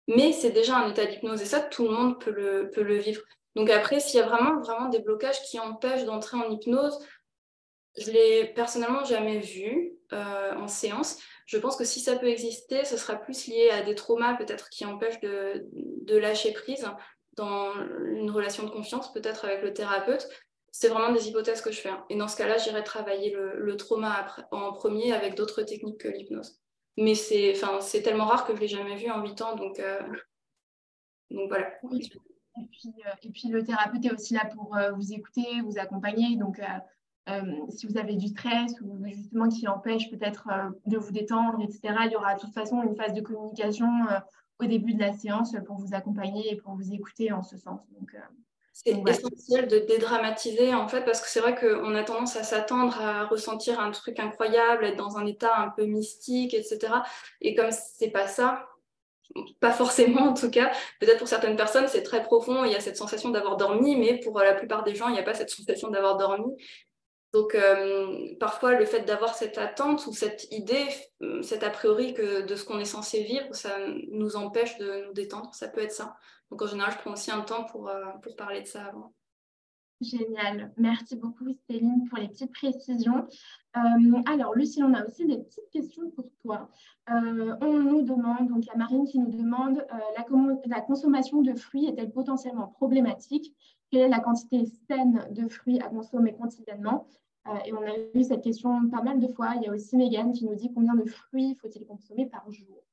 mais 0.07 0.33
c'est 0.33 0.51
déjà 0.51 0.77
un 0.77 0.89
état 0.89 1.05
d'hypnose 1.05 1.41
et 1.41 1.45
ça, 1.45 1.59
tout 1.59 1.85
le 1.85 1.91
monde 1.91 2.19
peut 2.19 2.31
le, 2.31 2.69
peut 2.71 2.83
le 2.83 2.97
vivre. 2.97 3.21
Donc 3.55 3.69
après, 3.69 3.99
s'il 3.99 4.19
y 4.19 4.23
a 4.23 4.25
vraiment, 4.25 4.59
vraiment 4.61 4.89
des 4.89 4.99
blocages 4.99 5.41
qui 5.43 5.59
empêchent 5.59 6.05
d'entrer 6.05 6.37
en 6.37 6.49
hypnose, 6.49 6.97
je 7.97 8.09
l'ai 8.09 8.45
personnellement 8.55 9.03
jamais 9.03 9.39
vu 9.39 9.93
euh, 10.11 10.55
en 10.55 10.67
séance. 10.67 11.19
Je 11.45 11.57
pense 11.57 11.75
que 11.75 11.83
si 11.83 11.99
ça 11.99 12.15
peut 12.15 12.27
exister, 12.27 12.83
ce 12.85 12.97
sera 12.97 13.15
plus 13.15 13.47
lié 13.47 13.69
à 13.69 13.83
des 13.83 13.93
traumas 13.93 14.35
peut-être 14.35 14.69
qui 14.69 14.85
empêchent 14.85 15.19
de, 15.19 15.67
de 15.71 16.17
lâcher 16.17 16.51
prise 16.53 16.87
dans 17.35 17.73
une 18.05 18.31
relation 18.31 18.63
de 18.63 18.69
confiance, 18.69 19.11
peut-être 19.13 19.45
avec 19.45 19.61
le 19.61 19.73
thérapeute, 19.73 20.27
c'est 20.73 20.87
vraiment 20.87 21.13
des 21.13 21.29
hypothèses 21.29 21.61
que 21.61 21.71
je 21.71 21.79
fais. 21.79 21.89
Hein. 21.89 22.03
Et 22.09 22.17
dans 22.17 22.27
ce 22.27 22.35
cas-là, 22.35 22.57
j'irai 22.57 22.83
travailler 22.83 23.31
le, 23.31 23.77
trauma 23.77 24.25
en 24.51 24.73
premier 24.73 25.13
avec 25.13 25.35
d'autres 25.35 25.61
techniques 25.61 25.99
que 25.99 26.07
l'hypnose. 26.07 26.59
Mais 26.97 27.13
c'est, 27.13 27.53
tellement 28.03 28.25
rare 28.25 28.43
que 28.43 28.53
je 28.53 28.57
ne 28.57 28.61
l'ai 28.61 28.67
jamais 28.67 28.95
vu 28.95 29.09
en 29.11 29.21
8 29.21 29.41
ans. 29.43 29.55
Donc, 29.55 29.79
euh, 29.79 30.01
voilà. 31.47 31.69
Et 31.83 32.65
puis, 32.71 32.89
euh, 33.05 33.11
et 33.21 33.29
puis, 33.29 33.49
le 33.49 33.63
thérapeute 33.63 34.03
est 34.03 34.11
aussi 34.11 34.33
là 34.33 34.49
pour 34.51 34.75
euh, 34.75 34.91
vous 34.93 35.13
écouter, 35.13 35.45
vous 35.63 35.77
accompagner. 35.77 36.37
Donc, 36.37 36.59
si 37.69 37.85
vous 37.85 37.97
avez 37.99 38.15
du 38.15 38.27
stress 38.29 38.73
ou 38.81 39.05
justement 39.05 39.49
qui 39.49 39.67
empêche 39.67 40.09
peut-être 40.09 40.49
de 40.87 40.97
vous 40.97 41.11
détendre, 41.11 41.61
etc., 41.61 41.81
il 42.05 42.11
y 42.11 42.15
aura 42.15 42.33
de 42.33 42.39
toute 42.39 42.53
façon 42.53 42.81
une 42.81 42.95
phase 42.95 43.13
de 43.13 43.21
communication 43.21 43.87
au 44.59 44.65
début 44.65 44.95
de 44.95 44.99
la 44.99 45.13
séance 45.13 45.55
pour 45.67 45.77
vous 45.77 45.93
accompagner 45.93 46.51
et 46.51 46.55
pour 46.55 46.73
vous 46.73 46.91
écouter 46.93 47.31
en 47.31 47.43
ce 47.43 47.57
sens. 47.57 47.79
C'est 48.73 48.99
essentiel 49.07 49.67
de 49.67 49.77
dédramatiser 49.79 50.73
en 50.73 50.87
fait 50.87 51.05
parce 51.05 51.21
que 51.21 51.27
c'est 51.27 51.39
vrai 51.39 51.55
qu'on 51.55 51.93
a 51.93 52.03
tendance 52.03 52.35
à 52.35 52.43
s'attendre 52.43 52.99
à 52.99 53.25
ressentir 53.25 53.79
un 53.79 53.91
truc 53.91 54.19
incroyable, 54.19 54.85
être 54.85 54.97
dans 54.97 55.17
un 55.17 55.27
état 55.27 55.55
un 55.57 55.69
peu 55.69 55.85
mystique, 55.85 56.55
etc. 56.55 57.03
Et 57.39 57.53
comme 57.53 57.69
c'est 57.71 58.09
pas 58.09 58.27
ça, 58.27 58.67
pas 59.59 59.71
forcément 59.71 60.29
en 60.29 60.33
tout 60.33 60.49
cas, 60.49 60.71
peut-être 60.99 61.19
pour 61.19 61.27
certaines 61.27 61.55
personnes 61.55 61.87
c'est 61.87 62.03
très 62.03 62.23
profond, 62.23 62.65
il 62.65 62.71
y 62.71 62.75
a 62.75 62.79
cette 62.79 62.97
sensation 62.97 63.29
d'avoir 63.29 63.57
dormi, 63.57 63.95
mais 63.95 64.19
pour 64.19 64.39
la 64.39 64.53
plupart 64.55 64.83
des 64.83 64.95
gens 64.95 65.07
il 65.07 65.13
n'y 65.13 65.19
a 65.19 65.23
pas 65.23 65.35
cette 65.35 65.51
sensation 65.51 65.89
d'avoir 65.91 66.17
dormi. 66.17 66.51
Donc, 67.33 67.57
parfois, 68.39 68.75
le 68.75 68.85
fait 68.85 69.01
d'avoir 69.01 69.33
cette 69.33 69.57
attente 69.57 70.05
ou 70.05 70.13
cette 70.13 70.51
idée, 70.51 70.87
cet 71.41 71.63
a 71.63 71.71
priori 71.71 72.13
que 72.13 72.45
de 72.45 72.55
ce 72.55 72.63
qu'on 72.63 72.77
est 72.77 72.85
censé 72.85 73.23
vivre, 73.23 73.55
ça 73.55 73.75
nous 74.11 74.35
empêche 74.35 74.77
de 74.77 75.07
nous 75.07 75.13
détendre. 75.13 75.53
Ça 75.55 75.67
peut 75.67 75.81
être 75.81 75.91
ça. 75.91 76.15
Donc, 76.51 76.61
en 76.61 76.67
général, 76.67 76.91
je 76.91 76.99
prends 76.99 77.13
aussi 77.13 77.31
un 77.31 77.41
temps 77.41 77.63
pour, 77.63 77.91
pour 78.21 78.35
parler 78.35 78.61
de 78.61 78.67
ça 78.67 78.85
avant. 78.85 79.13
Génial. 80.03 80.73
Merci 80.77 81.15
beaucoup, 81.15 81.47
Céline, 81.69 82.07
pour 82.09 82.17
les 82.17 82.27
petites 82.27 82.51
précisions. 82.51 83.25
Euh, 83.77 84.21
alors, 84.25 84.53
Lucie, 84.53 84.83
on 84.83 84.93
a 84.93 85.05
aussi 85.05 85.25
des 85.25 85.37
petites 85.37 85.69
questions 85.71 86.09
pour 86.11 86.25
toi. 86.41 86.69
Euh, 87.09 87.55
on 87.61 87.79
nous 87.79 88.01
demande, 88.01 88.49
donc 88.49 88.65
il 88.65 88.67
y 88.67 88.71
a 88.71 88.75
Marine 88.75 89.05
qui 89.05 89.19
nous 89.19 89.31
demande, 89.31 89.79
euh, 89.79 89.97
la, 90.17 90.25
la, 90.65 90.81
consommation 90.81 91.41
de 91.41 91.55
fruits 91.55 91.85
est-elle 91.85 92.11
potentiellement 92.11 92.67
problématique? 92.67 93.55
Quelle 93.91 94.01
est 94.01 94.09
la 94.09 94.19
quantité 94.19 94.65
saine 94.87 95.25
de 95.31 95.47
fruits 95.47 95.79
à 95.79 95.89
consommer 95.89 96.35
quotidiennement? 96.35 97.07
Et 97.65 97.73
on 97.73 97.81
a 97.81 97.93
eu 98.13 98.23
cette 98.23 98.43
question 98.43 98.89
pas 98.89 99.01
mal 99.01 99.19
de 99.19 99.27
fois. 99.27 99.53
Il 99.57 99.63
y 99.63 99.67
a 99.67 99.71
aussi 99.71 99.97
Megan 99.97 100.31
qui 100.31 100.45
nous 100.45 100.55
dit 100.55 100.71
combien 100.73 100.95
de 100.95 101.05
fruits 101.05 101.57
faut-il 101.61 101.85
consommer 101.85 102.25
par 102.25 102.49
jour? 102.51 102.83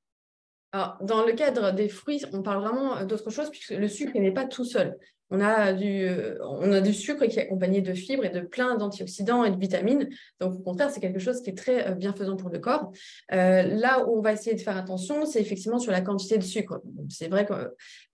Dans 0.72 1.24
le 1.24 1.32
cadre 1.32 1.72
des 1.72 1.88
fruits, 1.88 2.24
on 2.32 2.42
parle 2.42 2.62
vraiment 2.62 3.04
d'autre 3.04 3.30
chose 3.30 3.50
puisque 3.50 3.70
le 3.70 3.88
sucre 3.88 4.18
n'est 4.18 4.32
pas 4.32 4.46
tout 4.46 4.64
seul 4.64 4.98
on 5.30 5.40
a, 5.40 5.72
du, 5.72 6.08
on 6.42 6.72
a 6.72 6.80
du 6.80 6.92
sucre 6.92 7.24
qui 7.26 7.38
est 7.38 7.42
accompagné 7.42 7.80
de 7.80 7.94
fibres 7.94 8.24
et 8.24 8.30
de 8.30 8.40
plein 8.40 8.76
d'antioxydants 8.76 9.44
et 9.44 9.50
de 9.50 9.58
vitamines. 9.58 10.08
Donc, 10.40 10.54
au 10.54 10.58
contraire, 10.58 10.90
c'est 10.90 11.00
quelque 11.00 11.20
chose 11.20 11.40
qui 11.42 11.50
est 11.50 11.56
très 11.56 11.88
euh, 11.88 11.94
bienfaisant 11.94 12.36
pour 12.36 12.50
le 12.50 12.58
corps. 12.58 12.90
Euh, 13.32 13.62
là 13.62 14.04
où 14.04 14.18
on 14.18 14.22
va 14.22 14.32
essayer 14.32 14.56
de 14.56 14.60
faire 14.60 14.76
attention, 14.76 15.26
c'est 15.26 15.40
effectivement 15.40 15.78
sur 15.78 15.92
la 15.92 16.00
quantité 16.00 16.36
de 16.36 16.42
sucre. 16.42 16.80
C'est 17.08 17.28
vrai 17.28 17.46
qu'on 17.46 17.54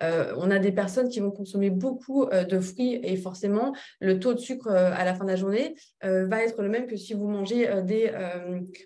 euh, 0.02 0.50
a 0.50 0.58
des 0.58 0.72
personnes 0.72 1.08
qui 1.08 1.20
vont 1.20 1.30
consommer 1.30 1.70
beaucoup 1.70 2.26
de 2.26 2.60
fruits 2.60 3.00
et 3.02 3.16
forcément, 3.16 3.74
le 4.00 4.18
taux 4.18 4.34
de 4.34 4.38
sucre 4.38 4.68
à 4.68 5.04
la 5.04 5.14
fin 5.14 5.24
de 5.24 5.30
la 5.30 5.36
journée 5.36 5.74
va 6.02 6.42
être 6.42 6.62
le 6.62 6.68
même 6.68 6.86
que 6.86 6.96
si 6.96 7.14
vous 7.14 7.28
mangez 7.28 7.68
des, 7.82 8.10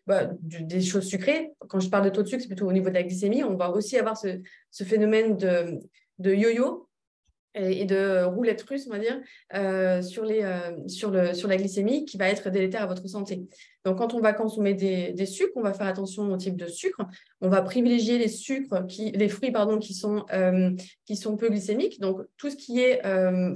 bah, 0.06 0.30
des 0.42 0.80
choses 0.80 1.04
sucrées. 1.04 1.52
Quand 1.68 1.80
je 1.80 1.88
parle 1.88 2.04
de 2.04 2.10
taux 2.10 2.22
de 2.22 2.28
sucre, 2.28 2.42
c'est 2.42 2.48
plutôt 2.48 2.68
au 2.68 2.72
niveau 2.72 2.88
de 2.88 2.94
la 2.94 3.02
glycémie. 3.02 3.44
On 3.44 3.56
va 3.56 3.70
aussi 3.70 3.98
avoir 3.98 4.16
ce, 4.16 4.84
phénomène 4.84 5.36
de 5.36 6.34
yo-yo 6.34 6.89
et 7.54 7.84
de 7.84 8.22
roulette 8.24 8.62
russe, 8.62 8.86
on 8.86 8.90
va 8.90 8.98
dire, 8.98 9.20
euh, 9.54 10.02
sur, 10.02 10.24
les, 10.24 10.42
euh, 10.42 10.86
sur, 10.86 11.10
le, 11.10 11.34
sur 11.34 11.48
la 11.48 11.56
glycémie 11.56 12.04
qui 12.04 12.16
va 12.16 12.28
être 12.28 12.48
délétère 12.48 12.82
à 12.82 12.86
votre 12.86 13.06
santé. 13.08 13.42
Donc, 13.84 13.98
quand 13.98 14.14
on 14.14 14.20
va 14.20 14.32
consommer 14.32 14.74
des, 14.74 15.12
des, 15.12 15.26
sucres, 15.26 15.52
on 15.56 15.62
va 15.62 15.72
faire 15.72 15.86
attention 15.86 16.30
au 16.30 16.36
type 16.36 16.56
de 16.56 16.66
sucre. 16.66 17.00
On 17.40 17.48
va 17.48 17.62
privilégier 17.62 18.18
les 18.18 18.28
sucres, 18.28 18.86
qui, 18.86 19.10
les 19.12 19.28
fruits 19.28 19.50
pardon, 19.50 19.78
qui, 19.78 19.94
sont, 19.94 20.26
euh, 20.32 20.70
qui 21.06 21.16
sont 21.16 21.36
peu 21.36 21.48
glycémiques. 21.48 21.98
Donc, 21.98 22.20
tout 22.36 22.50
ce 22.50 22.56
qui 22.56 22.80
est 22.80 23.00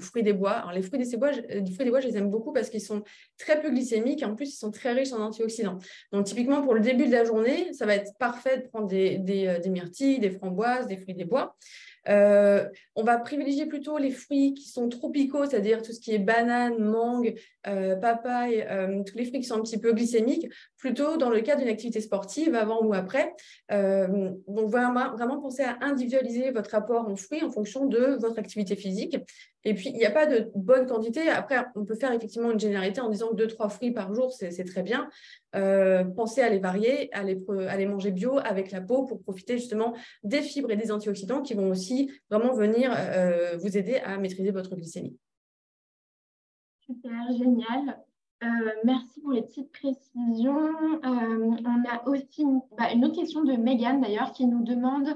fruits 0.01 0.23
des 0.23 0.33
bois. 0.33 0.53
Alors, 0.53 0.73
les 0.73 0.83
fruits 0.83 0.99
des, 0.99 1.17
bois, 1.17 1.31
les 1.31 1.71
fruits 1.71 1.85
des 1.85 1.91
bois, 1.91 2.01
je 2.01 2.09
les 2.09 2.17
aime 2.17 2.31
beaucoup 2.31 2.53
parce 2.53 2.71
qu'ils 2.71 2.81
sont 2.81 3.03
très 3.39 3.61
peu 3.61 3.71
glycémiques 3.71 4.23
et 4.23 4.25
en 4.25 4.35
plus, 4.35 4.55
ils 4.55 4.57
sont 4.57 4.71
très 4.71 4.93
riches 4.93 5.13
en 5.13 5.21
antioxydants. 5.21 5.79
Donc, 6.11 6.25
typiquement, 6.25 6.63
pour 6.63 6.75
le 6.75 6.81
début 6.81 7.07
de 7.07 7.13
la 7.13 7.25
journée, 7.25 7.73
ça 7.75 7.85
va 7.85 7.95
être 7.95 8.17
parfait 8.19 8.57
de 8.57 8.69
prendre 8.69 8.89
des, 8.89 9.19
des, 9.19 9.59
des 9.63 9.71
myrtilles, 9.71 10.19
des 10.21 10.31
framboises, 10.31 10.87
des 10.87 10.97
fruits 10.97 11.15
des 11.15 11.27
bois. 11.27 11.55
Euh, 12.09 12.69
on 12.95 13.03
va 13.03 13.19
privilégier 13.19 13.67
plutôt 13.67 13.99
les 13.99 14.11
fruits 14.11 14.55
qui 14.55 14.69
sont 14.69 14.89
tropicaux, 14.89 15.47
c'est-à-dire 15.47 15.83
tout 15.83 15.93
ce 15.93 16.01
qui 16.01 16.15
est 16.15 16.19
banane, 16.19 16.79
mangue, 16.79 17.35
euh, 17.67 17.97
papaye, 17.97 18.65
euh, 18.69 19.03
tous 19.05 19.17
les 19.17 19.25
fruits 19.25 19.41
qui 19.41 19.47
sont 19.47 19.57
un 19.57 19.63
petit 19.63 19.79
peu 19.79 19.93
glycémiques, 19.93 20.49
plutôt 20.77 21.17
dans 21.17 21.31
le 21.31 21.41
cadre 21.41 21.61
d'une 21.61 21.71
activité 21.71 22.01
sportive, 22.01 22.55
avant 22.55 22.83
ou 22.83 22.95
après. 22.95 23.33
donc, 23.71 24.69
vraiment, 24.71 25.13
vraiment 25.13 25.41
penser 25.41 25.63
à 25.63 25.79
individualiser 25.81 26.51
votre 26.51 26.75
apport 26.75 27.09
en 27.09 27.17
fruits 27.17 27.43
en 27.43 27.51
fonction 27.51 27.87
de 27.87 28.19
votre 28.21 28.39
activité 28.39 28.77
physique. 28.77 29.17
Et 29.65 29.75
puis, 29.75 29.89
il 29.89 29.97
n'y 29.97 30.05
a 30.05 30.11
pas 30.11 30.27
de 30.27 30.51
bonne 30.55 30.87
quantité. 30.87 31.29
Après, 31.29 31.57
on 31.75 31.85
peut 31.85 31.95
faire 31.95 32.13
effectivement 32.13 32.51
une 32.51 32.61
généralité 32.61 33.01
en 33.01 33.09
disant 33.09 33.33
deux, 33.33 33.47
trois 33.47 33.71
fruits 33.71 33.93
par 33.93 34.15
jour, 34.15 34.31
c'est 34.31 34.65
très 34.65 34.83
bien. 34.83 35.09
Euh, 35.57 36.05
pensez 36.05 36.43
à 36.43 36.51
les 36.51 36.59
varier, 36.59 37.13
à 37.15 37.23
les, 37.23 37.43
à 37.69 37.77
les, 37.77 37.87
manger 37.87 38.11
bio 38.11 38.39
avec 38.39 38.71
la 38.73 38.83
peau 38.83 39.05
pour 39.05 39.23
profiter 39.23 39.57
justement 39.57 39.95
des 40.23 40.43
fibres 40.43 40.71
et 40.71 40.77
des 40.77 40.93
antioxydants 40.93 41.41
qui 41.41 41.55
vont 41.55 41.71
aussi 41.71 42.11
vraiment 42.31 42.53
venir 42.53 42.93
euh, 42.95 43.57
vous 43.57 43.79
aider 43.79 43.97
à 43.97 44.19
maîtriser 44.19 44.51
votre 44.51 44.75
glycémie. 44.77 45.17
Super, 46.81 47.33
génial. 47.33 47.99
Euh, 48.43 48.47
merci 48.85 49.21
pour 49.23 49.33
les 49.33 49.43
petites 49.43 49.73
précisions. 49.73 50.71
on 51.03 51.85
a 51.89 52.07
aussi 52.07 52.45
bah, 52.77 52.93
une, 52.93 53.07
autre 53.07 53.15
question 53.15 53.45
de 53.45 53.55
Megan 53.55 54.03
d'ailleurs 54.03 54.33
qui 54.33 54.45
nous 54.45 54.63
demande 54.63 55.09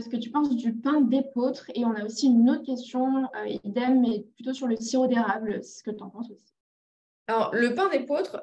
ce 0.00 0.08
que 0.08 0.16
tu 0.16 0.30
penses 0.30 0.54
du 0.54 0.74
pain 0.74 1.00
d'épeautre. 1.00 1.70
Et 1.74 1.84
on 1.84 1.92
a 1.94 2.04
aussi 2.04 2.26
une 2.26 2.48
autre 2.50 2.64
question, 2.64 3.28
idem, 3.64 4.00
mais 4.00 4.24
plutôt 4.34 4.52
sur 4.52 4.66
le 4.66 4.76
sirop 4.76 5.06
d'érable, 5.06 5.64
ce 5.64 5.82
que 5.82 5.90
tu 5.90 6.02
en 6.02 6.10
penses 6.10 6.30
aussi. 6.30 6.54
Alors, 7.26 7.54
le 7.54 7.74
pain 7.74 7.88
d'épeautre, 7.88 8.42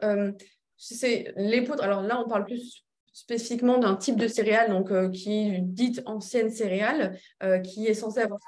c'est 0.77 1.33
l'épeautre. 1.35 1.83
Alors 1.83 2.01
là, 2.01 2.21
on 2.23 2.27
parle 2.27 2.45
plus 2.45 2.85
spécifiquement 3.17 3.79
d'un 3.79 3.95
type 3.95 4.15
de 4.15 4.27
céréale 4.27 4.69
donc, 4.69 4.91
euh, 4.91 5.09
qui 5.09 5.33
est 5.33 5.59
dite 5.59 6.03
ancienne 6.05 6.51
céréale, 6.51 7.17
euh, 7.41 7.57
qui 7.57 7.87
est 7.87 7.95
censée 7.95 8.19
avoir 8.19 8.39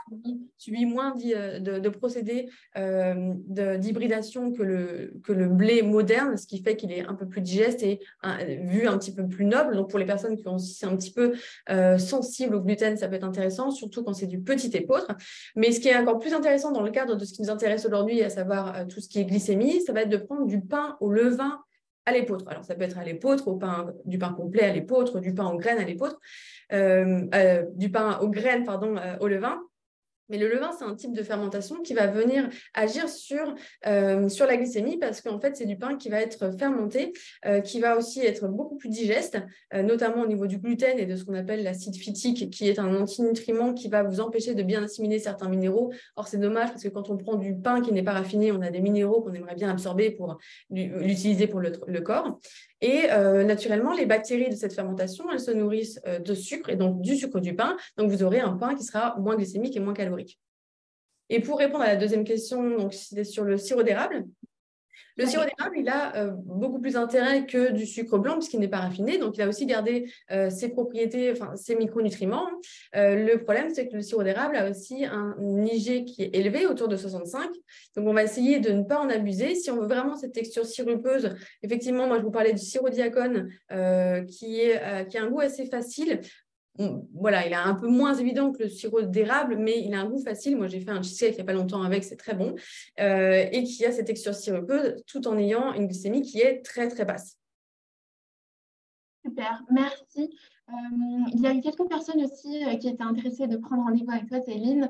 subi, 0.57 0.85
moins 0.85 1.15
euh, 1.25 1.59
de, 1.59 1.89
procédés 1.89 2.49
d'hybridation 2.75 4.51
que 4.51 4.61
le, 4.61 5.13
que 5.23 5.33
le 5.33 5.47
blé 5.47 5.81
moderne, 5.81 6.37
ce 6.37 6.45
qui 6.45 6.61
fait 6.61 6.75
qu'il 6.75 6.91
est 6.91 7.03
un 7.03 7.15
peu 7.15 7.27
plus 7.27 7.41
digeste 7.41 7.81
et 7.81 7.99
vu 8.61 8.87
un 8.87 8.99
petit 8.99 9.13
peu 9.13 9.27
plus 9.27 9.45
noble. 9.45 9.75
Donc 9.75 9.89
pour 9.89 9.97
les 9.97 10.05
personnes 10.05 10.35
qui 10.37 10.43
sont 10.43 10.87
un 10.87 10.95
petit 10.95 11.13
peu 11.13 11.33
sensibles 11.97 12.55
au 12.55 12.61
gluten, 12.61 12.95
ça 12.95 13.07
peut 13.07 13.15
être 13.15 13.23
intéressant, 13.23 13.71
surtout 13.71 14.03
quand 14.03 14.13
c'est 14.13 14.27
du 14.27 14.39
petit 14.39 14.69
épeautre. 14.77 15.15
Mais 15.55 15.71
ce 15.71 15.79
qui 15.79 15.87
est 15.87 15.97
encore 15.97 16.19
plus 16.19 16.33
intéressant 16.33 16.71
dans 16.71 16.83
le 16.83 16.91
cadre 16.91 17.15
de 17.15 17.25
ce 17.25 17.33
qui 17.33 17.41
nous 17.41 17.49
intéresse 17.49 17.85
aujourd'hui, 17.85 18.21
à 18.21 18.29
savoir 18.29 18.87
tout 18.87 19.01
ce 19.01 19.09
qui 19.09 19.19
est 19.19 19.25
glycémie, 19.25 19.81
ça 19.81 19.93
va 19.93 20.01
être 20.03 20.09
de 20.09 20.17
prendre 20.17 20.45
du 20.45 20.61
pain 20.61 20.95
au 20.99 21.11
levain 21.11 21.59
à 22.09 22.11
l'épeautre. 22.11 22.45
Alors, 22.47 22.63
ça 22.63 22.75
peut 22.75 22.83
être 22.83 22.97
à 22.97 23.03
l'épeautre, 23.03 23.47
au 23.47 23.55
pain, 23.55 23.93
du 24.05 24.17
pain 24.17 24.33
complet 24.33 24.63
à 24.63 24.73
l'épeautre, 24.73 25.19
du 25.19 25.33
pain 25.33 25.45
aux 25.47 25.57
graines 25.57 25.79
à 25.79 25.85
l'épeautre, 25.85 26.19
euh, 26.73 27.25
euh, 27.33 27.65
du 27.75 27.89
pain 27.89 28.19
aux 28.19 28.29
graines, 28.29 28.65
pardon, 28.65 28.95
euh, 28.97 29.17
au 29.19 29.27
levain. 29.27 29.59
Mais 30.29 30.37
le 30.37 30.47
levain, 30.47 30.71
c'est 30.77 30.85
un 30.85 30.95
type 30.95 31.13
de 31.13 31.23
fermentation 31.23 31.81
qui 31.81 31.93
va 31.93 32.07
venir 32.07 32.49
agir 32.73 33.09
sur, 33.09 33.55
euh, 33.87 34.27
la 34.39 34.57
glycémie 34.57 34.97
parce 34.97 35.21
qu'en 35.21 35.39
fait, 35.39 35.55
c'est 35.55 35.65
du 35.65 35.77
pain 35.77 35.95
qui 35.95 36.09
va 36.09 36.21
être 36.21 36.57
fermenté, 36.57 37.13
euh, 37.45 37.61
qui 37.61 37.79
va 37.79 37.97
aussi 37.97 38.21
être 38.21 38.47
beaucoup 38.47 38.77
plus 38.77 38.89
digeste, 38.89 39.37
euh, 39.73 39.83
notamment 39.83 40.23
au 40.23 40.27
niveau 40.27 40.47
du 40.47 40.57
gluten 40.57 40.97
et 40.97 41.05
de 41.05 41.15
ce 41.15 41.23
qu'on 41.25 41.35
appelle 41.35 41.63
l'acide 41.63 41.95
phytique, 41.95 42.49
qui 42.49 42.67
est 42.67 42.79
un 42.79 42.95
antinutriment 42.95 43.73
qui 43.73 43.89
va 43.89 44.03
vous 44.03 44.21
empêcher 44.21 44.55
de 44.55 44.63
bien 44.63 44.83
assimiler 44.83 45.19
certains 45.19 45.49
minéraux. 45.49 45.91
Or, 46.15 46.27
c'est 46.27 46.37
dommage 46.37 46.69
parce 46.69 46.83
que 46.83 46.89
quand 46.89 47.09
on 47.09 47.17
prend 47.17 47.35
du 47.35 47.55
pain 47.55 47.81
qui 47.81 47.91
n'est 47.91 48.03
pas 48.03 48.13
raffiné, 48.13 48.51
on 48.51 48.61
a 48.61 48.71
des 48.71 48.81
minéraux 48.81 49.21
qu'on 49.21 49.33
aimerait 49.33 49.55
bien 49.55 49.69
absorber 49.69 50.11
pour 50.11 50.37
l'utiliser 50.69 51.47
pour 51.47 51.59
le 51.59 52.01
corps. 52.01 52.39
Et 52.81 53.11
euh, 53.11 53.43
naturellement, 53.43 53.93
les 53.93 54.05
bactéries 54.05 54.49
de 54.49 54.55
cette 54.55 54.73
fermentation, 54.73 55.29
elles 55.31 55.39
se 55.39 55.51
nourrissent 55.51 55.99
euh, 56.07 56.19
de 56.19 56.33
sucre 56.33 56.69
et 56.69 56.75
donc 56.75 57.01
du 57.01 57.15
sucre 57.15 57.39
du 57.39 57.55
pain. 57.55 57.75
Donc, 57.97 58.09
vous 58.09 58.23
aurez 58.23 58.39
un 58.39 58.53
pain 58.53 58.75
qui 58.75 58.83
sera 58.83 59.17
moins 59.19 59.35
glycémique 59.35 59.75
et 59.75 59.79
moins 59.79 59.93
calorique. 59.93 60.39
Et 61.29 61.41
pour 61.41 61.59
répondre 61.59 61.83
à 61.83 61.87
la 61.87 61.95
deuxième 61.95 62.23
question, 62.23 62.77
donc 62.77 62.93
sur 62.93 63.43
le 63.43 63.57
sirop 63.57 63.83
d'érable. 63.83 64.25
Le 65.19 65.25
sirop 65.25 65.43
d'érable, 65.43 65.75
il 65.77 65.89
a 65.89 66.15
euh, 66.15 66.31
beaucoup 66.33 66.79
plus 66.79 66.93
d'intérêt 66.93 67.45
que 67.45 67.73
du 67.73 67.85
sucre 67.85 68.17
blanc 68.17 68.35
puisqu'il 68.35 68.61
n'est 68.61 68.69
pas 68.69 68.79
raffiné. 68.79 69.17
Donc, 69.17 69.35
il 69.35 69.41
a 69.41 69.49
aussi 69.49 69.65
gardé 69.65 70.09
euh, 70.31 70.49
ses 70.49 70.69
propriétés, 70.69 71.29
enfin, 71.33 71.57
ses 71.57 71.75
micronutriments. 71.75 72.47
Euh, 72.95 73.15
le 73.15 73.43
problème, 73.43 73.69
c'est 73.69 73.89
que 73.89 73.95
le 73.95 74.01
sirop 74.01 74.23
d'érable 74.23 74.55
a 74.55 74.69
aussi 74.69 75.03
un 75.03 75.35
IG 75.65 76.05
qui 76.05 76.23
est 76.23 76.33
élevé, 76.33 76.65
autour 76.67 76.87
de 76.87 76.95
65. 76.95 77.49
Donc, 77.97 78.07
on 78.07 78.13
va 78.13 78.23
essayer 78.23 78.61
de 78.61 78.71
ne 78.71 78.83
pas 78.83 78.97
en 78.97 79.09
abuser. 79.09 79.55
Si 79.55 79.69
on 79.69 79.81
veut 79.81 79.87
vraiment 79.87 80.15
cette 80.15 80.31
texture 80.31 80.65
sirupeuse, 80.65 81.35
effectivement, 81.63 82.07
moi, 82.07 82.17
je 82.19 82.23
vous 82.23 82.31
parlais 82.31 82.53
du 82.53 82.63
sirop 82.63 82.87
diacone 82.89 83.49
qui, 84.25 84.61
est, 84.61 85.07
qui 85.09 85.17
a 85.17 85.23
un 85.23 85.29
goût 85.29 85.41
assez 85.41 85.65
facile 85.65 86.21
voilà, 87.13 87.45
il 87.45 87.51
est 87.51 87.55
un 87.55 87.75
peu 87.75 87.87
moins 87.87 88.13
évident 88.15 88.51
que 88.51 88.63
le 88.63 88.69
sirop 88.69 89.01
d'érable, 89.01 89.57
mais 89.57 89.79
il 89.79 89.93
a 89.93 89.99
un 89.99 90.09
goût 90.09 90.21
facile. 90.21 90.55
Moi, 90.57 90.67
j'ai 90.67 90.79
fait 90.79 90.91
un 90.91 91.01
cheesecake 91.01 91.33
il 91.33 91.35
n'y 91.35 91.41
a 91.41 91.45
pas 91.45 91.53
longtemps 91.53 91.83
avec, 91.83 92.03
c'est 92.03 92.15
très 92.15 92.33
bon. 92.33 92.55
Euh, 92.99 93.45
et 93.51 93.63
qui 93.63 93.85
a 93.85 93.91
cette 93.91 94.07
texture 94.07 94.33
sirupeuse 94.33 95.03
tout 95.05 95.27
en 95.27 95.37
ayant 95.37 95.73
une 95.73 95.87
glycémie 95.87 96.21
qui 96.21 96.39
est 96.39 96.63
très, 96.63 96.87
très 96.87 97.03
basse. 97.03 97.37
Super, 99.25 99.63
merci. 99.69 100.33
Euh, 100.69 100.71
il 101.33 101.41
y 101.41 101.47
a 101.47 101.53
eu 101.53 101.61
quelques 101.61 101.87
personnes 101.89 102.23
aussi 102.23 102.63
euh, 102.63 102.75
qui 102.77 102.87
étaient 102.87 103.03
intéressées 103.03 103.47
de 103.47 103.57
prendre 103.57 103.83
rendez-vous 103.83 104.11
avec 104.11 104.27
toi, 104.29 104.39
Céline, 104.41 104.89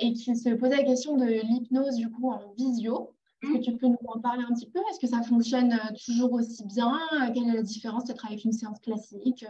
et 0.00 0.12
qui 0.12 0.36
se 0.36 0.50
posaient 0.50 0.76
la 0.76 0.84
question 0.84 1.16
de 1.16 1.26
l'hypnose 1.26 1.96
du 1.96 2.08
coup 2.10 2.30
en 2.30 2.52
visio. 2.56 3.12
Est-ce 3.42 3.52
que 3.52 3.64
tu 3.64 3.76
peux 3.76 3.86
nous 3.86 3.98
en 4.06 4.20
parler 4.20 4.42
un 4.48 4.52
petit 4.54 4.68
peu? 4.68 4.80
Est-ce 4.90 4.98
que 4.98 5.06
ça 5.06 5.22
fonctionne 5.22 5.72
euh, 5.72 5.94
toujours 6.04 6.32
aussi 6.32 6.64
bien? 6.64 6.98
Quelle 7.34 7.48
est 7.48 7.56
la 7.56 7.62
différence 7.62 8.04
peut-être 8.04 8.26
avec 8.26 8.44
une 8.44 8.52
séance 8.52 8.80
classique 8.80 9.44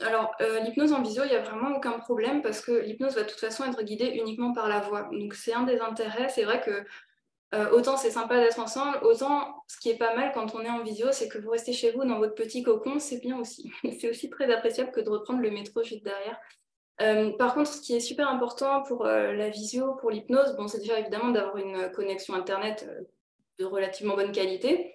Alors, 0.00 0.32
euh, 0.40 0.60
l'hypnose 0.60 0.92
en 0.92 1.02
visio, 1.02 1.24
il 1.24 1.30
n'y 1.30 1.36
a 1.36 1.42
vraiment 1.42 1.76
aucun 1.76 1.98
problème 1.98 2.40
parce 2.42 2.60
que 2.60 2.72
l'hypnose 2.72 3.14
va 3.14 3.22
de 3.22 3.28
toute 3.28 3.40
façon 3.40 3.64
être 3.64 3.82
guidée 3.82 4.18
uniquement 4.20 4.52
par 4.52 4.68
la 4.68 4.80
voix. 4.80 5.10
Donc, 5.12 5.34
c'est 5.34 5.52
un 5.52 5.64
des 5.64 5.78
intérêts. 5.80 6.28
C'est 6.30 6.44
vrai 6.44 6.60
que 6.60 6.84
euh, 7.54 7.70
autant 7.72 7.98
c'est 7.98 8.10
sympa 8.10 8.38
d'être 8.38 8.58
ensemble, 8.58 8.98
autant 9.02 9.62
ce 9.68 9.78
qui 9.78 9.90
est 9.90 9.98
pas 9.98 10.16
mal 10.16 10.32
quand 10.32 10.54
on 10.54 10.62
est 10.62 10.70
en 10.70 10.82
visio, 10.82 11.08
c'est 11.12 11.28
que 11.28 11.36
vous 11.36 11.50
restez 11.50 11.74
chez 11.74 11.90
vous 11.90 12.02
dans 12.04 12.18
votre 12.18 12.34
petit 12.34 12.62
cocon, 12.62 12.98
c'est 12.98 13.20
bien 13.20 13.38
aussi. 13.38 13.70
c'est 14.00 14.08
aussi 14.08 14.30
très 14.30 14.50
appréciable 14.50 14.90
que 14.90 15.00
de 15.00 15.10
reprendre 15.10 15.42
le 15.42 15.50
métro 15.50 15.82
juste 15.82 16.02
derrière. 16.02 16.40
Euh, 17.00 17.32
par 17.36 17.54
contre, 17.54 17.72
ce 17.72 17.80
qui 17.80 17.96
est 17.96 18.00
super 18.00 18.28
important 18.28 18.82
pour 18.82 19.06
euh, 19.06 19.32
la 19.32 19.48
visio, 19.48 19.94
pour 19.94 20.10
l'hypnose, 20.10 20.54
bon, 20.56 20.68
c'est 20.68 20.78
déjà 20.78 20.98
évidemment 20.98 21.30
d'avoir 21.30 21.56
une 21.56 21.90
connexion 21.92 22.34
Internet 22.34 22.86
euh, 22.88 23.02
de 23.58 23.64
relativement 23.64 24.14
bonne 24.14 24.32
qualité. 24.32 24.94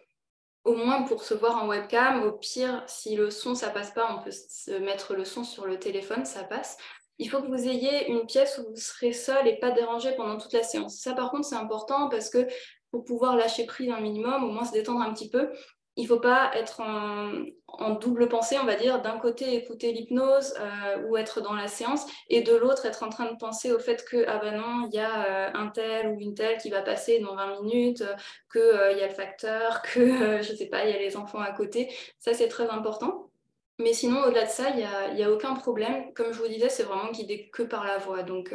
au 0.63 0.75
moins 0.75 1.03
pour 1.03 1.23
se 1.23 1.33
voir 1.33 1.63
en 1.63 1.67
webcam. 1.67 2.23
Au 2.23 2.33
pire, 2.33 2.83
si 2.87 3.15
le 3.15 3.29
son, 3.29 3.55
ça 3.55 3.69
passe 3.69 3.91
pas, 3.91 4.13
on 4.13 4.21
peut 4.21 4.79
mettre 4.79 5.15
le 5.15 5.25
son 5.25 5.43
sur 5.43 5.65
le 5.65 5.79
téléphone, 5.79 6.25
ça 6.25 6.43
passe. 6.43 6.77
Il 7.19 7.29
faut 7.29 7.41
que 7.41 7.47
vous 7.47 7.67
ayez 7.67 8.09
une 8.09 8.25
pièce 8.25 8.59
où 8.59 8.69
vous 8.69 8.75
serez 8.75 9.13
seul 9.13 9.47
et 9.47 9.57
pas 9.59 9.71
dérangé 9.71 10.11
pendant 10.15 10.37
toute 10.37 10.53
la 10.53 10.63
séance. 10.63 10.97
Ça, 10.97 11.13
par 11.13 11.31
contre, 11.31 11.45
c'est 11.45 11.55
important 11.55 12.09
parce 12.09 12.29
que 12.29 12.47
pour 12.91 13.05
pouvoir 13.05 13.35
lâcher 13.35 13.65
prise 13.65 13.89
un 13.89 14.01
minimum, 14.01 14.43
au 14.43 14.51
moins 14.51 14.65
se 14.65 14.71
détendre 14.71 15.01
un 15.01 15.13
petit 15.13 15.29
peu, 15.29 15.49
il 15.97 16.03
ne 16.03 16.07
faut 16.07 16.19
pas 16.19 16.51
être 16.53 16.81
en, 16.81 17.89
double 17.95 18.29
pensée, 18.29 18.57
on 18.61 18.65
va 18.65 18.75
dire, 18.75 19.01
d'un 19.01 19.17
côté 19.17 19.55
écouter 19.55 19.91
l'hypnose 19.91 20.53
euh, 20.59 21.03
ou 21.07 21.17
être 21.17 21.41
dans 21.41 21.53
la 21.53 21.67
séance, 21.67 22.05
et 22.29 22.41
de 22.41 22.55
l'autre 22.55 22.85
être 22.85 23.03
en 23.03 23.09
train 23.09 23.31
de 23.31 23.35
penser 23.37 23.71
au 23.71 23.79
fait 23.79 24.05
que, 24.05 24.23
ah 24.27 24.37
ben 24.37 24.57
non, 24.57 24.87
il 24.87 24.95
y 24.95 24.99
a 24.99 25.25
euh, 25.25 25.51
un 25.53 25.67
tel 25.67 26.09
ou 26.09 26.19
une 26.19 26.35
telle 26.35 26.57
qui 26.57 26.69
va 26.69 26.81
passer 26.81 27.19
dans 27.19 27.35
20 27.35 27.61
minutes, 27.61 28.03
qu'il 28.51 28.61
euh, 28.61 28.91
y 28.93 29.01
a 29.01 29.07
le 29.07 29.13
facteur, 29.13 29.81
que, 29.93 30.41
je 30.41 30.51
ne 30.51 30.57
sais 30.57 30.67
pas, 30.67 30.85
il 30.85 30.91
y 30.91 30.93
a 30.95 30.99
les 30.99 31.17
enfants 31.17 31.39
à 31.39 31.51
côté. 31.51 31.91
Ça, 32.19 32.33
c'est 32.33 32.47
très 32.47 32.69
important. 32.69 33.31
Mais 33.79 33.93
sinon, 33.93 34.23
au-delà 34.23 34.45
de 34.45 34.49
ça, 34.49 34.69
il 34.69 34.77
n'y 35.15 35.23
a, 35.23 35.27
a, 35.27 35.31
aucun 35.31 35.55
problème. 35.55 36.13
Comme 36.13 36.31
je 36.31 36.39
vous 36.39 36.47
disais, 36.47 36.69
c'est 36.69 36.83
vraiment 36.83 37.11
guidé 37.11 37.49
que 37.51 37.63
par 37.63 37.85
la 37.85 37.97
voix. 37.97 38.23
Donc, 38.23 38.53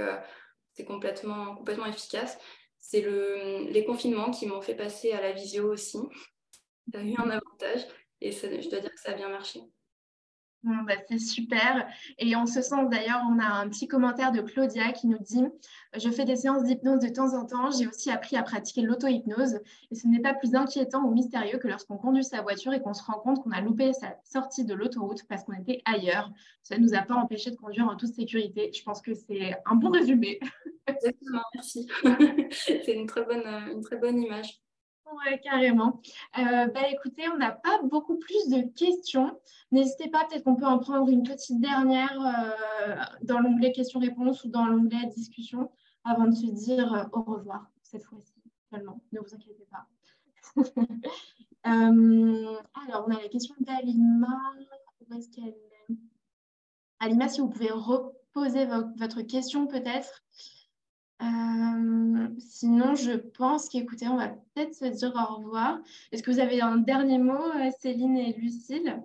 c'est 0.75 0.85
complètement, 0.85 1.55
complètement 1.55 1.87
efficace. 1.87 2.39
C'est 2.81 3.03
le, 3.03 3.69
les 3.71 3.85
confinements 3.85 4.33
qui 4.33 4.47
m'ont 4.47 4.61
fait 4.61 4.75
passer 4.75 5.13
à 5.13 5.21
la 5.21 5.31
visio 5.31 5.73
aussi 5.73 5.99
tu 6.91 6.99
as 6.99 7.03
eu 7.03 7.15
un 7.19 7.31
avantage 7.31 7.87
et 8.21 8.31
je 8.31 8.71
dois 8.71 8.81
dire 8.81 8.91
que 8.91 9.01
ça 9.01 9.13
a 9.13 9.15
bien 9.15 9.29
marché. 9.29 9.61
Bah, 10.65 10.95
c'est 11.09 11.19
super. 11.19 11.89
Et 12.19 12.37
en 12.37 12.47
ce 12.47 12.63
sens, 12.63 12.89
d'ailleurs, 12.89 13.21
on 13.29 13.41
a 13.41 13.47
un 13.47 13.69
petit 13.69 13.89
commentaire 13.89 14.31
de 14.31 14.41
Claudia 14.41 14.93
qui 14.93 15.09
nous 15.09 15.19
dit 15.19 15.45
Je 15.97 16.09
fais 16.09 16.25
des 16.25 16.37
séances 16.37 16.63
d'hypnose 16.63 17.01
de 17.01 17.09
temps 17.09 17.35
en 17.35 17.45
temps. 17.45 17.73
J'ai 17.73 17.89
aussi 17.89 18.11
appris 18.11 18.37
à 18.37 18.45
pratiquer 18.45 18.83
l'auto-hypnose. 18.83 19.59
Et 19.91 19.97
ce 19.97 20.07
n'est 20.07 20.21
pas 20.21 20.35
plus 20.35 20.55
inquiétant 20.55 21.03
ou 21.03 21.13
mystérieux 21.13 21.59
que 21.59 21.67
lorsqu'on 21.67 21.97
conduit 21.97 22.23
sa 22.23 22.43
voiture 22.43 22.73
et 22.73 22.81
qu'on 22.81 22.95
se 22.95 23.03
rend 23.03 23.19
compte 23.19 23.43
qu'on 23.43 23.51
a 23.51 23.61
loupé 23.61 23.93
sa 23.93 24.17
sortie 24.23 24.65
de 24.65 24.75
l'autoroute 24.75 25.27
parce 25.29 25.43
qu'on 25.43 25.55
était 25.55 25.83
ailleurs. 25.85 26.31
Ça 26.63 26.79
ne 26.79 26.85
nous 26.85 26.95
a 26.95 27.03
pas 27.03 27.15
empêché 27.15 27.51
de 27.51 27.57
conduire 27.57 27.89
en 27.89 27.97
toute 27.97 28.15
sécurité. 28.15 28.71
Je 28.73 28.85
pense 28.85 29.03
que 29.03 29.15
c'est 29.15 29.57
un 29.67 29.75
bon 29.75 29.91
résumé. 29.91 30.39
Exactement, 30.87 31.43
merci. 31.55 31.89
c'est 32.53 32.95
une, 32.95 33.07
très 33.07 33.25
bonne, 33.25 33.47
une 33.73 33.81
très 33.81 33.97
bonne 33.97 34.21
image. 34.21 34.61
Oui, 35.11 35.41
carrément. 35.43 36.01
Euh, 36.39 36.67
bah, 36.69 36.89
écoutez, 36.91 37.29
on 37.29 37.37
n'a 37.37 37.51
pas 37.51 37.83
beaucoup 37.83 38.19
plus 38.19 38.49
de 38.49 38.63
questions. 38.75 39.39
N'hésitez 39.71 40.09
pas, 40.09 40.25
peut-être 40.25 40.45
qu'on 40.45 40.57
peut 40.57 40.67
en 40.67 40.79
prendre 40.79 41.09
une 41.09 41.23
petite 41.23 41.61
dernière 41.61 42.19
euh, 42.21 42.97
dans 43.23 43.41
l'onglet 43.41 43.73
questions-réponses 43.73 44.45
ou 44.45 44.49
dans 44.49 44.67
l'onglet 44.67 45.07
discussion 45.15 45.71
avant 46.05 46.27
de 46.27 46.35
se 46.35 46.47
dire 46.47 46.93
euh, 46.95 47.05
au 47.13 47.23
revoir 47.23 47.71
cette 47.83 48.05
fois-ci 48.05 48.35
seulement. 48.71 49.01
Ne 49.13 49.21
vous 49.21 49.35
inquiétez 49.35 49.67
pas. 49.71 49.87
alors, 51.65 53.07
on 53.07 53.11
a 53.11 53.21
la 53.21 53.29
question 53.29 53.55
d'Alima. 53.61 54.41
Où 55.09 55.15
est-ce 55.15 55.29
qu'elle 55.31 55.49
est? 55.49 55.95
Alima, 57.01 57.29
si 57.29 57.41
vous 57.41 57.49
pouvez 57.49 57.71
reposer 57.71 58.67
votre 58.97 59.23
question 59.23 59.67
peut-être. 59.67 60.23
Euh, 61.23 62.29
sinon, 62.39 62.95
je 62.95 63.13
pense 63.13 63.69
qu'écoutez, 63.69 64.09
on 64.09 64.17
va 64.17 64.29
peut-être 64.29 64.75
se 64.75 64.87
dire 64.87 65.13
au 65.15 65.37
revoir. 65.37 65.79
Est-ce 66.11 66.23
que 66.23 66.31
vous 66.31 66.41
avez 66.41 66.61
un 66.61 66.79
dernier 66.79 67.19
mot, 67.19 67.45
euh, 67.55 67.71
Céline 67.81 68.17
et 68.17 68.33
Lucille? 68.33 69.01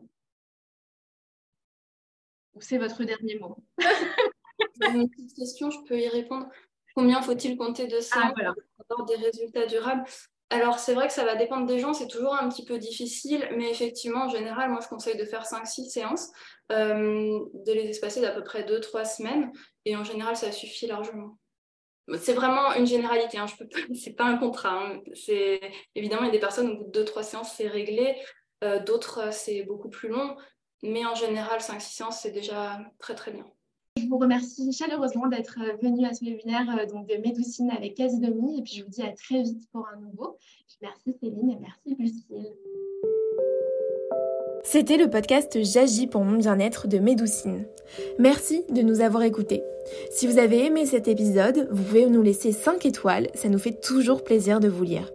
Ou 2.55 2.61
c'est 2.61 2.79
votre 2.79 3.03
dernier 3.03 3.37
mot? 3.39 3.57
Une 4.81 5.09
petite 5.09 5.35
question, 5.35 5.69
je 5.69 5.79
peux 5.87 5.99
y 5.99 6.07
répondre. 6.07 6.47
Combien 6.95 7.21
faut-il 7.21 7.55
compter 7.57 7.85
de 7.85 7.99
ça 7.99 8.19
ah, 8.23 8.33
pour 8.33 8.85
avoir 8.89 9.05
des 9.05 9.23
résultats 9.23 9.67
durables? 9.67 10.03
Alors, 10.49 10.79
c'est 10.79 10.93
vrai 10.93 11.07
que 11.07 11.13
ça 11.13 11.25
va 11.25 11.35
dépendre 11.35 11.67
des 11.67 11.77
gens, 11.77 11.93
c'est 11.93 12.07
toujours 12.07 12.33
un 12.33 12.47
petit 12.49 12.65
peu 12.65 12.79
difficile, 12.79 13.47
mais 13.55 13.69
effectivement, 13.69 14.23
en 14.25 14.29
général, 14.29 14.71
moi, 14.71 14.79
je 14.81 14.87
conseille 14.87 15.17
de 15.17 15.25
faire 15.25 15.43
5-6 15.43 15.89
séances, 15.89 16.31
euh, 16.71 17.39
de 17.53 17.73
les 17.73 17.89
espacer 17.89 18.21
d'à 18.21 18.31
peu 18.31 18.43
près 18.43 18.63
2-3 18.63 19.03
semaines, 19.05 19.51
et 19.85 19.95
en 19.95 20.03
général, 20.03 20.37
ça 20.37 20.51
suffit 20.51 20.87
largement. 20.87 21.37
C'est 22.15 22.33
vraiment 22.33 22.73
une 22.73 22.87
généralité, 22.87 23.37
hein. 23.37 23.47
je 23.47 23.55
peux 23.57 23.67
c'est 23.95 24.13
pas 24.13 24.25
un 24.25 24.37
contrat. 24.37 24.81
Hein. 24.81 25.01
Évidemment 25.95 26.23
il 26.23 26.27
y 26.27 26.29
a 26.29 26.31
des 26.31 26.39
personnes 26.39 26.69
au 26.69 26.77
bout 26.77 26.85
de 26.85 26.91
deux 26.91 27.05
trois 27.05 27.23
séances 27.23 27.53
c'est 27.55 27.67
réglé, 27.67 28.15
euh, 28.63 28.81
d'autres 28.83 29.27
euh, 29.27 29.31
c'est 29.31 29.63
beaucoup 29.63 29.89
plus 29.89 30.09
long, 30.09 30.37
mais 30.83 31.05
en 31.05 31.15
général 31.15 31.59
5-6 31.59 31.79
séances 31.81 32.19
c'est 32.21 32.31
déjà 32.31 32.79
très 32.99 33.13
très 33.13 33.31
bien. 33.31 33.45
Je 33.97 34.05
vous 34.07 34.19
remercie 34.19 34.71
chaleureusement 34.71 35.27
d'être 35.27 35.59
euh, 35.59 35.75
venu 35.81 36.05
à 36.05 36.13
ce 36.13 36.23
webinaire 36.23 36.87
donc 36.87 37.07
de 37.07 37.15
Médoucine 37.15 37.71
avec 37.71 37.95
Casidomi 37.95 38.59
et 38.59 38.63
puis 38.63 38.75
je 38.75 38.83
vous 38.83 38.89
dis 38.89 39.01
à 39.01 39.11
très 39.11 39.43
vite 39.43 39.69
pour 39.71 39.85
un 39.87 39.97
nouveau. 39.99 40.37
Merci 40.81 41.13
Céline 41.19 41.51
et 41.51 41.57
merci 41.59 41.95
Lucille. 41.99 42.53
C'était 44.69 44.97
le 44.97 45.09
podcast 45.09 45.63
J'agis 45.63 46.07
pour 46.07 46.25
mon 46.25 46.35
bien-être 46.35 46.89
de 46.89 46.97
Médoucine. 46.97 47.63
Merci 48.19 48.65
de 48.69 48.81
nous 48.81 48.99
avoir 48.99 49.23
écoutés. 49.23 49.63
Si 50.11 50.27
vous 50.27 50.39
avez 50.39 50.65
aimé 50.65 50.85
cet 50.85 51.07
épisode, 51.07 51.69
vous 51.71 51.83
pouvez 51.83 52.05
nous 52.07 52.21
laisser 52.21 52.51
5 52.51 52.85
étoiles, 52.85 53.29
ça 53.33 53.47
nous 53.47 53.59
fait 53.59 53.79
toujours 53.79 54.25
plaisir 54.25 54.59
de 54.59 54.67
vous 54.67 54.83
lire. 54.83 55.09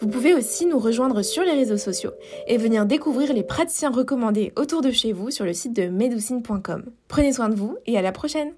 Vous 0.00 0.08
pouvez 0.08 0.34
aussi 0.34 0.66
nous 0.66 0.80
rejoindre 0.80 1.22
sur 1.22 1.44
les 1.44 1.52
réseaux 1.52 1.76
sociaux 1.76 2.14
et 2.48 2.56
venir 2.56 2.86
découvrir 2.86 3.32
les 3.32 3.44
praticiens 3.44 3.92
recommandés 3.92 4.52
autour 4.56 4.80
de 4.80 4.90
chez 4.90 5.12
vous 5.12 5.30
sur 5.30 5.44
le 5.44 5.52
site 5.52 5.76
de 5.76 5.86
medoucine.com. 5.86 6.86
Prenez 7.06 7.32
soin 7.32 7.50
de 7.50 7.54
vous 7.54 7.78
et 7.86 7.96
à 7.96 8.02
la 8.02 8.10
prochaine 8.10 8.52